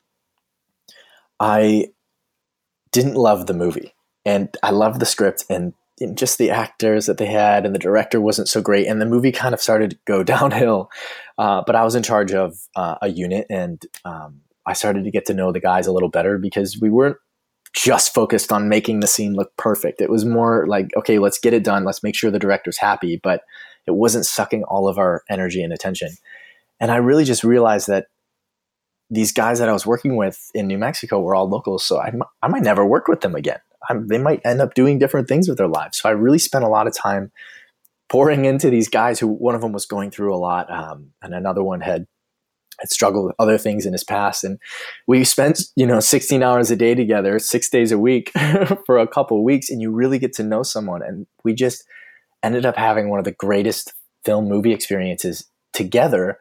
I 1.41 1.89
didn't 2.93 3.15
love 3.15 3.47
the 3.47 3.55
movie, 3.55 3.95
and 4.25 4.57
I 4.63 4.71
loved 4.71 5.01
the 5.01 5.07
script 5.07 5.45
and 5.51 5.75
just 6.15 6.39
the 6.39 6.51
actors 6.51 7.07
that 7.07 7.19
they 7.19 7.27
had, 7.27 7.65
and 7.65 7.75
the 7.75 7.79
director 7.79 8.21
wasn't 8.21 8.49
so 8.49 8.61
great, 8.61 8.87
and 8.87 9.01
the 9.01 9.07
movie 9.07 9.33
kind 9.33 9.55
of 9.55 9.61
started 9.61 9.91
to 9.91 9.99
go 10.07 10.23
downhill. 10.25 10.91
Uh, 11.39 11.63
but 11.67 11.77
I 11.77 11.85
was 11.85 11.95
in 11.95 12.03
charge 12.03 12.33
of 12.33 12.59
uh, 12.75 12.97
a 13.03 13.09
unit, 13.09 13.47
and 13.51 13.85
um, 14.05 14.41
I 14.67 14.73
started 14.73 15.05
to 15.05 15.11
get 15.11 15.27
to 15.27 15.35
know 15.35 15.53
the 15.53 15.61
guys 15.61 15.87
a 15.87 15.93
little 15.93 16.11
better 16.11 16.39
because 16.39 16.79
we 16.81 16.91
weren't 16.91 17.17
just 17.73 18.15
focused 18.15 18.53
on 18.53 18.69
making 18.69 19.01
the 19.01 19.07
scene 19.07 19.35
look 19.35 19.55
perfect. 19.57 20.01
It 20.01 20.11
was 20.11 20.25
more 20.25 20.67
like, 20.67 20.91
okay, 20.97 21.19
let's 21.19 21.39
get 21.39 21.53
it 21.53 21.63
done. 21.63 21.85
Let's 21.85 22.03
make 22.03 22.15
sure 22.15 22.31
the 22.31 22.39
director's 22.39 22.79
happy, 22.79 23.21
but 23.23 23.43
it 23.87 23.95
wasn't 23.95 24.27
sucking 24.27 24.65
all 24.65 24.89
of 24.89 24.99
our 24.99 25.23
energy 25.29 25.63
and 25.63 25.73
attention. 25.73 26.11
And 26.81 26.91
I 26.91 26.97
really 26.97 27.25
just 27.25 27.45
realized 27.45 27.89
that 27.89 28.07
these 29.11 29.33
guys 29.33 29.59
that 29.59 29.69
I 29.69 29.73
was 29.73 29.87
working 29.87 30.17
with 30.17 30.51
in 30.55 30.67
New 30.67 30.79
Mexico 30.79 31.21
were 31.21 31.35
all 31.35 31.49
locals, 31.49 31.85
so 31.85 31.99
I, 31.99 32.13
I 32.43 32.49
might 32.49 32.63
never 32.63 32.85
work 32.85 33.09
with 33.09 33.21
them 33.21 33.35
again. 33.35 33.61
I'm, 33.89 34.09
they 34.09 34.19
might 34.19 34.41
end 34.45 34.61
up 34.61 34.75
doing 34.75 34.99
different 34.99 35.29
things 35.29 35.49
with 35.49 35.59
their 35.59 35.69
lives. 35.69 35.99
So 35.99 36.09
I 36.09 36.13
really 36.13 36.39
spent 36.39 36.65
a 36.65 36.69
lot 36.69 36.87
of 36.87 36.95
time 36.95 37.33
pouring 38.09 38.45
into 38.45 38.71
these 38.71 38.89
guys 38.89 39.19
who 39.19 39.27
one 39.27 39.55
of 39.55 39.61
them 39.61 39.73
was 39.73 39.87
going 39.87 40.11
through 40.11 40.35
a 40.35 40.39
lot, 40.39 40.71
um, 40.71 41.13
and 41.23 41.35
another 41.35 41.63
one 41.63 41.81
had 41.81 42.07
had 42.81 42.91
struggled 42.91 43.25
with 43.25 43.35
other 43.39 43.57
things 43.57 43.87
in 43.87 43.93
his 43.93 44.05
past. 44.05 44.45
And 44.45 44.59
we 45.07 45.25
spent, 45.25 45.63
you 45.77 45.87
know, 45.87 45.99
16 45.99 46.43
hours 46.43 46.71
a 46.71 46.77
day 46.77 46.95
together, 46.95 47.39
six 47.39 47.71
days 47.71 47.91
a 47.91 47.99
week 47.99 48.31
for 48.87 48.99
a 48.99 49.07
couple 49.07 49.43
weeks, 49.43 49.71
and 49.71 49.81
you 49.81 49.91
really 49.91 50.19
get 50.19 50.35
to 50.35 50.43
know 50.43 50.63
someone. 50.63 51.03
And 51.03 51.27
we 51.43 51.55
just 51.55 51.85
ended 52.43 52.67
up 52.67 52.77
having 52.77 53.09
one 53.09 53.19
of 53.19 53.25
the 53.25 53.33
greatest 53.33 53.95
film 54.25 54.47
movie 54.49 54.73
experiences 54.73 55.49
together 55.73 56.39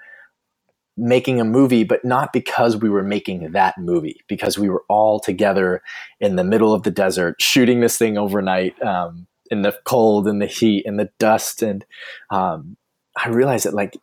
making 0.98 1.42
a 1.42 1.46
movie, 1.46 1.84
but 1.84 2.06
not 2.06 2.34
because 2.34 2.78
we 2.78 2.90
were 2.90 3.04
making 3.04 3.52
that 3.52 3.78
movie, 3.78 4.22
because 4.28 4.58
we 4.58 4.70
were 4.70 4.84
all 4.90 5.20
together 5.20 5.82
in 6.20 6.36
the 6.36 6.44
middle 6.44 6.74
of 6.74 6.84
the 6.84 6.92
desert 6.92 7.42
shooting 7.42 7.82
this 7.82 7.98
thing 7.98 8.18
overnight 8.18 8.82
um, 8.82 9.28
in 9.52 9.62
the 9.62 9.78
cold 9.86 10.28
and 10.28 10.42
the 10.42 10.46
heat 10.46 10.86
and 10.86 11.00
the 11.00 11.10
dust. 11.20 11.62
And 11.62 11.86
um, 12.30 12.78
I 13.18 13.30
realized 13.30 13.66
that, 13.66 13.74
like, 13.74 13.98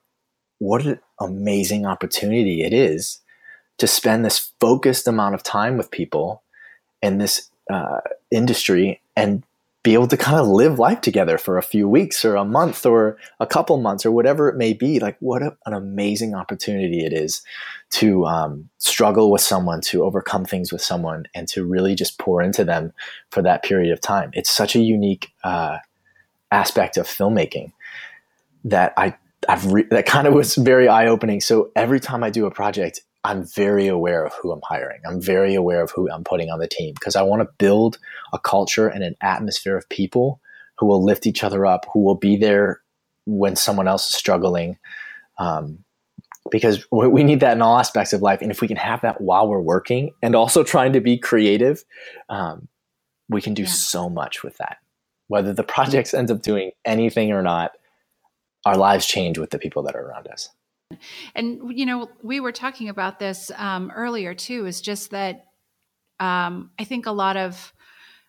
what 0.59 0.85
an 0.87 1.01
amazing 1.21 1.87
opportunity 1.87 2.63
it 2.63 2.73
is 2.73 3.21
to 3.79 3.87
spend 3.87 4.25
this 4.25 4.53
focused 4.61 5.09
amount 5.09 5.35
of 5.35 5.43
time 5.43 5.77
with 5.77 5.91
people 5.91 6.43
in 7.03 7.19
this 7.19 7.51
uh, 7.71 8.01
industry 8.31 9.01
and 9.17 9.45
be 9.83 9.95
able 9.95 10.07
to 10.07 10.17
kind 10.17 10.39
of 10.39 10.47
live 10.47 10.79
life 10.79 11.01
together 11.01 11.37
for 11.37 11.59
a 11.59 11.63
few 11.63 11.89
weeks 11.89 12.25
or 12.25 12.37
a 12.37 12.45
month 12.45 12.87
or 12.87 13.19
a 13.41 13.47
couple 13.47 13.77
months 13.79 14.07
or 14.07 14.13
whatever 14.13 14.49
it 14.49 14.57
may 14.57 14.73
be. 14.73 15.01
Like, 15.01 15.17
what 15.19 15.43
a, 15.43 15.57
an 15.67 15.75
amazing 15.75 16.35
opportunity 16.35 17.05
it 17.05 17.13
is 17.13 17.43
to 17.91 18.25
um, 18.27 18.69
struggle 18.79 19.33
with 19.33 19.41
someone, 19.41 19.81
to 19.83 20.05
overcome 20.05 20.45
things 20.45 20.73
with 20.73 20.83
someone, 20.83 21.25
and 21.35 21.49
to 21.49 21.65
really 21.65 21.97
just 21.97 22.19
pour 22.19 22.41
into 22.41 22.65
them 22.65 22.93
for 23.31 23.43
that 23.43 23.65
period 23.65 23.93
of 23.93 24.01
time. 24.01 24.31
It's 24.35 24.51
such 24.51 24.77
a 24.77 24.81
unique 24.81 25.33
uh, 25.43 25.79
aspect 26.53 26.97
of 26.97 27.07
filmmaking 27.07 27.73
that 28.65 28.93
I 28.97 29.17
I've 29.49 29.73
re- 29.73 29.87
that 29.91 30.07
kind 30.07 30.29
of 30.29 30.35
was 30.35 30.55
very 30.55 30.87
eye 30.87 31.09
opening. 31.09 31.41
So 31.41 31.73
every 31.75 31.99
time 31.99 32.23
I 32.23 32.31
do 32.31 32.47
a 32.47 32.51
project, 32.53 33.01
I'm 33.25 33.45
very 33.45 33.87
aware 33.87 34.25
of 34.25 34.33
who 34.35 34.51
I'm 34.51 34.63
hiring. 34.65 35.01
I'm 35.07 35.21
very 35.21 35.55
aware 35.55 35.83
of 35.83 35.91
who 35.93 36.11
I'm 36.11 36.25
putting 36.25 36.51
on 36.51 36.59
the 36.59 36.67
team 36.67 36.95
because 36.95 37.15
I 37.15 37.23
want 37.23 37.43
to 37.43 37.49
build 37.59 37.99
a 38.33 38.39
culture 38.39 38.89
and 38.89 39.05
an 39.05 39.15
atmosphere 39.21 39.77
of 39.77 39.89
people 39.89 40.41
who 40.79 40.87
will 40.87 41.05
lift 41.05 41.27
each 41.27 41.45
other 41.45 41.65
up, 41.65 41.87
who 41.93 42.01
will 42.01 42.17
be 42.17 42.37
there 42.37 42.81
when 43.25 43.55
someone 43.55 43.87
else 43.87 44.11
is 44.11 44.17
struggling. 44.17 44.79
Um, 45.39 45.85
because 46.51 46.85
we 46.91 47.23
need 47.23 47.41
that 47.41 47.53
in 47.53 47.63
all 47.63 47.79
aspects 47.79 48.13
of 48.13 48.21
life. 48.21 48.43
And 48.43 48.51
if 48.51 48.61
we 48.61 48.67
can 48.67 48.77
have 48.77 49.01
that 49.03 49.21
while 49.21 49.49
we're 49.49 49.61
working 49.61 50.11
and 50.23 50.35
also 50.35 50.65
trying 50.65 50.93
to 50.95 51.01
be 51.01 51.17
creative, 51.17 51.85
um, 52.29 52.69
we 53.29 53.41
can 53.41 53.55
do 53.55 53.63
yeah. 53.63 53.69
so 53.69 54.11
much 54.11 54.43
with 54.43 54.57
that. 54.59 54.79
Whether 55.29 55.55
the 55.55 55.63
projects 55.63 56.13
ends 56.13 56.31
up 56.31 56.43
doing 56.43 56.73
anything 56.85 57.31
or 57.31 57.43
not, 57.43 57.73
our 58.67 58.77
lives 58.77 59.07
change 59.07 59.39
with 59.39 59.51
the 59.51 59.59
people 59.59 59.85
that 59.85 59.95
are 59.95 60.05
around 60.05 60.27
us. 60.29 60.51
And 61.35 61.79
you 61.79 61.87
know, 61.87 62.11
we 62.23 62.41
were 62.41 62.53
talking 62.53 62.89
about 62.89 63.19
this 63.19 63.51
um, 63.57 63.91
earlier 63.95 64.35
too. 64.35 64.67
Is 64.67 64.81
just 64.81 65.11
that 65.11 65.47
um, 66.21 66.71
I 66.79 66.85
think 66.85 67.07
a 67.07 67.13
lot 67.13 67.37
of 67.37 67.73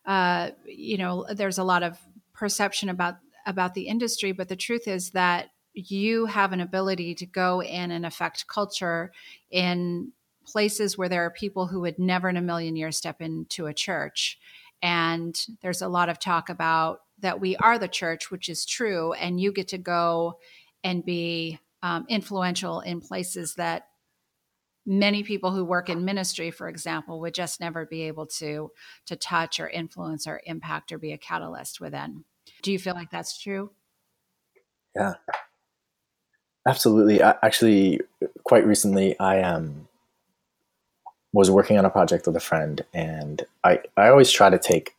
uh, 0.05 0.51
you 0.65 0.97
know, 0.97 1.25
there's 1.33 1.57
a 1.57 1.63
lot 1.63 1.83
of 1.83 1.97
perception 2.33 2.89
about 2.89 3.15
about 3.45 3.73
the 3.73 3.87
industry, 3.87 4.31
but 4.31 4.47
the 4.47 4.55
truth 4.55 4.87
is 4.87 5.11
that 5.11 5.49
you 5.73 6.25
have 6.27 6.53
an 6.53 6.61
ability 6.61 7.15
to 7.15 7.25
go 7.25 7.61
in 7.61 7.91
and 7.91 8.05
affect 8.05 8.47
culture 8.47 9.11
in 9.49 10.11
places 10.45 10.97
where 10.97 11.09
there 11.09 11.25
are 11.25 11.31
people 11.31 11.67
who 11.67 11.81
would 11.81 11.97
never 11.97 12.29
in 12.29 12.37
a 12.37 12.41
million 12.41 12.75
years 12.75 12.97
step 12.97 13.21
into 13.21 13.65
a 13.65 13.73
church. 13.73 14.37
And 14.81 15.39
there's 15.61 15.81
a 15.81 15.87
lot 15.87 16.09
of 16.09 16.19
talk 16.19 16.49
about 16.49 16.99
that 17.19 17.39
we 17.39 17.55
are 17.57 17.79
the 17.79 17.87
church, 17.87 18.29
which 18.29 18.49
is 18.49 18.65
true, 18.65 19.13
and 19.13 19.39
you 19.39 19.51
get 19.51 19.69
to 19.69 19.77
go 19.77 20.39
and 20.83 21.05
be 21.05 21.59
um, 21.83 22.05
influential 22.09 22.79
in 22.79 23.01
places 23.01 23.55
that 23.55 23.87
many 24.85 25.23
people 25.23 25.51
who 25.51 25.63
work 25.63 25.89
in 25.89 26.03
ministry 26.03 26.51
for 26.51 26.67
example 26.67 27.19
would 27.21 27.33
just 27.33 27.61
never 27.61 27.85
be 27.85 28.03
able 28.03 28.25
to 28.25 28.71
to 29.05 29.15
touch 29.15 29.59
or 29.59 29.69
influence 29.69 30.25
or 30.27 30.41
impact 30.45 30.91
or 30.91 30.97
be 30.97 31.11
a 31.11 31.17
catalyst 31.17 31.79
within. 31.79 32.23
Do 32.63 32.71
you 32.71 32.79
feel 32.79 32.93
like 32.93 33.11
that's 33.11 33.39
true? 33.39 33.71
Yeah. 34.95 35.13
Absolutely. 36.67 37.21
I, 37.21 37.35
actually 37.43 38.01
quite 38.43 38.65
recently 38.65 39.19
i 39.19 39.41
um 39.41 39.87
was 41.33 41.49
working 41.49 41.77
on 41.77 41.85
a 41.85 41.89
project 41.89 42.25
with 42.25 42.35
a 42.35 42.41
friend 42.41 42.83
and 42.93 43.45
i 43.63 43.79
i 43.97 44.07
always 44.07 44.31
try 44.31 44.49
to 44.49 44.59
take 44.59 44.95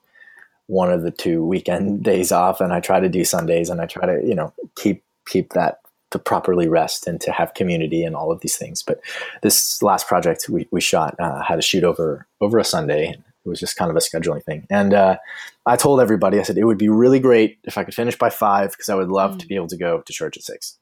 one 0.66 0.90
of 0.90 1.02
the 1.02 1.10
two 1.10 1.44
weekend 1.44 2.02
days 2.10 2.32
off 2.32 2.60
and 2.60 2.72
i 2.72 2.80
try 2.80 3.00
to 3.00 3.08
do 3.08 3.24
sundays 3.24 3.70
and 3.70 3.80
i 3.80 3.86
try 3.86 4.06
to 4.06 4.26
you 4.26 4.34
know 4.34 4.52
keep 4.76 5.02
keep 5.26 5.52
that 5.52 5.80
to 6.14 6.18
properly 6.20 6.68
rest 6.68 7.08
and 7.08 7.20
to 7.20 7.32
have 7.32 7.54
community 7.54 8.04
and 8.04 8.14
all 8.14 8.30
of 8.30 8.40
these 8.40 8.56
things. 8.56 8.84
But 8.84 9.00
this 9.42 9.82
last 9.82 10.06
project 10.06 10.48
we, 10.48 10.68
we 10.70 10.80
shot 10.80 11.16
uh, 11.18 11.42
had 11.42 11.58
a 11.58 11.62
shoot 11.62 11.82
over 11.82 12.26
over 12.40 12.58
a 12.58 12.64
Sunday. 12.64 13.10
It 13.10 13.48
was 13.48 13.58
just 13.58 13.76
kind 13.76 13.90
of 13.90 13.96
a 13.96 14.00
scheduling 14.00 14.44
thing. 14.44 14.66
And 14.70 14.94
uh, 14.94 15.18
I 15.66 15.76
told 15.76 16.00
everybody, 16.00 16.38
I 16.38 16.44
said, 16.44 16.56
it 16.56 16.64
would 16.64 16.78
be 16.78 16.88
really 16.88 17.18
great 17.18 17.58
if 17.64 17.76
I 17.76 17.84
could 17.84 17.94
finish 17.94 18.16
by 18.16 18.30
five 18.30 18.70
because 18.70 18.88
I 18.88 18.94
would 18.94 19.08
love 19.08 19.32
mm. 19.32 19.38
to 19.40 19.46
be 19.46 19.56
able 19.56 19.66
to 19.66 19.76
go 19.76 20.00
to 20.00 20.12
church 20.12 20.36
at 20.36 20.44
six. 20.44 20.78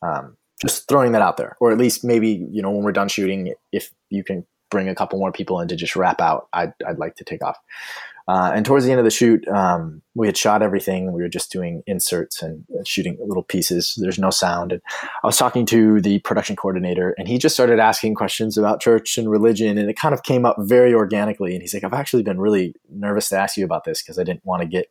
Um, 0.00 0.36
just 0.62 0.88
throwing 0.88 1.10
that 1.12 1.22
out 1.22 1.38
there, 1.38 1.56
or 1.60 1.72
at 1.72 1.78
least 1.78 2.04
maybe 2.04 2.46
you 2.50 2.62
know 2.62 2.70
when 2.70 2.84
we're 2.84 2.92
done 2.92 3.08
shooting, 3.08 3.52
if 3.72 3.92
you 4.10 4.22
can 4.22 4.46
bring 4.70 4.88
a 4.88 4.94
couple 4.94 5.18
more 5.18 5.32
people 5.32 5.60
in 5.60 5.68
to 5.68 5.76
just 5.76 5.96
wrap 5.96 6.20
out, 6.20 6.46
I'd 6.52 6.72
I'd 6.86 6.98
like 6.98 7.16
to 7.16 7.24
take 7.24 7.44
off. 7.44 7.58
Uh, 8.28 8.52
and 8.54 8.64
towards 8.64 8.84
the 8.84 8.90
end 8.90 9.00
of 9.00 9.04
the 9.04 9.10
shoot, 9.10 9.46
um, 9.48 10.02
we 10.14 10.26
had 10.26 10.36
shot 10.36 10.62
everything. 10.62 11.12
We 11.12 11.22
were 11.22 11.28
just 11.28 11.50
doing 11.50 11.82
inserts 11.86 12.42
and 12.42 12.64
shooting 12.84 13.16
little 13.20 13.42
pieces. 13.42 13.98
There's 14.00 14.18
no 14.18 14.30
sound. 14.30 14.72
And 14.72 14.82
I 15.22 15.26
was 15.26 15.36
talking 15.36 15.66
to 15.66 16.00
the 16.00 16.20
production 16.20 16.56
coordinator, 16.56 17.14
and 17.18 17.26
he 17.26 17.38
just 17.38 17.54
started 17.54 17.78
asking 17.78 18.14
questions 18.14 18.56
about 18.56 18.80
church 18.80 19.18
and 19.18 19.30
religion. 19.30 19.78
And 19.78 19.90
it 19.90 19.96
kind 19.96 20.14
of 20.14 20.22
came 20.22 20.44
up 20.44 20.56
very 20.60 20.94
organically. 20.94 21.52
And 21.52 21.62
he's 21.62 21.74
like, 21.74 21.84
I've 21.84 21.92
actually 21.92 22.22
been 22.22 22.40
really 22.40 22.74
nervous 22.90 23.28
to 23.30 23.38
ask 23.38 23.56
you 23.56 23.64
about 23.64 23.84
this 23.84 24.02
because 24.02 24.18
I 24.18 24.24
didn't 24.24 24.44
want 24.44 24.62
to 24.62 24.68
get 24.68 24.86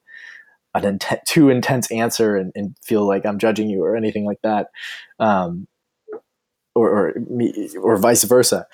an 0.74 1.00
too 1.26 1.50
intense 1.50 1.92
answer 1.92 2.36
and, 2.36 2.52
and, 2.56 2.76
feel 2.82 3.06
like 3.06 3.26
I'm 3.26 3.40
judging 3.40 3.70
you 3.70 3.84
or 3.84 3.96
anything 3.96 4.26
like 4.26 4.42
that. 4.44 4.68
Um, 5.20 5.68
or, 6.74 6.90
or, 6.90 7.14
or 7.82 7.98
vice 7.98 8.24
versa 8.24 8.66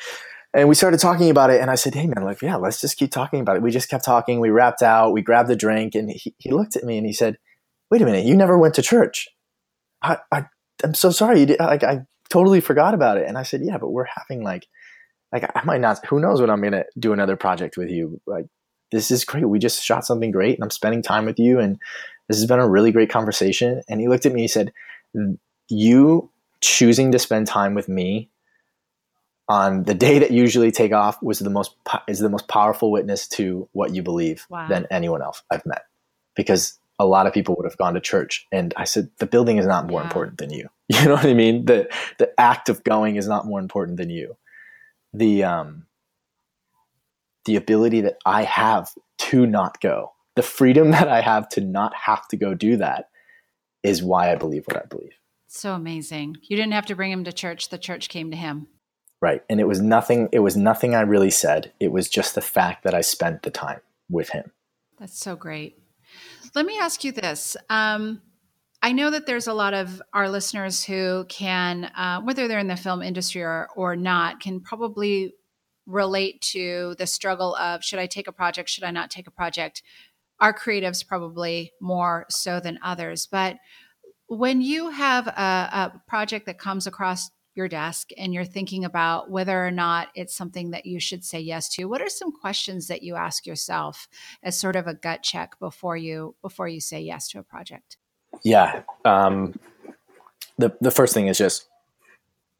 and 0.57 0.67
we 0.67 0.73
started 0.73 0.99
talking 0.99 1.29
about 1.29 1.51
it 1.51 1.61
and 1.61 1.69
i 1.69 1.75
said 1.75 1.93
hey 1.93 2.07
man 2.07 2.25
like 2.25 2.41
yeah 2.41 2.55
let's 2.55 2.81
just 2.81 2.97
keep 2.97 3.11
talking 3.11 3.39
about 3.39 3.55
it. 3.55 3.61
We 3.61 3.71
just 3.71 3.89
kept 3.89 4.03
talking. 4.03 4.39
We 4.39 4.49
wrapped 4.49 4.81
out. 4.81 5.13
We 5.13 5.21
grabbed 5.21 5.49
a 5.51 5.55
drink 5.55 5.95
and 5.95 6.09
he, 6.09 6.33
he 6.39 6.51
looked 6.51 6.75
at 6.75 6.83
me 6.83 6.97
and 6.97 7.05
he 7.05 7.13
said 7.13 7.37
wait 7.91 8.01
a 8.01 8.05
minute 8.05 8.25
you 8.25 8.35
never 8.35 8.57
went 8.57 8.73
to 8.75 8.81
church. 8.81 9.29
I, 10.01 10.17
I 10.31 10.45
i'm 10.83 10.93
so 10.93 11.11
sorry 11.11 11.39
you 11.41 11.45
did, 11.45 11.59
like 11.59 11.83
i 11.83 12.05
totally 12.29 12.59
forgot 12.59 12.93
about 12.93 13.17
it. 13.17 13.27
And 13.27 13.37
i 13.37 13.43
said 13.43 13.61
yeah 13.63 13.77
but 13.77 13.91
we're 13.91 14.07
having 14.13 14.43
like 14.43 14.67
like 15.31 15.49
i 15.55 15.63
might 15.63 15.81
not 15.81 16.05
who 16.07 16.19
knows 16.19 16.41
when 16.41 16.49
i'm 16.49 16.61
gonna 16.61 16.85
do 16.99 17.13
another 17.13 17.37
project 17.37 17.77
with 17.77 17.89
you. 17.89 18.19
Like 18.25 18.47
this 18.91 19.11
is 19.11 19.25
great. 19.25 19.47
We 19.47 19.59
just 19.59 19.83
shot 19.83 20.05
something 20.05 20.31
great 20.31 20.55
and 20.55 20.63
i'm 20.63 20.71
spending 20.71 21.03
time 21.03 21.25
with 21.25 21.39
you 21.39 21.59
and 21.59 21.77
this 22.27 22.37
has 22.37 22.47
been 22.47 22.59
a 22.59 22.67
really 22.67 22.91
great 22.91 23.09
conversation. 23.09 23.81
And 23.87 24.01
he 24.01 24.09
looked 24.09 24.25
at 24.25 24.33
me 24.33 24.41
and 24.41 24.43
he 24.43 24.47
said 24.47 24.73
you 25.69 26.31
choosing 26.61 27.11
to 27.11 27.19
spend 27.19 27.47
time 27.47 27.75
with 27.75 27.87
me 27.87 28.29
on 29.49 29.83
the 29.83 29.93
day 29.93 30.19
that 30.19 30.31
usually 30.31 30.71
take 30.71 30.91
off 30.91 31.21
was 31.21 31.39
the 31.39 31.49
most 31.49 31.75
is 32.07 32.19
the 32.19 32.29
most 32.29 32.47
powerful 32.47 32.91
witness 32.91 33.27
to 33.29 33.67
what 33.71 33.95
you 33.95 34.03
believe 34.03 34.45
wow. 34.49 34.67
than 34.67 34.85
anyone 34.91 35.21
else 35.21 35.41
I've 35.49 35.65
met. 35.65 35.83
Because 36.35 36.79
a 36.99 37.05
lot 37.05 37.27
of 37.27 37.33
people 37.33 37.55
would 37.55 37.65
have 37.65 37.77
gone 37.77 37.93
to 37.93 37.99
church 37.99 38.45
and 38.51 38.73
I 38.75 38.83
said 38.83 39.09
the 39.19 39.25
building 39.25 39.57
is 39.57 39.65
not 39.65 39.87
more 39.87 40.01
yeah. 40.01 40.07
important 40.07 40.37
than 40.37 40.51
you. 40.51 40.69
You 40.89 41.03
know 41.03 41.15
what 41.15 41.25
I 41.25 41.33
mean? 41.33 41.65
The 41.65 41.89
the 42.17 42.31
act 42.39 42.69
of 42.69 42.81
going 42.85 43.17
is 43.17 43.27
not 43.27 43.45
more 43.45 43.59
important 43.59 43.97
than 43.97 44.09
you. 44.09 44.37
The 45.13 45.43
um 45.43 45.85
the 47.43 47.57
ability 47.57 48.01
that 48.01 48.17
I 48.25 48.43
have 48.43 48.93
to 49.17 49.45
not 49.45 49.81
go 49.81 50.13
the 50.35 50.43
freedom 50.43 50.91
that 50.97 51.09
I 51.09 51.19
have 51.19 51.49
to 51.49 51.61
not 51.61 51.93
have 51.93 52.25
to 52.29 52.37
go 52.37 52.53
do 52.53 52.77
that 52.77 53.09
is 53.83 54.01
why 54.01 54.31
I 54.31 54.35
believe 54.35 54.65
what 54.65 54.77
I 54.77 54.85
believe. 54.85 55.13
So 55.47 55.73
amazing. 55.73 56.37
You 56.43 56.55
didn't 56.55 56.73
have 56.73 56.85
to 56.87 56.95
bring 56.95 57.11
him 57.11 57.25
to 57.25 57.33
church. 57.33 57.69
The 57.69 57.77
church 57.77 58.07
came 58.07 58.31
to 58.31 58.37
him 58.37 58.67
Right. 59.21 59.43
And 59.49 59.59
it 59.59 59.67
was 59.67 59.81
nothing 59.81 60.29
it 60.31 60.39
was 60.39 60.55
nothing 60.55 60.93
I 60.95 61.01
really 61.01 61.31
said. 61.31 61.71
It 61.79 61.91
was 61.91 62.09
just 62.09 62.35
the 62.35 62.41
fact 62.41 62.83
that 62.83 62.93
I 62.93 63.01
spent 63.01 63.43
the 63.43 63.51
time 63.51 63.81
with 64.09 64.29
him. 64.29 64.51
That's 64.99 65.19
so 65.19 65.35
great. 65.35 65.79
Let 66.55 66.65
me 66.65 66.77
ask 66.79 67.03
you 67.03 67.11
this. 67.11 67.57
Um, 67.69 68.21
I 68.81 68.91
know 68.91 69.09
that 69.09 69.25
there's 69.25 69.47
a 69.47 69.53
lot 69.53 69.73
of 69.73 70.01
our 70.13 70.29
listeners 70.29 70.83
who 70.83 71.25
can, 71.29 71.85
uh, 71.85 72.21
whether 72.21 72.47
they're 72.47 72.59
in 72.59 72.67
the 72.67 72.77
film 72.77 73.01
industry 73.01 73.41
or, 73.41 73.69
or 73.75 73.95
not, 73.95 74.39
can 74.39 74.61
probably 74.61 75.33
relate 75.87 76.41
to 76.41 76.95
the 76.99 77.07
struggle 77.07 77.55
of 77.55 77.83
should 77.83 77.99
I 77.99 78.05
take 78.05 78.27
a 78.27 78.31
project, 78.31 78.69
should 78.69 78.83
I 78.83 78.91
not 78.91 79.09
take 79.09 79.27
a 79.27 79.31
project? 79.31 79.81
Our 80.39 80.53
creatives 80.53 81.05
probably 81.05 81.71
more 81.81 82.27
so 82.29 82.59
than 82.59 82.77
others. 82.83 83.27
But 83.29 83.57
when 84.27 84.61
you 84.61 84.89
have 84.89 85.27
a, 85.27 85.31
a 85.31 86.01
project 86.07 86.45
that 86.45 86.59
comes 86.59 86.85
across 86.85 87.31
your 87.57 87.67
desk 87.67 88.11
and 88.17 88.33
you're 88.33 88.45
thinking 88.45 88.85
about 88.85 89.29
whether 89.29 89.65
or 89.65 89.71
not 89.71 90.09
it's 90.15 90.35
something 90.35 90.71
that 90.71 90.85
you 90.85 90.99
should 90.99 91.25
say 91.25 91.39
yes 91.39 91.67
to 91.69 91.85
what 91.85 92.01
are 92.01 92.09
some 92.09 92.31
questions 92.31 92.87
that 92.87 93.03
you 93.03 93.15
ask 93.15 93.45
yourself 93.45 94.07
as 94.43 94.57
sort 94.57 94.75
of 94.75 94.87
a 94.87 94.93
gut 94.93 95.23
check 95.23 95.59
before 95.59 95.97
you 95.97 96.35
before 96.41 96.67
you 96.67 96.79
say 96.79 97.01
yes 97.01 97.27
to 97.27 97.39
a 97.39 97.43
project? 97.43 97.97
Yeah 98.43 98.83
um, 99.03 99.59
the, 100.57 100.75
the 100.79 100.91
first 100.91 101.13
thing 101.13 101.27
is 101.27 101.37
just 101.37 101.67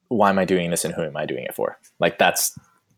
why 0.10 0.30
am 0.30 0.40
i 0.40 0.46
doing 0.46 0.72
this 0.72 0.86
and 0.86 0.94
who 0.94 1.04
am 1.04 1.16
i 1.16 1.26
doing 1.26 1.44
it 1.44 1.56
for? 1.56 1.78
Like 2.00 2.18
that's 2.18 2.58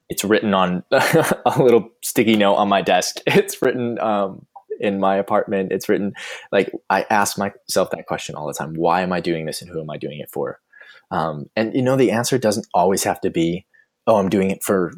it's 0.10 0.24
written 0.24 0.54
on 0.54 0.84
a 0.91 1.56
little 1.58 1.89
sticky 2.02 2.36
note 2.36 2.56
on 2.56 2.70
my 2.70 2.82
desk. 2.82 3.18
It's 3.28 3.62
written 3.62 4.00
um, 4.00 4.47
in 4.80 5.00
my 5.00 5.18
apartment. 5.18 5.72
It's 5.72 5.89
written 5.89 6.14
like 6.52 6.72
i 6.89 7.06
ask 7.10 7.38
myself 7.38 7.91
that 7.91 8.08
question 8.08 8.36
all 8.36 8.47
the 8.47 8.54
time. 8.54 8.74
Why 8.76 9.02
am 9.02 9.12
i 9.12 9.20
doing 9.20 9.45
this 9.45 9.62
and 9.62 9.70
who 9.70 9.82
am 9.82 9.89
i 9.89 9.97
doing 9.97 10.20
it 10.20 10.32
for 10.32 10.60
um, 11.12 11.49
and 11.55 11.74
you 11.74 11.82
know, 11.82 11.95
the 11.95 12.12
answer 12.12 12.38
doesn't 12.38 12.68
always 12.74 13.03
have 13.03 13.22
to 13.22 13.30
be, 13.30 13.66
"Oh, 14.07 14.18
I'm 14.18 14.30
doing 14.30 14.51
it 14.51 14.64
for 14.64 14.93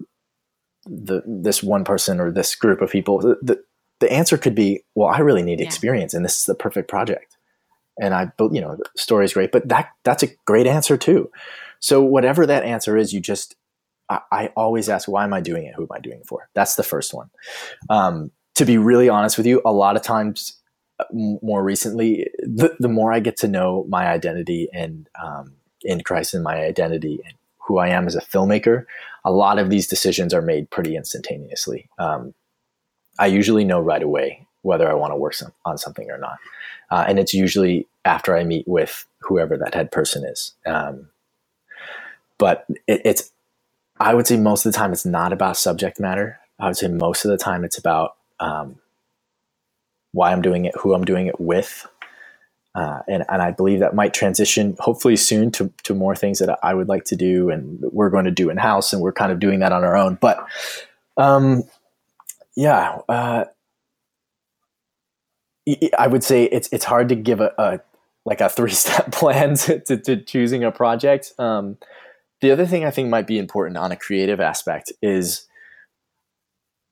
the 0.85 1.21
this 1.25 1.63
one 1.63 1.83
person 1.83 2.19
or 2.19 2.31
this 2.31 2.55
group 2.55 2.81
of 2.81 2.91
people." 2.91 3.19
The 3.19 3.37
the, 3.41 3.63
the 3.99 4.11
answer 4.11 4.37
could 4.37 4.55
be, 4.55 4.83
"Well, 4.95 5.09
I 5.09 5.19
really 5.19 5.43
need 5.43 5.59
yeah. 5.59 5.65
experience, 5.65 6.13
and 6.13 6.25
this 6.25 6.37
is 6.37 6.45
the 6.45 6.55
perfect 6.55 6.89
project." 6.89 7.37
And 7.99 8.13
I, 8.13 8.31
you 8.51 8.61
know, 8.61 8.75
the 8.75 8.85
story 8.95 9.25
is 9.25 9.33
great, 9.33 9.51
but 9.51 9.67
that 9.69 9.91
that's 10.03 10.23
a 10.23 10.29
great 10.45 10.67
answer 10.67 10.97
too. 10.97 11.29
So 11.79 12.03
whatever 12.03 12.45
that 12.45 12.63
answer 12.63 12.97
is, 12.97 13.13
you 13.13 13.19
just 13.19 13.55
I, 14.09 14.19
I 14.31 14.47
always 14.55 14.89
ask, 14.89 15.07
"Why 15.07 15.23
am 15.23 15.33
I 15.33 15.41
doing 15.41 15.65
it? 15.65 15.75
Who 15.75 15.83
am 15.83 15.89
I 15.91 15.99
doing 15.99 16.19
it 16.19 16.27
for?" 16.27 16.49
That's 16.53 16.75
the 16.75 16.83
first 16.83 17.13
one. 17.13 17.29
Um, 17.89 18.31
to 18.55 18.65
be 18.65 18.77
really 18.77 19.07
honest 19.07 19.37
with 19.37 19.47
you, 19.47 19.61
a 19.63 19.71
lot 19.71 19.95
of 19.95 20.01
times 20.01 20.59
uh, 20.99 21.05
more 21.13 21.63
recently, 21.63 22.27
the, 22.39 22.75
the 22.79 22.89
more 22.89 23.13
I 23.13 23.21
get 23.21 23.37
to 23.37 23.47
know 23.47 23.85
my 23.87 24.07
identity 24.07 24.67
and 24.73 25.07
um, 25.21 25.53
in 25.83 26.01
Christ 26.01 26.33
and 26.33 26.43
my 26.43 26.63
identity 26.63 27.19
and 27.25 27.33
who 27.57 27.77
I 27.77 27.89
am 27.89 28.07
as 28.07 28.15
a 28.15 28.21
filmmaker, 28.21 28.85
a 29.23 29.31
lot 29.31 29.59
of 29.59 29.69
these 29.69 29.87
decisions 29.87 30.33
are 30.33 30.41
made 30.41 30.69
pretty 30.69 30.95
instantaneously. 30.95 31.89
Um, 31.97 32.33
I 33.19 33.27
usually 33.27 33.63
know 33.63 33.79
right 33.79 34.01
away 34.01 34.47
whether 34.63 34.89
I 34.89 34.93
want 34.93 35.11
to 35.11 35.17
work 35.17 35.33
some, 35.33 35.53
on 35.65 35.77
something 35.77 36.09
or 36.09 36.17
not. 36.17 36.37
Uh, 36.89 37.05
and 37.07 37.19
it's 37.19 37.33
usually 37.33 37.87
after 38.05 38.35
I 38.35 38.43
meet 38.43 38.67
with 38.67 39.05
whoever 39.19 39.57
that 39.57 39.73
head 39.73 39.91
person 39.91 40.25
is. 40.25 40.53
Um, 40.65 41.09
but 42.37 42.65
it, 42.87 43.01
it's, 43.05 43.31
I 43.99 44.13
would 44.13 44.27
say 44.27 44.37
most 44.37 44.65
of 44.65 44.71
the 44.71 44.77
time 44.77 44.91
it's 44.91 45.05
not 45.05 45.31
about 45.31 45.57
subject 45.57 45.99
matter. 45.99 46.39
I 46.59 46.67
would 46.67 46.77
say 46.77 46.87
most 46.87 47.25
of 47.25 47.31
the 47.31 47.37
time 47.37 47.63
it's 47.63 47.77
about 47.77 48.15
um, 48.39 48.77
why 50.11 50.31
I'm 50.31 50.41
doing 50.41 50.65
it, 50.65 50.75
who 50.77 50.93
I'm 50.93 51.05
doing 51.05 51.27
it 51.27 51.39
with, 51.39 51.87
uh, 52.73 52.99
and, 53.07 53.25
and 53.27 53.41
I 53.41 53.51
believe 53.51 53.79
that 53.79 53.95
might 53.95 54.13
transition 54.13 54.77
hopefully 54.79 55.17
soon 55.17 55.51
to, 55.51 55.71
to 55.83 55.93
more 55.93 56.15
things 56.15 56.39
that 56.39 56.57
I 56.63 56.73
would 56.73 56.87
like 56.87 57.03
to 57.05 57.15
do 57.15 57.49
and 57.49 57.79
we're 57.91 58.09
going 58.09 58.25
to 58.25 58.31
do 58.31 58.49
in 58.49 58.57
house 58.57 58.93
and 58.93 59.01
we're 59.01 59.11
kind 59.11 59.31
of 59.31 59.39
doing 59.39 59.59
that 59.59 59.73
on 59.73 59.83
our 59.83 59.97
own. 59.97 60.17
But 60.21 60.45
um, 61.17 61.63
yeah, 62.55 62.99
uh, 63.09 63.45
I 65.97 66.07
would 66.07 66.23
say 66.23 66.45
it's 66.45 66.69
it's 66.71 66.85
hard 66.85 67.09
to 67.09 67.15
give 67.15 67.39
a, 67.39 67.53
a 67.57 67.79
like 68.25 68.41
a 68.41 68.49
three 68.49 68.71
step 68.71 69.11
plan 69.11 69.55
to, 69.55 69.79
to, 69.81 69.97
to, 69.97 70.17
choosing 70.17 70.63
a 70.63 70.71
project. 70.71 71.33
Um, 71.37 71.77
the 72.41 72.51
other 72.51 72.65
thing 72.65 72.85
I 72.85 72.91
think 72.91 73.09
might 73.09 73.27
be 73.27 73.37
important 73.37 73.77
on 73.77 73.91
a 73.91 73.95
creative 73.95 74.39
aspect 74.39 74.91
is 75.01 75.47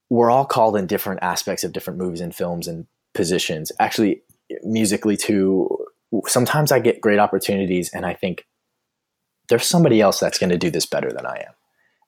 we're 0.10 0.32
all 0.32 0.46
called 0.46 0.76
in 0.76 0.88
different 0.88 1.22
aspects 1.24 1.64
of 1.64 1.72
different 1.72 2.00
movies 2.00 2.22
and 2.22 2.36
films 2.36 2.68
and 2.68 2.88
positions. 3.14 3.72
Actually, 3.80 4.22
musically 4.64 5.18
too 5.18 5.68
sometimes 6.26 6.72
i 6.72 6.80
get 6.80 7.02
great 7.02 7.20
opportunities 7.20 7.90
and 7.94 8.06
i 8.06 8.14
think 8.14 8.46
there's 9.50 9.66
somebody 9.66 10.00
else 10.00 10.20
that's 10.20 10.38
going 10.38 10.52
to 10.52 10.58
do 10.58 10.72
this 10.72 10.86
better 10.86 11.12
than 11.12 11.26
i 11.26 11.38
am. 11.38 11.54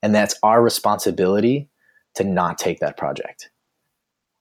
And 0.02 0.16
that's 0.16 0.36
our 0.44 0.62
responsibility 0.62 1.70
to 2.16 2.24
not 2.24 2.58
take 2.58 2.80
that 2.80 2.98
project. 2.98 3.50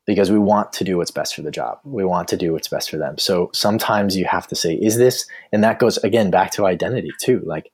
Because 0.07 0.30
we 0.30 0.38
want 0.38 0.72
to 0.74 0.84
do 0.84 0.96
what's 0.96 1.11
best 1.11 1.34
for 1.34 1.42
the 1.42 1.51
job. 1.51 1.78
We 1.84 2.05
want 2.05 2.28
to 2.28 2.36
do 2.36 2.53
what's 2.53 2.68
best 2.68 2.90
for 2.90 2.96
them. 2.96 3.18
So 3.18 3.51
sometimes 3.53 4.16
you 4.16 4.24
have 4.24 4.46
to 4.48 4.57
say 4.57 4.74
is 4.74 4.96
this 4.96 5.26
and 5.53 5.62
that 5.62 5.78
goes 5.78 5.98
again 5.98 6.30
back 6.30 6.51
to 6.53 6.66
identity 6.66 7.11
too. 7.20 7.42
Like 7.44 7.70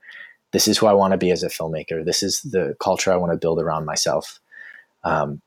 this 0.53 0.69
is 0.69 0.79
who 0.79 0.87
i 0.87 0.93
want 0.93 1.13
to 1.13 1.19
be 1.19 1.31
as 1.31 1.43
a 1.43 1.49
filmmaker. 1.49 2.05
This 2.05 2.23
is 2.23 2.43
the 2.43 2.77
culture 2.81 3.13
i 3.13 3.17
want 3.17 3.33
to 3.33 3.39
build 3.39 3.61
around 3.61 3.85
myself. 3.85 4.41
Um, 5.05 5.41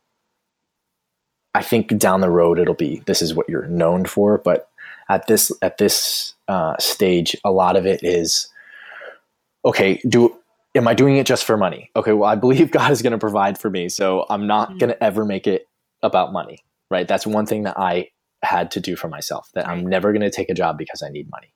I 1.60 1.62
think 1.62 1.98
down 1.98 2.22
the 2.22 2.30
road 2.30 2.58
it'll 2.58 2.74
be 2.74 3.04
this 3.06 3.22
is 3.22 3.34
what 3.34 3.50
you're 3.50 3.68
known 3.68 4.06
for, 4.06 4.38
but 4.38 4.70
at 5.10 5.28
this 5.28 5.52
at 5.62 5.78
this 5.78 6.34
uh, 6.48 6.78
stage, 6.80 7.36
a 7.44 7.52
lot 7.52 7.76
of 7.76 7.86
it 7.86 8.02
is 8.02 8.48
okay. 9.66 10.00
Do 10.08 10.34
am 10.74 10.88
I 10.88 10.94
doing 10.94 11.18
it 11.18 11.28
just 11.28 11.44
for 11.44 11.58
money? 11.58 11.92
Okay, 11.98 12.14
well 12.14 12.30
I 12.30 12.36
believe 12.36 12.72
God 12.80 12.92
is 12.92 13.02
going 13.02 13.12
to 13.12 13.18
provide 13.18 13.58
for 13.58 13.70
me, 13.70 13.90
so 13.90 14.26
I'm 14.30 14.48
not 14.48 14.70
mm-hmm. 14.70 14.78
going 14.78 14.90
to 14.92 15.04
ever 15.04 15.26
make 15.26 15.48
it 15.48 15.68
about 16.02 16.32
money. 16.32 16.64
Right? 16.90 17.10
That's 17.10 17.28
one 17.28 17.46
thing 17.46 17.64
that 17.64 17.78
I 17.78 18.12
had 18.42 18.72
to 18.72 18.80
do 18.80 18.96
for 18.96 19.10
myself. 19.10 19.50
That 19.54 19.68
I'm 19.68 19.86
never 19.86 20.14
going 20.14 20.22
to 20.22 20.32
take 20.32 20.50
a 20.50 20.54
job 20.54 20.78
because 20.78 21.04
I 21.04 21.10
need 21.10 21.30
money. 21.30 21.54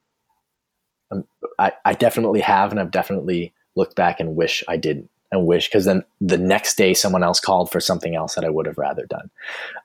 Um, 1.12 1.24
I, 1.58 1.72
I 1.86 1.93
definitely 1.93 2.41
have, 2.41 2.72
and 2.72 2.80
I've 2.82 2.91
definitely 2.91 3.54
looked 3.78 3.95
back 3.95 4.20
and 4.20 4.36
wish 4.36 4.66
I 4.68 4.76
didn't 4.76 5.10
and 5.34 5.48
wish 5.48 5.68
because 5.68 5.86
then 5.86 6.04
the 6.22 6.38
next 6.38 6.78
day 6.78 6.94
someone 6.94 7.24
else 7.24 7.40
called 7.40 7.72
for 7.72 7.80
something 7.80 8.16
else 8.16 8.36
that 8.36 8.46
I 8.46 8.50
would 8.50 8.68
have 8.68 8.78
rather 8.78 9.06
done. 9.06 9.30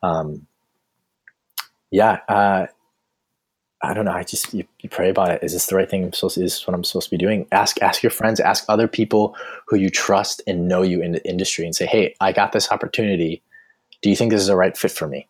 Um, 0.02 0.46
yeah, 1.90 2.20
uh, 2.28 2.66
I 3.80 3.94
don't 3.94 4.04
know. 4.04 4.12
I 4.12 4.24
just 4.24 4.52
you, 4.52 4.64
you, 4.80 4.90
pray 4.90 5.08
about 5.08 5.30
it. 5.30 5.42
Is 5.42 5.52
this 5.54 5.66
the 5.66 5.76
right 5.76 5.88
thing? 5.88 6.04
I'm 6.04 6.12
supposed 6.12 6.34
to, 6.34 6.44
is 6.44 6.52
this 6.52 6.66
what 6.66 6.74
I'm 6.74 6.84
supposed 6.84 7.06
to 7.06 7.16
be 7.16 7.16
doing? 7.16 7.46
Ask 7.50 7.80
ask 7.80 8.02
your 8.02 8.10
friends, 8.10 8.40
ask 8.40 8.64
other 8.68 8.86
people 8.86 9.34
who 9.66 9.76
you 9.76 9.88
trust 9.88 10.42
and 10.46 10.68
know 10.68 10.82
you 10.82 11.00
in 11.00 11.12
the 11.12 11.26
industry, 11.26 11.64
and 11.64 11.74
say, 11.74 11.86
Hey, 11.86 12.14
I 12.20 12.32
got 12.32 12.52
this 12.52 12.70
opportunity. 12.70 13.42
Do 14.02 14.10
you 14.10 14.16
think 14.16 14.30
this 14.30 14.42
is 14.42 14.48
a 14.48 14.56
right 14.56 14.76
fit 14.76 14.90
for 14.90 15.08
me? 15.08 15.26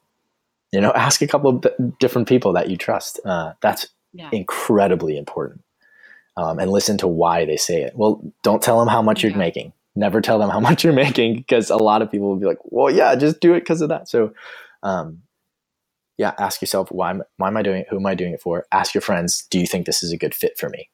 You 0.73 0.81
know, 0.81 0.93
ask 0.97 1.23
a 1.23 1.29
couple 1.29 1.51
of 1.51 1.99
different 2.01 2.27
people 2.27 2.53
that 2.55 2.69
you 2.69 2.77
trust. 2.77 3.21
Uh, 3.25 3.53
that's 3.61 3.87
yeah. 4.12 4.31
incredibly 4.33 5.16
important. 5.16 5.62
Um, 6.37 6.59
and 6.59 6.71
listen 6.71 6.99
to 6.99 7.09
why 7.09 7.45
they 7.45 7.57
say 7.57 7.83
it. 7.83 7.97
Well, 7.97 8.23
don't 8.43 8.62
tell 8.62 8.79
them 8.79 8.89
how 8.89 9.03
much 9.03 9.23
yeah. 9.23 9.31
you're 9.31 9.39
making 9.39 9.73
never 9.99 10.20
tell 10.20 10.38
them 10.38 10.49
how 10.49 10.61
much 10.68 10.84
you're 10.84 10.92
making 10.92 11.36
because 11.36 11.70
a 11.70 11.76
lot 11.76 12.03
of 12.03 12.11
people 12.11 12.28
will 12.28 12.36
be 12.36 12.46
like, 12.46 12.59
well, 12.64 12.90
yeah, 12.90 13.14
just 13.14 13.40
do 13.40 13.55
it 13.55 13.61
because 13.61 13.80
of 13.80 13.88
that. 13.90 14.09
So, 14.09 14.32
um, 14.82 15.22
yeah, 16.16 16.34
ask 16.38 16.61
yourself, 16.61 16.90
why, 16.90 17.11
am, 17.11 17.22
why 17.36 17.49
am 17.49 17.57
I 17.57 17.62
doing 17.62 17.82
it? 17.82 17.86
Who 17.90 17.96
am 17.96 18.07
I 18.07 18.14
doing 18.14 18.32
it 18.32 18.40
for? 18.40 18.66
Ask 18.72 18.94
your 18.94 19.03
friends, 19.03 19.46
do 19.51 19.59
you 19.59 19.66
think 19.66 19.86
this 19.86 20.03
is 20.03 20.12
a 20.12 20.16
good 20.16 20.34
fit 20.34 20.59
for 20.59 20.68
me? 20.68 20.88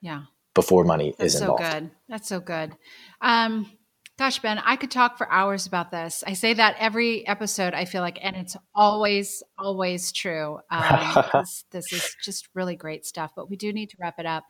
Yeah. 0.00 0.22
Before 0.54 0.84
money 0.84 1.14
That's 1.18 1.34
is 1.34 1.40
involved. 1.40 1.62
That's 1.62 1.72
so 1.72 1.80
good. 1.80 1.90
That's 2.08 2.28
so 2.28 2.40
good. 2.40 2.72
Um, 3.20 3.70
Gosh, 4.16 4.38
Ben, 4.38 4.60
I 4.60 4.76
could 4.76 4.92
talk 4.92 5.18
for 5.18 5.28
hours 5.28 5.66
about 5.66 5.90
this. 5.90 6.22
I 6.24 6.34
say 6.34 6.54
that 6.54 6.76
every 6.78 7.26
episode, 7.26 7.74
I 7.74 7.84
feel 7.84 8.00
like, 8.00 8.16
and 8.22 8.36
it's 8.36 8.56
always, 8.72 9.42
always 9.58 10.12
true. 10.12 10.60
Um, 10.70 11.24
this, 11.34 11.64
this, 11.72 11.92
is 11.92 12.16
just 12.22 12.48
really 12.54 12.76
great 12.76 13.04
stuff. 13.04 13.32
But 13.34 13.50
we 13.50 13.56
do 13.56 13.72
need 13.72 13.90
to 13.90 13.96
wrap 13.98 14.20
it 14.20 14.26
up 14.26 14.44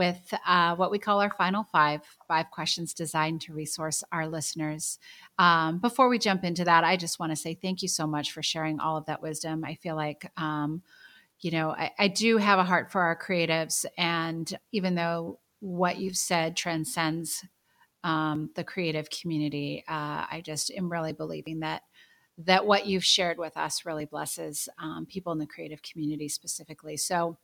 with 0.00 0.32
uh, 0.46 0.74
what 0.76 0.90
we 0.90 0.98
call 0.98 1.20
our 1.20 1.28
final 1.28 1.62
five 1.64 2.00
five 2.26 2.50
questions 2.50 2.94
designed 2.94 3.42
to 3.42 3.52
resource 3.52 4.02
our 4.10 4.26
listeners. 4.26 4.98
Um, 5.38 5.78
before 5.78 6.08
we 6.08 6.18
jump 6.18 6.42
into 6.42 6.64
that, 6.64 6.84
I 6.84 6.96
just 6.96 7.20
want 7.20 7.32
to 7.32 7.36
say 7.36 7.52
thank 7.52 7.82
you 7.82 7.88
so 7.88 8.06
much 8.06 8.32
for 8.32 8.42
sharing 8.42 8.80
all 8.80 8.96
of 8.96 9.04
that 9.06 9.20
wisdom. 9.20 9.62
I 9.62 9.74
feel 9.74 9.96
like, 9.96 10.32
um, 10.38 10.80
you 11.40 11.50
know, 11.50 11.72
I, 11.72 11.90
I 11.98 12.08
do 12.08 12.38
have 12.38 12.58
a 12.58 12.64
heart 12.64 12.90
for 12.90 13.02
our 13.02 13.14
creatives. 13.14 13.84
And 13.98 14.50
even 14.72 14.94
though 14.94 15.38
what 15.60 15.98
you've 15.98 16.16
said 16.16 16.56
transcends 16.56 17.44
um, 18.02 18.48
the 18.54 18.64
creative 18.64 19.10
community. 19.10 19.84
Uh, 19.86 20.24
I 20.32 20.42
just 20.42 20.70
am 20.70 20.90
really 20.90 21.12
believing 21.12 21.60
that 21.60 21.82
that 22.38 22.64
what 22.64 22.86
you've 22.86 23.04
shared 23.04 23.36
with 23.36 23.54
us 23.58 23.84
really 23.84 24.06
blesses 24.06 24.66
um, 24.78 25.04
people 25.04 25.30
in 25.32 25.38
the 25.38 25.46
creative 25.46 25.82
community 25.82 26.28
specifically. 26.30 26.96
So. 26.96 27.36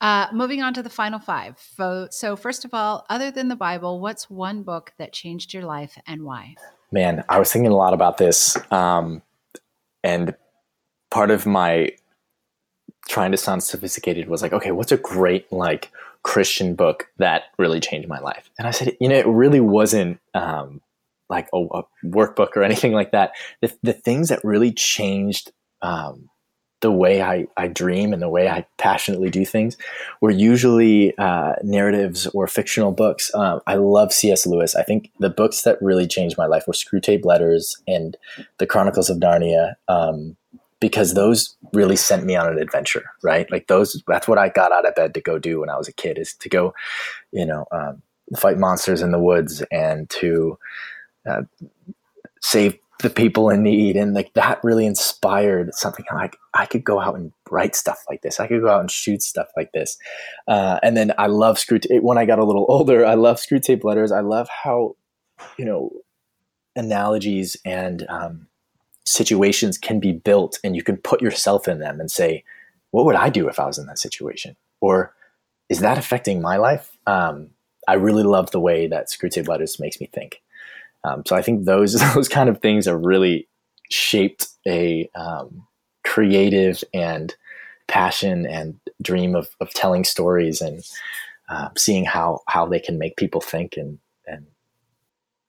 Uh, 0.00 0.26
moving 0.32 0.62
on 0.62 0.74
to 0.74 0.82
the 0.82 0.90
final 0.90 1.18
five. 1.18 1.58
So, 1.76 2.08
so, 2.10 2.36
first 2.36 2.64
of 2.64 2.74
all, 2.74 3.04
other 3.08 3.30
than 3.30 3.48
the 3.48 3.56
Bible, 3.56 4.00
what's 4.00 4.28
one 4.28 4.62
book 4.62 4.92
that 4.98 5.12
changed 5.12 5.54
your 5.54 5.64
life 5.64 5.98
and 6.06 6.22
why? 6.22 6.54
Man, 6.90 7.24
I 7.28 7.38
was 7.38 7.52
thinking 7.52 7.70
a 7.70 7.76
lot 7.76 7.94
about 7.94 8.18
this. 8.18 8.56
Um, 8.72 9.22
and 10.02 10.34
part 11.10 11.30
of 11.30 11.46
my 11.46 11.92
trying 13.08 13.30
to 13.32 13.36
sound 13.36 13.62
sophisticated 13.62 14.28
was 14.28 14.42
like, 14.42 14.52
okay, 14.52 14.70
what's 14.70 14.92
a 14.92 14.96
great, 14.96 15.50
like, 15.52 15.90
Christian 16.22 16.74
book 16.74 17.08
that 17.18 17.44
really 17.58 17.80
changed 17.80 18.08
my 18.08 18.18
life. 18.18 18.50
And 18.58 18.66
I 18.66 18.70
said, 18.70 18.96
you 19.00 19.08
know, 19.08 19.16
it 19.16 19.26
really 19.26 19.60
wasn't 19.60 20.20
um, 20.34 20.80
like 21.28 21.48
a, 21.54 21.58
a, 21.58 21.82
workbook 22.04 22.56
or 22.56 22.62
anything 22.64 22.92
like 22.92 23.12
that. 23.12 23.32
The, 23.60 23.74
the 23.82 23.92
things 23.92 24.28
that 24.28 24.44
really 24.44 24.72
changed 24.72 25.52
um, 25.80 26.28
the 26.80 26.92
way 26.92 27.22
I, 27.22 27.46
I 27.56 27.68
dream 27.68 28.12
and 28.12 28.22
the 28.22 28.28
way 28.28 28.48
I 28.48 28.64
passionately 28.76 29.30
do 29.30 29.44
things 29.44 29.76
were 30.20 30.30
usually 30.30 31.16
uh, 31.18 31.54
narratives 31.62 32.26
or 32.28 32.46
fictional 32.46 32.92
books. 32.92 33.34
Um, 33.34 33.60
I 33.66 33.74
love 33.74 34.12
C.S. 34.12 34.46
Lewis. 34.46 34.76
I 34.76 34.82
think 34.82 35.10
the 35.18 35.30
books 35.30 35.62
that 35.62 35.82
really 35.82 36.06
changed 36.06 36.38
my 36.38 36.46
life 36.46 36.64
were 36.66 36.72
Screwtape 36.72 37.24
Letters 37.24 37.76
and 37.88 38.16
The 38.58 38.66
Chronicles 38.66 39.10
of 39.10 39.18
Narnia. 39.18 39.74
Um, 39.88 40.36
because 40.80 41.14
those 41.14 41.56
really 41.72 41.96
sent 41.96 42.24
me 42.24 42.36
on 42.36 42.46
an 42.46 42.58
adventure, 42.58 43.10
right? 43.24 43.50
Like 43.50 43.66
those, 43.66 44.00
that's 44.06 44.28
what 44.28 44.38
I 44.38 44.48
got 44.48 44.70
out 44.70 44.86
of 44.86 44.94
bed 44.94 45.12
to 45.14 45.20
go 45.20 45.36
do 45.36 45.58
when 45.58 45.70
I 45.70 45.76
was 45.76 45.88
a 45.88 45.92
kid 45.92 46.18
is 46.18 46.34
to 46.34 46.48
go, 46.48 46.72
you 47.32 47.44
know, 47.44 47.66
um, 47.72 48.00
fight 48.36 48.58
monsters 48.58 49.02
in 49.02 49.10
the 49.10 49.18
woods 49.18 49.62
and 49.72 50.08
to 50.10 50.56
uh, 51.28 51.42
save 52.40 52.78
the 53.00 53.10
people 53.10 53.48
in 53.48 53.62
need 53.62 53.96
and 53.96 54.12
like 54.12 54.32
that 54.34 54.58
really 54.64 54.84
inspired 54.84 55.72
something 55.72 56.04
like 56.12 56.36
i 56.54 56.66
could 56.66 56.82
go 56.82 56.98
out 56.98 57.14
and 57.14 57.32
write 57.50 57.74
stuff 57.74 58.04
like 58.08 58.22
this. 58.22 58.40
I 58.40 58.46
could 58.46 58.60
go 58.60 58.68
out 58.68 58.80
and 58.80 58.90
shoot 58.90 59.22
stuff 59.22 59.48
like 59.56 59.72
this. 59.72 59.96
Uh, 60.46 60.78
and 60.82 60.96
then 60.96 61.12
i 61.18 61.26
love 61.26 61.56
Screwtape 61.56 62.02
when 62.02 62.18
i 62.18 62.24
got 62.24 62.38
a 62.38 62.44
little 62.44 62.66
older 62.68 63.06
i 63.06 63.14
love 63.14 63.36
Screwtape 63.36 63.84
letters. 63.84 64.12
I 64.12 64.20
love 64.20 64.48
how 64.48 64.96
you 65.56 65.64
know 65.64 65.90
analogies 66.76 67.56
and 67.64 68.06
um, 68.08 68.46
situations 69.04 69.78
can 69.78 70.00
be 70.00 70.12
built 70.12 70.58
and 70.62 70.76
you 70.76 70.82
can 70.82 70.96
put 70.96 71.22
yourself 71.22 71.66
in 71.66 71.78
them 71.78 72.00
and 72.00 72.10
say 72.10 72.44
what 72.90 73.04
would 73.04 73.16
i 73.16 73.28
do 73.28 73.48
if 73.48 73.60
i 73.60 73.66
was 73.66 73.78
in 73.78 73.86
that 73.86 73.98
situation? 73.98 74.56
Or 74.80 75.14
is 75.68 75.80
that 75.80 75.98
affecting 75.98 76.40
my 76.40 76.56
life? 76.56 76.96
Um, 77.06 77.50
i 77.86 77.94
really 77.94 78.24
love 78.24 78.50
the 78.50 78.60
way 78.60 78.88
that 78.88 79.08
Screwtape 79.08 79.48
letters 79.48 79.78
makes 79.78 80.00
me 80.00 80.08
think 80.12 80.42
um, 81.04 81.22
so 81.26 81.36
I 81.36 81.42
think 81.42 81.64
those 81.64 81.94
those 82.14 82.28
kind 82.28 82.48
of 82.48 82.60
things 82.60 82.86
are 82.88 82.98
really 82.98 83.48
shaped 83.90 84.48
a 84.66 85.08
um, 85.14 85.66
creative 86.04 86.82
and 86.92 87.34
passion 87.86 88.46
and 88.46 88.78
dream 89.00 89.34
of, 89.34 89.48
of 89.60 89.70
telling 89.70 90.04
stories 90.04 90.60
and 90.60 90.84
uh, 91.48 91.68
seeing 91.76 92.04
how 92.04 92.40
how 92.48 92.66
they 92.66 92.80
can 92.80 92.98
make 92.98 93.16
people 93.16 93.40
think 93.40 93.76
and 93.76 93.98
and 94.26 94.46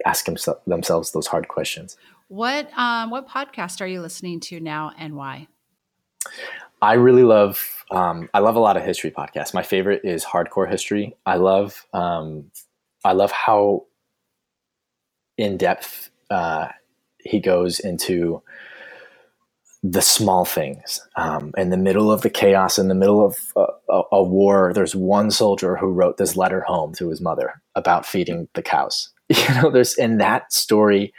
ask 0.05 0.25
themselves 0.65 1.11
those 1.11 1.27
hard 1.27 1.47
questions. 1.47 1.97
What 2.29 2.69
um, 2.77 3.09
what 3.09 3.27
podcast 3.27 3.81
are 3.81 3.87
you 3.87 4.01
listening 4.01 4.39
to 4.41 4.59
now 4.59 4.91
and 4.97 5.15
why? 5.15 5.47
I 6.81 6.93
really 6.93 7.23
love 7.23 7.85
um, 7.91 8.29
I 8.33 8.39
love 8.39 8.55
a 8.55 8.59
lot 8.59 8.77
of 8.77 8.83
history 8.83 9.11
podcasts. 9.11 9.53
My 9.53 9.63
favorite 9.63 10.01
is 10.05 10.23
Hardcore 10.23 10.69
History. 10.69 11.15
I 11.25 11.35
love 11.35 11.85
um, 11.93 12.51
I 13.03 13.13
love 13.13 13.31
how 13.31 13.85
in 15.39 15.57
depth 15.57 16.09
uh, 16.29 16.67
he 17.23 17.39
goes 17.39 17.79
into 17.79 18.43
the 19.81 20.01
small 20.01 20.43
things. 20.43 20.99
Um, 21.15 21.53
in 21.57 21.69
the 21.69 21.77
middle 21.77 22.11
of 22.11 22.21
the 22.21 22.29
chaos, 22.29 22.77
in 22.77 22.89
the 22.89 22.95
middle 22.95 23.25
of 23.25 23.37
a, 23.55 23.65
a, 23.89 24.01
a, 24.11 24.23
war, 24.23 24.73
there's 24.73 24.95
one 24.95 25.31
soldier 25.31 25.77
who 25.77 25.87
wrote 25.87 26.17
this 26.17 26.35
letter 26.35 26.61
home 26.61 26.93
to 26.95 27.09
his 27.09 27.21
mother 27.21 27.61
about 27.75 28.05
feeding 28.05 28.47
the 28.53 28.61
cows. 28.61 29.09
You 29.29 29.61
know, 29.61 29.69
there's 29.69 29.93
and 29.93 30.19
that 30.19 30.51
story 30.51 31.13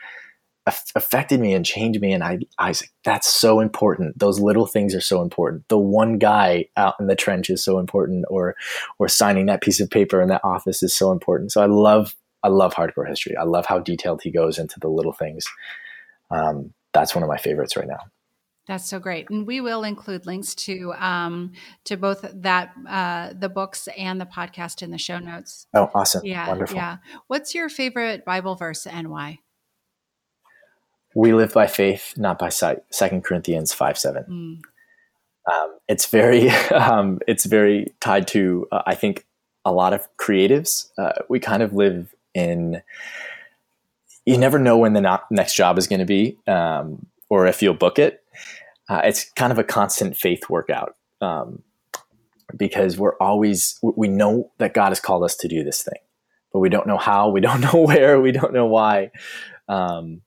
affected 0.66 1.38
me 1.38 1.54
and 1.54 1.64
changed 1.64 2.00
me. 2.00 2.12
And 2.12 2.24
I, 2.24 2.40
I 2.58 2.74
that's 3.04 3.28
so 3.28 3.60
important. 3.60 4.18
Those 4.18 4.40
little 4.40 4.66
things 4.66 4.96
are 4.96 5.00
so 5.00 5.22
important. 5.22 5.68
The 5.68 5.78
one 5.78 6.18
guy 6.18 6.66
out 6.76 6.96
in 6.98 7.06
the 7.06 7.14
trench 7.14 7.50
is 7.50 7.62
so 7.62 7.78
important, 7.78 8.24
or 8.28 8.56
or 8.98 9.06
signing 9.06 9.46
that 9.46 9.62
piece 9.62 9.78
of 9.78 9.90
paper 9.90 10.20
in 10.20 10.28
that 10.28 10.44
office 10.44 10.82
is 10.82 10.92
so 10.92 11.12
important. 11.12 11.52
So 11.52 11.62
I 11.62 11.66
love 11.66 12.16
I 12.42 12.48
love 12.48 12.74
hardcore 12.74 13.08
history. 13.08 13.36
I 13.36 13.44
love 13.44 13.66
how 13.66 13.78
detailed 13.78 14.22
he 14.22 14.30
goes 14.30 14.58
into 14.58 14.80
the 14.80 14.88
little 14.88 15.12
things. 15.12 15.46
Um, 16.30 16.72
that's 16.92 17.14
one 17.14 17.22
of 17.22 17.28
my 17.28 17.36
favorites 17.36 17.76
right 17.76 17.88
now. 17.88 18.00
That's 18.66 18.88
so 18.88 19.00
great, 19.00 19.28
and 19.30 19.46
we 19.46 19.60
will 19.60 19.82
include 19.82 20.26
links 20.26 20.54
to 20.54 20.92
um, 20.94 21.52
to 21.84 21.96
both 21.96 22.24
that 22.32 22.72
uh, 22.88 23.32
the 23.36 23.48
books 23.48 23.88
and 23.96 24.20
the 24.20 24.26
podcast 24.26 24.80
in 24.82 24.92
the 24.92 24.98
show 24.98 25.18
notes. 25.18 25.66
Oh, 25.74 25.90
awesome! 25.92 26.24
Yeah, 26.24 26.46
wonderful. 26.46 26.76
Yeah. 26.76 26.98
What's 27.26 27.52
your 27.52 27.68
favorite 27.68 28.24
Bible 28.24 28.54
verse 28.54 28.86
and 28.86 29.10
why? 29.10 29.40
We 31.16 31.32
live 31.32 31.52
by 31.52 31.66
faith, 31.66 32.14
not 32.16 32.38
by 32.38 32.50
sight. 32.50 32.78
Second 32.90 33.24
Corinthians 33.24 33.72
five 33.72 33.98
seven. 33.98 34.62
Mm. 35.48 35.52
Um, 35.52 35.78
it's 35.88 36.06
very 36.06 36.50
um, 36.70 37.18
it's 37.26 37.46
very 37.46 37.86
tied 38.00 38.28
to 38.28 38.68
uh, 38.70 38.82
I 38.86 38.94
think 38.94 39.26
a 39.64 39.72
lot 39.72 39.92
of 39.92 40.06
creatives. 40.16 40.90
Uh, 40.96 41.12
we 41.28 41.40
kind 41.40 41.62
of 41.62 41.72
live 41.72 42.14
in 42.34 42.82
you 44.26 44.38
never 44.38 44.58
know 44.58 44.78
when 44.78 44.92
the 44.92 45.00
not, 45.00 45.24
next 45.30 45.54
job 45.54 45.78
is 45.78 45.86
going 45.86 46.00
to 46.00 46.06
be 46.06 46.38
um, 46.46 47.06
or 47.28 47.46
if 47.46 47.62
you'll 47.62 47.74
book 47.74 47.98
it. 47.98 48.22
Uh, 48.88 49.00
it's 49.04 49.30
kind 49.32 49.52
of 49.52 49.58
a 49.58 49.64
constant 49.64 50.16
faith 50.16 50.50
workout 50.50 50.96
um, 51.20 51.62
because 52.56 52.98
we're 52.98 53.16
always 53.18 53.78
we 53.82 54.08
know 54.08 54.50
that 54.58 54.74
god 54.74 54.88
has 54.88 54.98
called 54.98 55.22
us 55.22 55.36
to 55.36 55.46
do 55.46 55.62
this 55.62 55.82
thing 55.82 56.00
but 56.52 56.58
we 56.58 56.68
don't 56.68 56.86
know 56.86 56.98
how 56.98 57.28
we 57.28 57.40
don't 57.48 57.60
know 57.60 57.80
where 57.80 58.20
we 58.20 58.32
don't 58.32 58.52
know 58.52 58.66
why. 58.66 59.10
Um, 59.68 60.22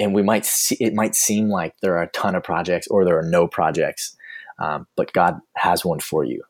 and 0.00 0.14
we 0.14 0.22
might 0.22 0.44
see 0.44 0.76
it 0.80 0.94
might 0.94 1.14
seem 1.14 1.48
like 1.48 1.74
there 1.80 1.96
are 1.96 2.02
a 2.02 2.10
ton 2.10 2.34
of 2.34 2.44
projects 2.44 2.86
or 2.88 3.04
there 3.04 3.18
are 3.18 3.28
no 3.28 3.46
projects 3.48 4.16
um, 4.58 4.86
but 4.96 5.12
god 5.12 5.38
has 5.56 5.84
one 5.84 6.00
for 6.00 6.24
you 6.24 6.42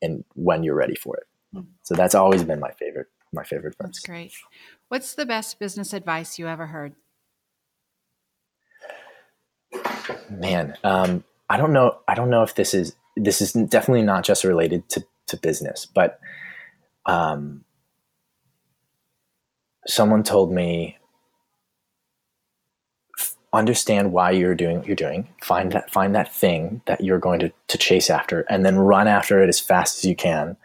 and 0.00 0.24
when 0.34 0.62
you're 0.62 0.74
ready 0.74 0.96
for 0.96 1.16
it. 1.16 1.24
Hmm. 1.52 1.62
so 1.82 1.94
that's 1.94 2.14
always 2.14 2.42
been 2.42 2.60
my 2.60 2.70
favorite 2.72 3.08
my 3.32 3.44
favorite 3.44 3.74
verse. 3.78 3.86
That's 3.86 4.00
great. 4.00 4.32
What's 4.88 5.14
the 5.14 5.26
best 5.26 5.58
business 5.58 5.92
advice 5.92 6.38
you 6.38 6.48
ever 6.48 6.66
heard? 6.66 6.94
Man, 10.30 10.76
um, 10.84 11.24
I 11.48 11.56
don't 11.56 11.72
know. 11.72 11.98
I 12.08 12.14
don't 12.14 12.30
know 12.30 12.42
if 12.42 12.54
this 12.54 12.74
is 12.74 12.94
this 13.16 13.40
is 13.40 13.52
definitely 13.52 14.02
not 14.02 14.24
just 14.24 14.44
related 14.44 14.88
to 14.90 15.04
to 15.28 15.36
business, 15.36 15.86
but 15.86 16.18
um, 17.06 17.64
someone 19.86 20.22
told 20.22 20.52
me 20.52 20.98
understand 23.52 24.12
why 24.12 24.30
you're 24.30 24.54
doing 24.54 24.78
what 24.78 24.86
you're 24.86 24.96
doing 24.96 25.28
find 25.42 25.72
that 25.72 25.90
find 25.90 26.14
that 26.14 26.32
thing 26.32 26.80
that 26.86 27.02
you're 27.02 27.18
going 27.18 27.38
to, 27.38 27.52
to 27.68 27.76
chase 27.76 28.08
after 28.08 28.40
and 28.48 28.64
then 28.64 28.78
run 28.78 29.06
after 29.06 29.42
it 29.42 29.48
as 29.48 29.60
fast 29.60 29.98
as 29.98 30.04
you 30.06 30.16
can 30.16 30.56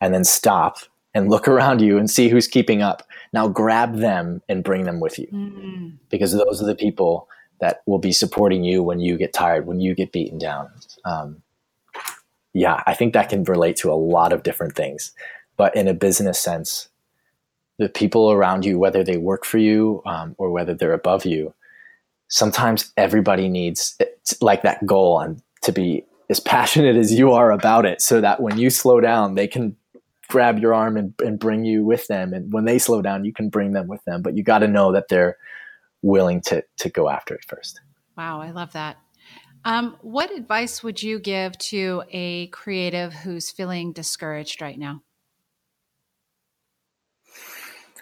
and 0.00 0.14
then 0.14 0.22
stop 0.22 0.78
and 1.16 1.30
look 1.30 1.48
around 1.48 1.80
you 1.80 1.96
and 1.96 2.10
see 2.10 2.28
who's 2.28 2.46
keeping 2.46 2.82
up. 2.82 3.02
Now 3.32 3.48
grab 3.48 3.96
them 3.96 4.42
and 4.50 4.62
bring 4.62 4.84
them 4.84 5.00
with 5.00 5.18
you 5.18 5.26
mm-hmm. 5.28 5.88
because 6.10 6.32
those 6.32 6.62
are 6.62 6.66
the 6.66 6.74
people 6.74 7.26
that 7.60 7.82
will 7.86 7.98
be 7.98 8.12
supporting 8.12 8.64
you 8.64 8.82
when 8.82 9.00
you 9.00 9.16
get 9.16 9.32
tired, 9.32 9.66
when 9.66 9.80
you 9.80 9.94
get 9.94 10.12
beaten 10.12 10.38
down. 10.38 10.68
Um, 11.06 11.42
yeah, 12.52 12.82
I 12.86 12.92
think 12.92 13.14
that 13.14 13.30
can 13.30 13.44
relate 13.44 13.76
to 13.76 13.90
a 13.90 13.94
lot 13.94 14.34
of 14.34 14.42
different 14.42 14.76
things. 14.76 15.12
But 15.56 15.74
in 15.74 15.88
a 15.88 15.94
business 15.94 16.38
sense, 16.38 16.88
the 17.78 17.88
people 17.88 18.30
around 18.30 18.66
you, 18.66 18.78
whether 18.78 19.02
they 19.02 19.16
work 19.16 19.46
for 19.46 19.56
you 19.56 20.02
um, 20.04 20.34
or 20.36 20.50
whether 20.50 20.74
they're 20.74 20.92
above 20.92 21.24
you, 21.24 21.54
sometimes 22.28 22.92
everybody 22.98 23.48
needs 23.48 23.98
like 24.42 24.62
that 24.62 24.84
goal 24.84 25.20
and 25.20 25.40
to 25.62 25.72
be 25.72 26.04
as 26.28 26.40
passionate 26.56 26.96
as 26.96 27.10
you 27.10 27.32
are 27.32 27.52
about 27.52 27.86
it 27.86 28.02
so 28.02 28.20
that 28.20 28.42
when 28.42 28.58
you 28.58 28.68
slow 28.68 29.00
down, 29.00 29.34
they 29.34 29.48
can 29.48 29.76
grab 30.28 30.58
your 30.58 30.74
arm 30.74 30.96
and, 30.96 31.14
and 31.24 31.38
bring 31.38 31.64
you 31.64 31.84
with 31.84 32.06
them. 32.06 32.32
And 32.32 32.52
when 32.52 32.64
they 32.64 32.78
slow 32.78 33.02
down, 33.02 33.24
you 33.24 33.32
can 33.32 33.48
bring 33.48 33.72
them 33.72 33.86
with 33.86 34.04
them. 34.04 34.22
But 34.22 34.36
you 34.36 34.42
got 34.42 34.58
to 34.60 34.68
know 34.68 34.92
that 34.92 35.08
they're 35.08 35.36
willing 36.02 36.40
to 36.40 36.64
to 36.78 36.88
go 36.88 37.08
after 37.08 37.34
it 37.34 37.44
first. 37.46 37.80
Wow, 38.16 38.40
I 38.40 38.50
love 38.50 38.72
that. 38.72 38.96
Um, 39.64 39.96
what 40.00 40.30
advice 40.30 40.82
would 40.82 41.02
you 41.02 41.18
give 41.18 41.58
to 41.58 42.04
a 42.10 42.46
creative 42.48 43.12
who's 43.12 43.50
feeling 43.50 43.92
discouraged 43.92 44.62
right 44.62 44.78
now? 44.78 45.02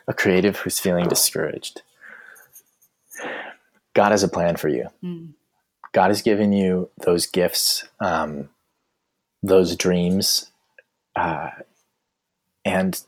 A 0.07 0.13
creative 0.13 0.59
who's 0.59 0.79
feeling 0.79 1.09
discouraged. 1.09 1.81
God 3.95 4.11
has 4.11 4.23
a 4.23 4.29
plan 4.29 4.57
for 4.57 4.69
you. 4.69 4.89
Mm. 5.03 5.31
God 5.93 6.09
has 6.09 6.21
given 6.21 6.53
you 6.53 6.91
those 7.07 7.25
gifts, 7.25 7.89
um, 8.01 8.51
those 9.43 9.75
dreams, 9.77 10.51
uh, 11.17 11.51
and 12.65 13.01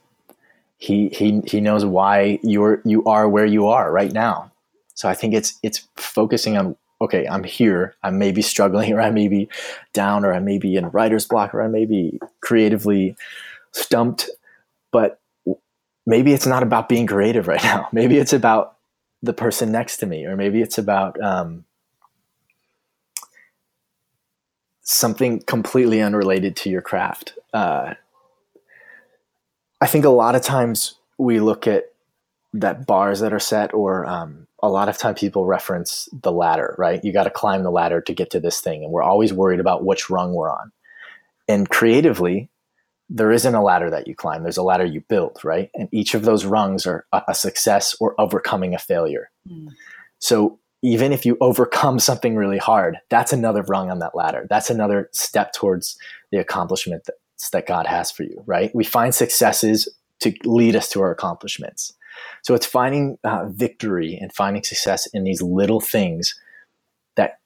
he 0.79 1.09
he 1.09 1.41
he 1.47 1.61
knows 1.61 1.85
why 1.85 2.39
you're 2.43 2.83
you 2.85 3.05
are 3.05 3.29
where 3.29 3.47
you 3.47 3.67
are 3.67 3.91
right 3.91 4.13
now. 4.13 4.53
So 4.95 5.09
I 5.09 5.15
think 5.15 5.35
it's 5.35 5.59
it's 5.63 5.89
focusing 5.97 6.57
on 6.57 6.77
okay, 7.01 7.27
I'm 7.27 7.45
here. 7.45 7.95
I 8.03 8.11
may 8.11 8.33
be 8.33 8.43
struggling, 8.43 8.93
or 8.95 9.01
I 9.01 9.11
may 9.11 9.29
be 9.29 9.49
down, 9.93 10.25
or 10.25 10.33
I 10.33 10.41
may 10.41 10.59
be 10.59 10.77
in 10.77 10.89
writer's 10.91 11.27
block, 11.27 11.55
or 11.55 11.63
I 11.63 11.69
may 11.69 11.87
be 11.87 12.19
creatively 12.41 13.17
stumped. 13.73 14.31
But 14.93 15.21
maybe 16.07 16.33
it's 16.33 16.47
not 16.47 16.63
about 16.63 16.89
being 16.89 17.07
creative 17.07 17.49
right 17.49 17.63
now. 17.63 17.89
Maybe 17.93 18.17
it's 18.19 18.33
about 18.33 18.77
the 19.23 19.33
person 19.33 19.73
next 19.73 19.99
to 19.99 20.07
me, 20.07 20.25
or 20.25 20.37
maybe 20.37 20.63
it's 20.63 20.79
about 20.79 21.21
um, 21.21 21.65
something 24.83 25.41
completely 25.41 26.01
unrelated 26.01 26.55
to 26.57 26.71
your 26.71 26.81
craft. 26.81 27.35
Uh, 27.53 27.95
I 29.81 29.87
think 29.87 30.05
a 30.05 30.11
lot 30.11 30.35
of 30.35 30.43
times 30.43 30.97
we 31.19 31.41
look 31.41 31.67
at 31.67 31.85
that 32.53 32.87
bars 32.87 33.21
that 33.21 33.33
are 33.33 33.39
set, 33.39 33.75
or 33.75 34.07
um, 34.07 34.47
a 34.63 34.69
lot 34.69 34.89
of 34.89 34.97
time 34.97 35.15
people 35.15 35.45
reference 35.45 36.09
the 36.13 36.33
ladder, 36.33 36.75
right? 36.79 37.05
You 37.05 37.13
got 37.13 37.25
to 37.25 37.31
climb 37.31 37.63
the 37.63 37.71
ladder 37.71 38.01
to 38.01 38.15
get 38.15 38.31
to 38.31 38.41
this 38.41 38.61
thing, 38.61 38.83
and 38.83 38.93
we're 38.93 39.03
always 39.03 39.33
worried 39.33 39.61
about 39.61 39.85
which 39.85 40.09
rung 40.09 40.33
we're 40.33 40.51
on. 40.51 40.73
And 41.49 41.69
creatively, 41.69 42.51
there 43.09 43.31
isn't 43.31 43.55
a 43.55 43.63
ladder 43.63 43.91
that 43.91 44.09
you 44.09 44.15
climb. 44.15 44.43
There's 44.43 44.57
a 44.57 44.63
ladder 44.63 44.85
you 44.85 45.03
build, 45.03 45.45
right? 45.45 45.71
And 45.75 45.89
each 45.93 46.15
of 46.15 46.25
those 46.25 46.45
rungs 46.45 46.87
are 46.87 47.07
a, 47.13 47.35
success 47.35 47.95
or 48.01 48.21
overcoming 48.21 48.75
a 48.75 48.79
failure. 48.79 49.31
Mm. 49.49 49.69
So 50.19 50.59
even 50.83 51.13
if 51.13 51.25
you 51.25 51.37
overcome 51.41 51.99
something 51.99 52.35
really 52.37 52.59
hard, 52.59 52.99
that's 53.09 53.33
another 53.33 53.63
rung 53.63 53.91
on 53.91 54.01
that 54.01 54.15
ladder. 54.15 54.47
That's 54.49 54.71
another 54.71 55.09
step 55.13 55.53
towards 55.53 55.97
the 56.33 56.39
accomplishment 56.39 57.05
that 57.53 57.67
God 57.67 57.87
has 57.87 58.11
for 58.11 58.23
you, 58.23 58.43
right? 58.47 58.75
We 58.75 58.85
find 58.85 59.15
successes 59.15 59.89
to 60.21 60.35
lead 60.45 60.77
us 60.77 60.89
to 60.91 61.03
our 61.03 61.11
accomplishments. 61.11 61.93
So 62.43 62.55
it's 62.55 62.67
finding 62.67 63.19
uh, 63.25 63.47
victory 63.49 64.19
and 64.21 64.33
finding 64.33 64.63
success 64.63 65.07
in 65.07 65.25
these 65.25 65.43
little 65.43 65.81
things 65.81 66.39
that 67.17 67.41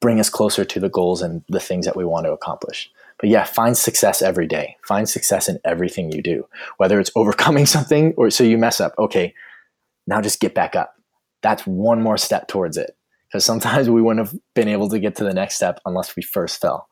bring 0.00 0.18
us 0.18 0.28
closer 0.28 0.64
to 0.64 0.80
the 0.80 0.88
goals 0.88 1.22
and 1.22 1.42
the 1.48 1.60
things 1.60 1.86
that 1.86 1.96
we 1.96 2.04
want 2.04 2.26
to 2.26 2.32
accomplish. 2.32 2.90
But 3.18 3.30
yeah, 3.30 3.44
find 3.44 3.76
success 3.76 4.20
every 4.20 4.46
day. 4.46 4.76
Find 4.82 5.08
success 5.08 5.48
in 5.48 5.58
everything 5.64 6.12
you 6.12 6.22
do, 6.22 6.46
whether 6.76 7.00
it's 7.00 7.12
overcoming 7.14 7.66
something 7.76 8.12
or 8.16 8.30
so 8.30 8.44
you 8.44 8.58
mess 8.58 8.80
up. 8.80 8.94
Okay, 8.98 9.34
now 10.06 10.20
just 10.20 10.40
get 10.40 10.54
back 10.54 10.76
up. 10.76 10.94
That's 11.42 11.66
one 11.66 12.02
more 12.02 12.18
step 12.18 12.48
towards 12.48 12.76
it. 12.76 12.96
Because 13.28 13.44
sometimes 13.44 13.90
we 13.90 14.00
wouldn't 14.00 14.26
have 14.26 14.38
been 14.54 14.68
able 14.68 14.88
to 14.88 14.98
get 14.98 15.16
to 15.16 15.24
the 15.24 15.34
next 15.34 15.56
step 15.56 15.80
unless 15.84 16.14
we 16.14 16.22
first 16.22 16.60
fell. 16.60 16.88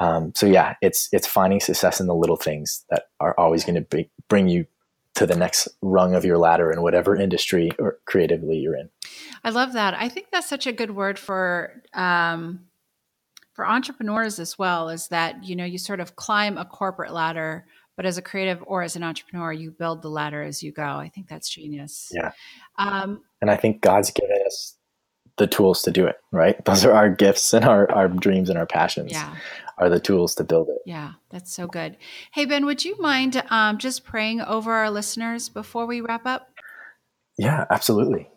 Um, 0.00 0.32
so 0.34 0.46
yeah, 0.46 0.74
it's 0.80 1.08
it's 1.12 1.26
finding 1.26 1.60
success 1.60 2.00
in 2.00 2.06
the 2.06 2.14
little 2.14 2.36
things 2.36 2.84
that 2.90 3.08
are 3.20 3.34
always 3.38 3.64
going 3.64 3.84
to 3.84 4.06
bring 4.28 4.48
you 4.48 4.66
to 5.14 5.26
the 5.26 5.34
next 5.34 5.68
rung 5.82 6.14
of 6.14 6.24
your 6.24 6.38
ladder 6.38 6.70
in 6.70 6.80
whatever 6.80 7.16
industry 7.16 7.70
or 7.78 7.98
creatively 8.04 8.56
you're 8.56 8.76
in. 8.76 8.88
I 9.42 9.50
love 9.50 9.72
that. 9.72 9.94
I 9.94 10.08
think 10.08 10.28
that's 10.30 10.48
such 10.48 10.66
a 10.66 10.72
good 10.72 10.92
word 10.92 11.18
for 11.18 11.82
um, 11.94 12.66
for 13.54 13.66
entrepreneurs 13.66 14.38
as 14.38 14.56
well. 14.56 14.88
Is 14.88 15.08
that 15.08 15.42
you 15.42 15.56
know 15.56 15.64
you 15.64 15.78
sort 15.78 15.98
of 15.98 16.14
climb 16.14 16.56
a 16.56 16.64
corporate 16.64 17.12
ladder, 17.12 17.66
but 17.96 18.06
as 18.06 18.16
a 18.16 18.22
creative 18.22 18.62
or 18.66 18.82
as 18.82 18.94
an 18.94 19.02
entrepreneur, 19.02 19.52
you 19.52 19.72
build 19.72 20.02
the 20.02 20.10
ladder 20.10 20.42
as 20.42 20.62
you 20.62 20.70
go. 20.70 20.84
I 20.84 21.10
think 21.12 21.28
that's 21.28 21.48
genius. 21.48 22.12
Yeah. 22.14 22.30
Um, 22.78 23.22
and 23.40 23.50
I 23.50 23.56
think 23.56 23.80
God's 23.80 24.12
given 24.12 24.38
us 24.46 24.77
the 25.38 25.46
tools 25.46 25.82
to 25.82 25.90
do 25.90 26.06
it, 26.06 26.16
right? 26.30 26.62
Those 26.64 26.84
are 26.84 26.92
our 26.92 27.08
gifts 27.08 27.52
and 27.52 27.64
our, 27.64 27.90
our 27.92 28.08
dreams 28.08 28.50
and 28.50 28.58
our 28.58 28.66
passions 28.66 29.12
yeah. 29.12 29.34
are 29.78 29.88
the 29.88 30.00
tools 30.00 30.34
to 30.36 30.44
build 30.44 30.68
it. 30.68 30.78
Yeah, 30.84 31.12
that's 31.30 31.52
so 31.52 31.66
good. 31.66 31.96
Hey, 32.32 32.44
Ben, 32.44 32.66
would 32.66 32.84
you 32.84 32.98
mind 33.00 33.42
um, 33.50 33.78
just 33.78 34.04
praying 34.04 34.40
over 34.40 34.72
our 34.72 34.90
listeners 34.90 35.48
before 35.48 35.86
we 35.86 36.00
wrap 36.00 36.26
up? 36.26 36.48
Yeah, 37.38 37.64
absolutely. 37.70 38.28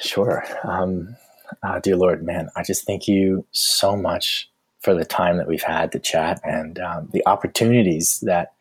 Sure. 0.00 0.44
Um, 0.64 1.16
uh, 1.62 1.78
dear 1.78 1.96
Lord, 1.96 2.24
man, 2.24 2.48
I 2.56 2.62
just 2.62 2.86
thank 2.86 3.06
you 3.06 3.46
so 3.52 3.96
much 3.96 4.50
for 4.80 4.94
the 4.94 5.04
time 5.04 5.36
that 5.36 5.46
we've 5.46 5.62
had 5.62 5.92
to 5.92 6.00
chat 6.00 6.40
and 6.42 6.78
um, 6.80 7.08
the 7.12 7.22
opportunities 7.26 8.18
that 8.20 8.52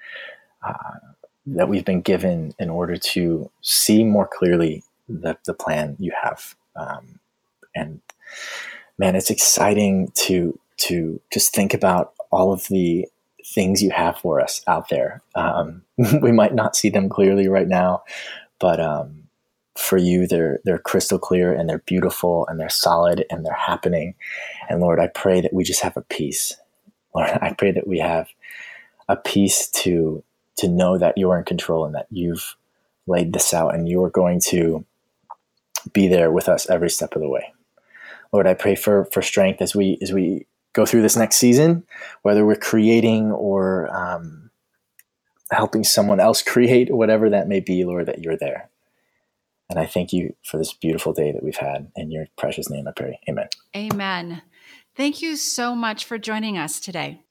uh, 0.65 0.99
that 1.47 1.67
we've 1.67 1.85
been 1.85 2.01
given 2.01 2.53
in 2.59 2.69
order 2.69 2.95
to 2.95 3.49
see 3.61 4.03
more 4.03 4.29
clearly 4.31 4.83
the, 5.19 5.37
the 5.45 5.53
plan 5.53 5.95
you 5.99 6.11
have. 6.21 6.55
Um, 6.75 7.19
and 7.75 8.01
man, 8.97 9.15
it's 9.15 9.29
exciting 9.29 10.11
to 10.15 10.57
to 10.77 11.21
just 11.31 11.53
think 11.53 11.73
about 11.73 12.13
all 12.31 12.51
of 12.51 12.67
the 12.69 13.07
things 13.45 13.83
you 13.83 13.91
have 13.91 14.17
for 14.17 14.39
us 14.39 14.63
out 14.67 14.89
there. 14.89 15.21
Um, 15.35 15.83
we 16.21 16.31
might 16.31 16.55
not 16.55 16.75
see 16.75 16.89
them 16.89 17.09
clearly 17.09 17.47
right 17.47 17.67
now, 17.67 18.03
but 18.59 18.79
um, 18.79 19.23
for 19.77 19.97
you, 19.97 20.27
they're 20.27 20.59
they're 20.63 20.79
crystal 20.79 21.19
clear 21.19 21.53
and 21.53 21.69
they're 21.69 21.79
beautiful 21.79 22.47
and 22.47 22.59
they're 22.59 22.69
solid 22.69 23.25
and 23.29 23.45
they're 23.45 23.53
happening. 23.53 24.15
And 24.69 24.79
Lord, 24.79 24.99
I 24.99 25.07
pray 25.07 25.41
that 25.41 25.53
we 25.53 25.63
just 25.63 25.81
have 25.81 25.97
a 25.97 26.01
peace. 26.01 26.55
Lord, 27.13 27.29
I 27.41 27.53
pray 27.53 27.71
that 27.71 27.87
we 27.87 27.99
have 27.99 28.27
a 29.07 29.15
peace 29.15 29.67
to 29.67 30.23
to 30.57 30.67
know 30.67 30.97
that 30.97 31.17
you 31.17 31.29
are 31.31 31.37
in 31.37 31.45
control 31.45 31.85
and 31.85 31.95
that 31.95 32.07
you've 32.09 32.55
laid 33.07 33.33
this 33.33 33.53
out 33.53 33.73
and 33.73 33.89
you 33.89 34.03
are 34.03 34.09
going 34.09 34.39
to 34.39 34.85
be 35.93 36.07
there 36.07 36.31
with 36.31 36.47
us 36.47 36.69
every 36.69 36.89
step 36.89 37.15
of 37.15 37.21
the 37.21 37.29
way. 37.29 37.53
Lord, 38.31 38.47
I 38.47 38.53
pray 38.53 38.75
for 38.75 39.05
for 39.05 39.21
strength 39.21 39.61
as 39.61 39.75
we 39.75 39.97
as 40.01 40.13
we 40.13 40.47
go 40.73 40.85
through 40.85 41.01
this 41.01 41.17
next 41.17 41.37
season, 41.37 41.83
whether 42.21 42.45
we're 42.45 42.55
creating 42.55 43.31
or 43.31 43.93
um, 43.93 44.51
helping 45.51 45.83
someone 45.83 46.19
else 46.19 46.41
create, 46.41 46.93
whatever 46.93 47.29
that 47.29 47.47
may 47.47 47.59
be, 47.59 47.83
Lord, 47.83 48.05
that 48.05 48.19
you're 48.19 48.37
there. 48.37 48.69
And 49.69 49.79
I 49.79 49.85
thank 49.85 50.11
you 50.11 50.35
for 50.43 50.57
this 50.57 50.73
beautiful 50.73 51.13
day 51.13 51.31
that 51.31 51.43
we've 51.43 51.55
had. 51.55 51.91
In 51.95 52.11
your 52.11 52.27
precious 52.37 52.69
name, 52.69 52.87
I 52.87 52.91
pray. 52.91 53.19
Amen. 53.29 53.47
Amen. 53.75 54.41
Thank 54.95 55.21
you 55.21 55.37
so 55.37 55.75
much 55.75 56.03
for 56.03 56.17
joining 56.17 56.57
us 56.57 56.79
today. 56.79 57.21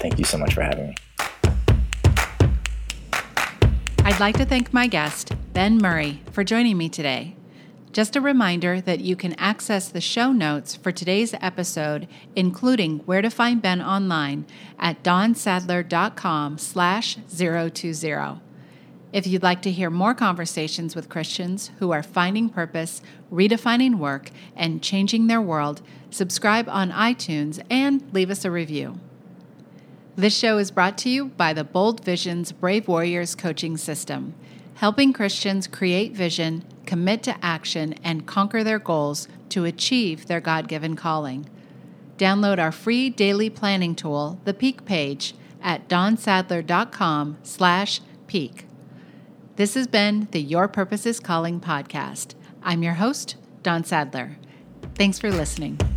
Thank 0.00 0.18
you 0.18 0.24
so 0.24 0.36
much 0.36 0.54
for 0.54 0.62
having 0.62 0.88
me. 0.88 0.94
I'd 3.98 4.20
like 4.20 4.36
to 4.36 4.44
thank 4.44 4.72
my 4.72 4.86
guest, 4.86 5.32
Ben 5.52 5.78
Murray, 5.78 6.22
for 6.32 6.44
joining 6.44 6.76
me 6.76 6.88
today. 6.88 7.36
Just 7.96 8.14
a 8.14 8.20
reminder 8.20 8.78
that 8.82 9.00
you 9.00 9.16
can 9.16 9.32
access 9.38 9.88
the 9.88 10.02
show 10.02 10.30
notes 10.30 10.76
for 10.76 10.92
today's 10.92 11.32
episode, 11.40 12.06
including 12.34 12.98
where 13.06 13.22
to 13.22 13.30
find 13.30 13.62
Ben 13.62 13.80
online, 13.80 14.44
at 14.78 15.02
dawnsadler.com 15.02 16.58
slash 16.58 17.16
020. 17.34 18.42
If 19.14 19.26
you'd 19.26 19.42
like 19.42 19.62
to 19.62 19.70
hear 19.70 19.88
more 19.88 20.12
conversations 20.12 20.94
with 20.94 21.08
Christians 21.08 21.70
who 21.78 21.90
are 21.90 22.02
finding 22.02 22.50
purpose, 22.50 23.00
redefining 23.32 23.94
work, 23.94 24.30
and 24.54 24.82
changing 24.82 25.26
their 25.26 25.40
world, 25.40 25.80
subscribe 26.10 26.68
on 26.68 26.90
iTunes 26.90 27.64
and 27.70 28.04
leave 28.12 28.28
us 28.28 28.44
a 28.44 28.50
review. 28.50 29.00
This 30.16 30.36
show 30.36 30.58
is 30.58 30.70
brought 30.70 30.98
to 30.98 31.08
you 31.08 31.28
by 31.28 31.54
the 31.54 31.64
Bold 31.64 32.04
Visions 32.04 32.52
Brave 32.52 32.88
Warriors 32.88 33.34
coaching 33.34 33.78
system 33.78 34.34
helping 34.76 35.12
Christians 35.12 35.66
create 35.66 36.12
vision, 36.12 36.62
commit 36.86 37.22
to 37.24 37.44
action, 37.44 37.94
and 38.04 38.26
conquer 38.26 38.64
their 38.64 38.78
goals 38.78 39.28
to 39.50 39.64
achieve 39.64 40.26
their 40.26 40.40
God 40.40 40.68
given 40.68 40.96
calling. 40.96 41.48
Download 42.16 42.58
our 42.58 42.72
free 42.72 43.10
daily 43.10 43.50
planning 43.50 43.94
tool, 43.94 44.40
the 44.44 44.54
Peak 44.54 44.84
page, 44.84 45.34
at 45.62 45.88
dawnsadler.com 45.88 47.38
slash 47.42 48.00
peak. 48.26 48.66
This 49.56 49.74
has 49.74 49.86
been 49.86 50.28
the 50.30 50.40
Your 50.40 50.68
Purpose 50.68 51.06
is 51.06 51.20
Calling 51.20 51.60
podcast. 51.60 52.34
I'm 52.62 52.82
your 52.82 52.94
host, 52.94 53.36
Dawn 53.62 53.84
Sadler. 53.84 54.36
Thanks 54.94 55.18
for 55.18 55.30
listening. 55.30 55.95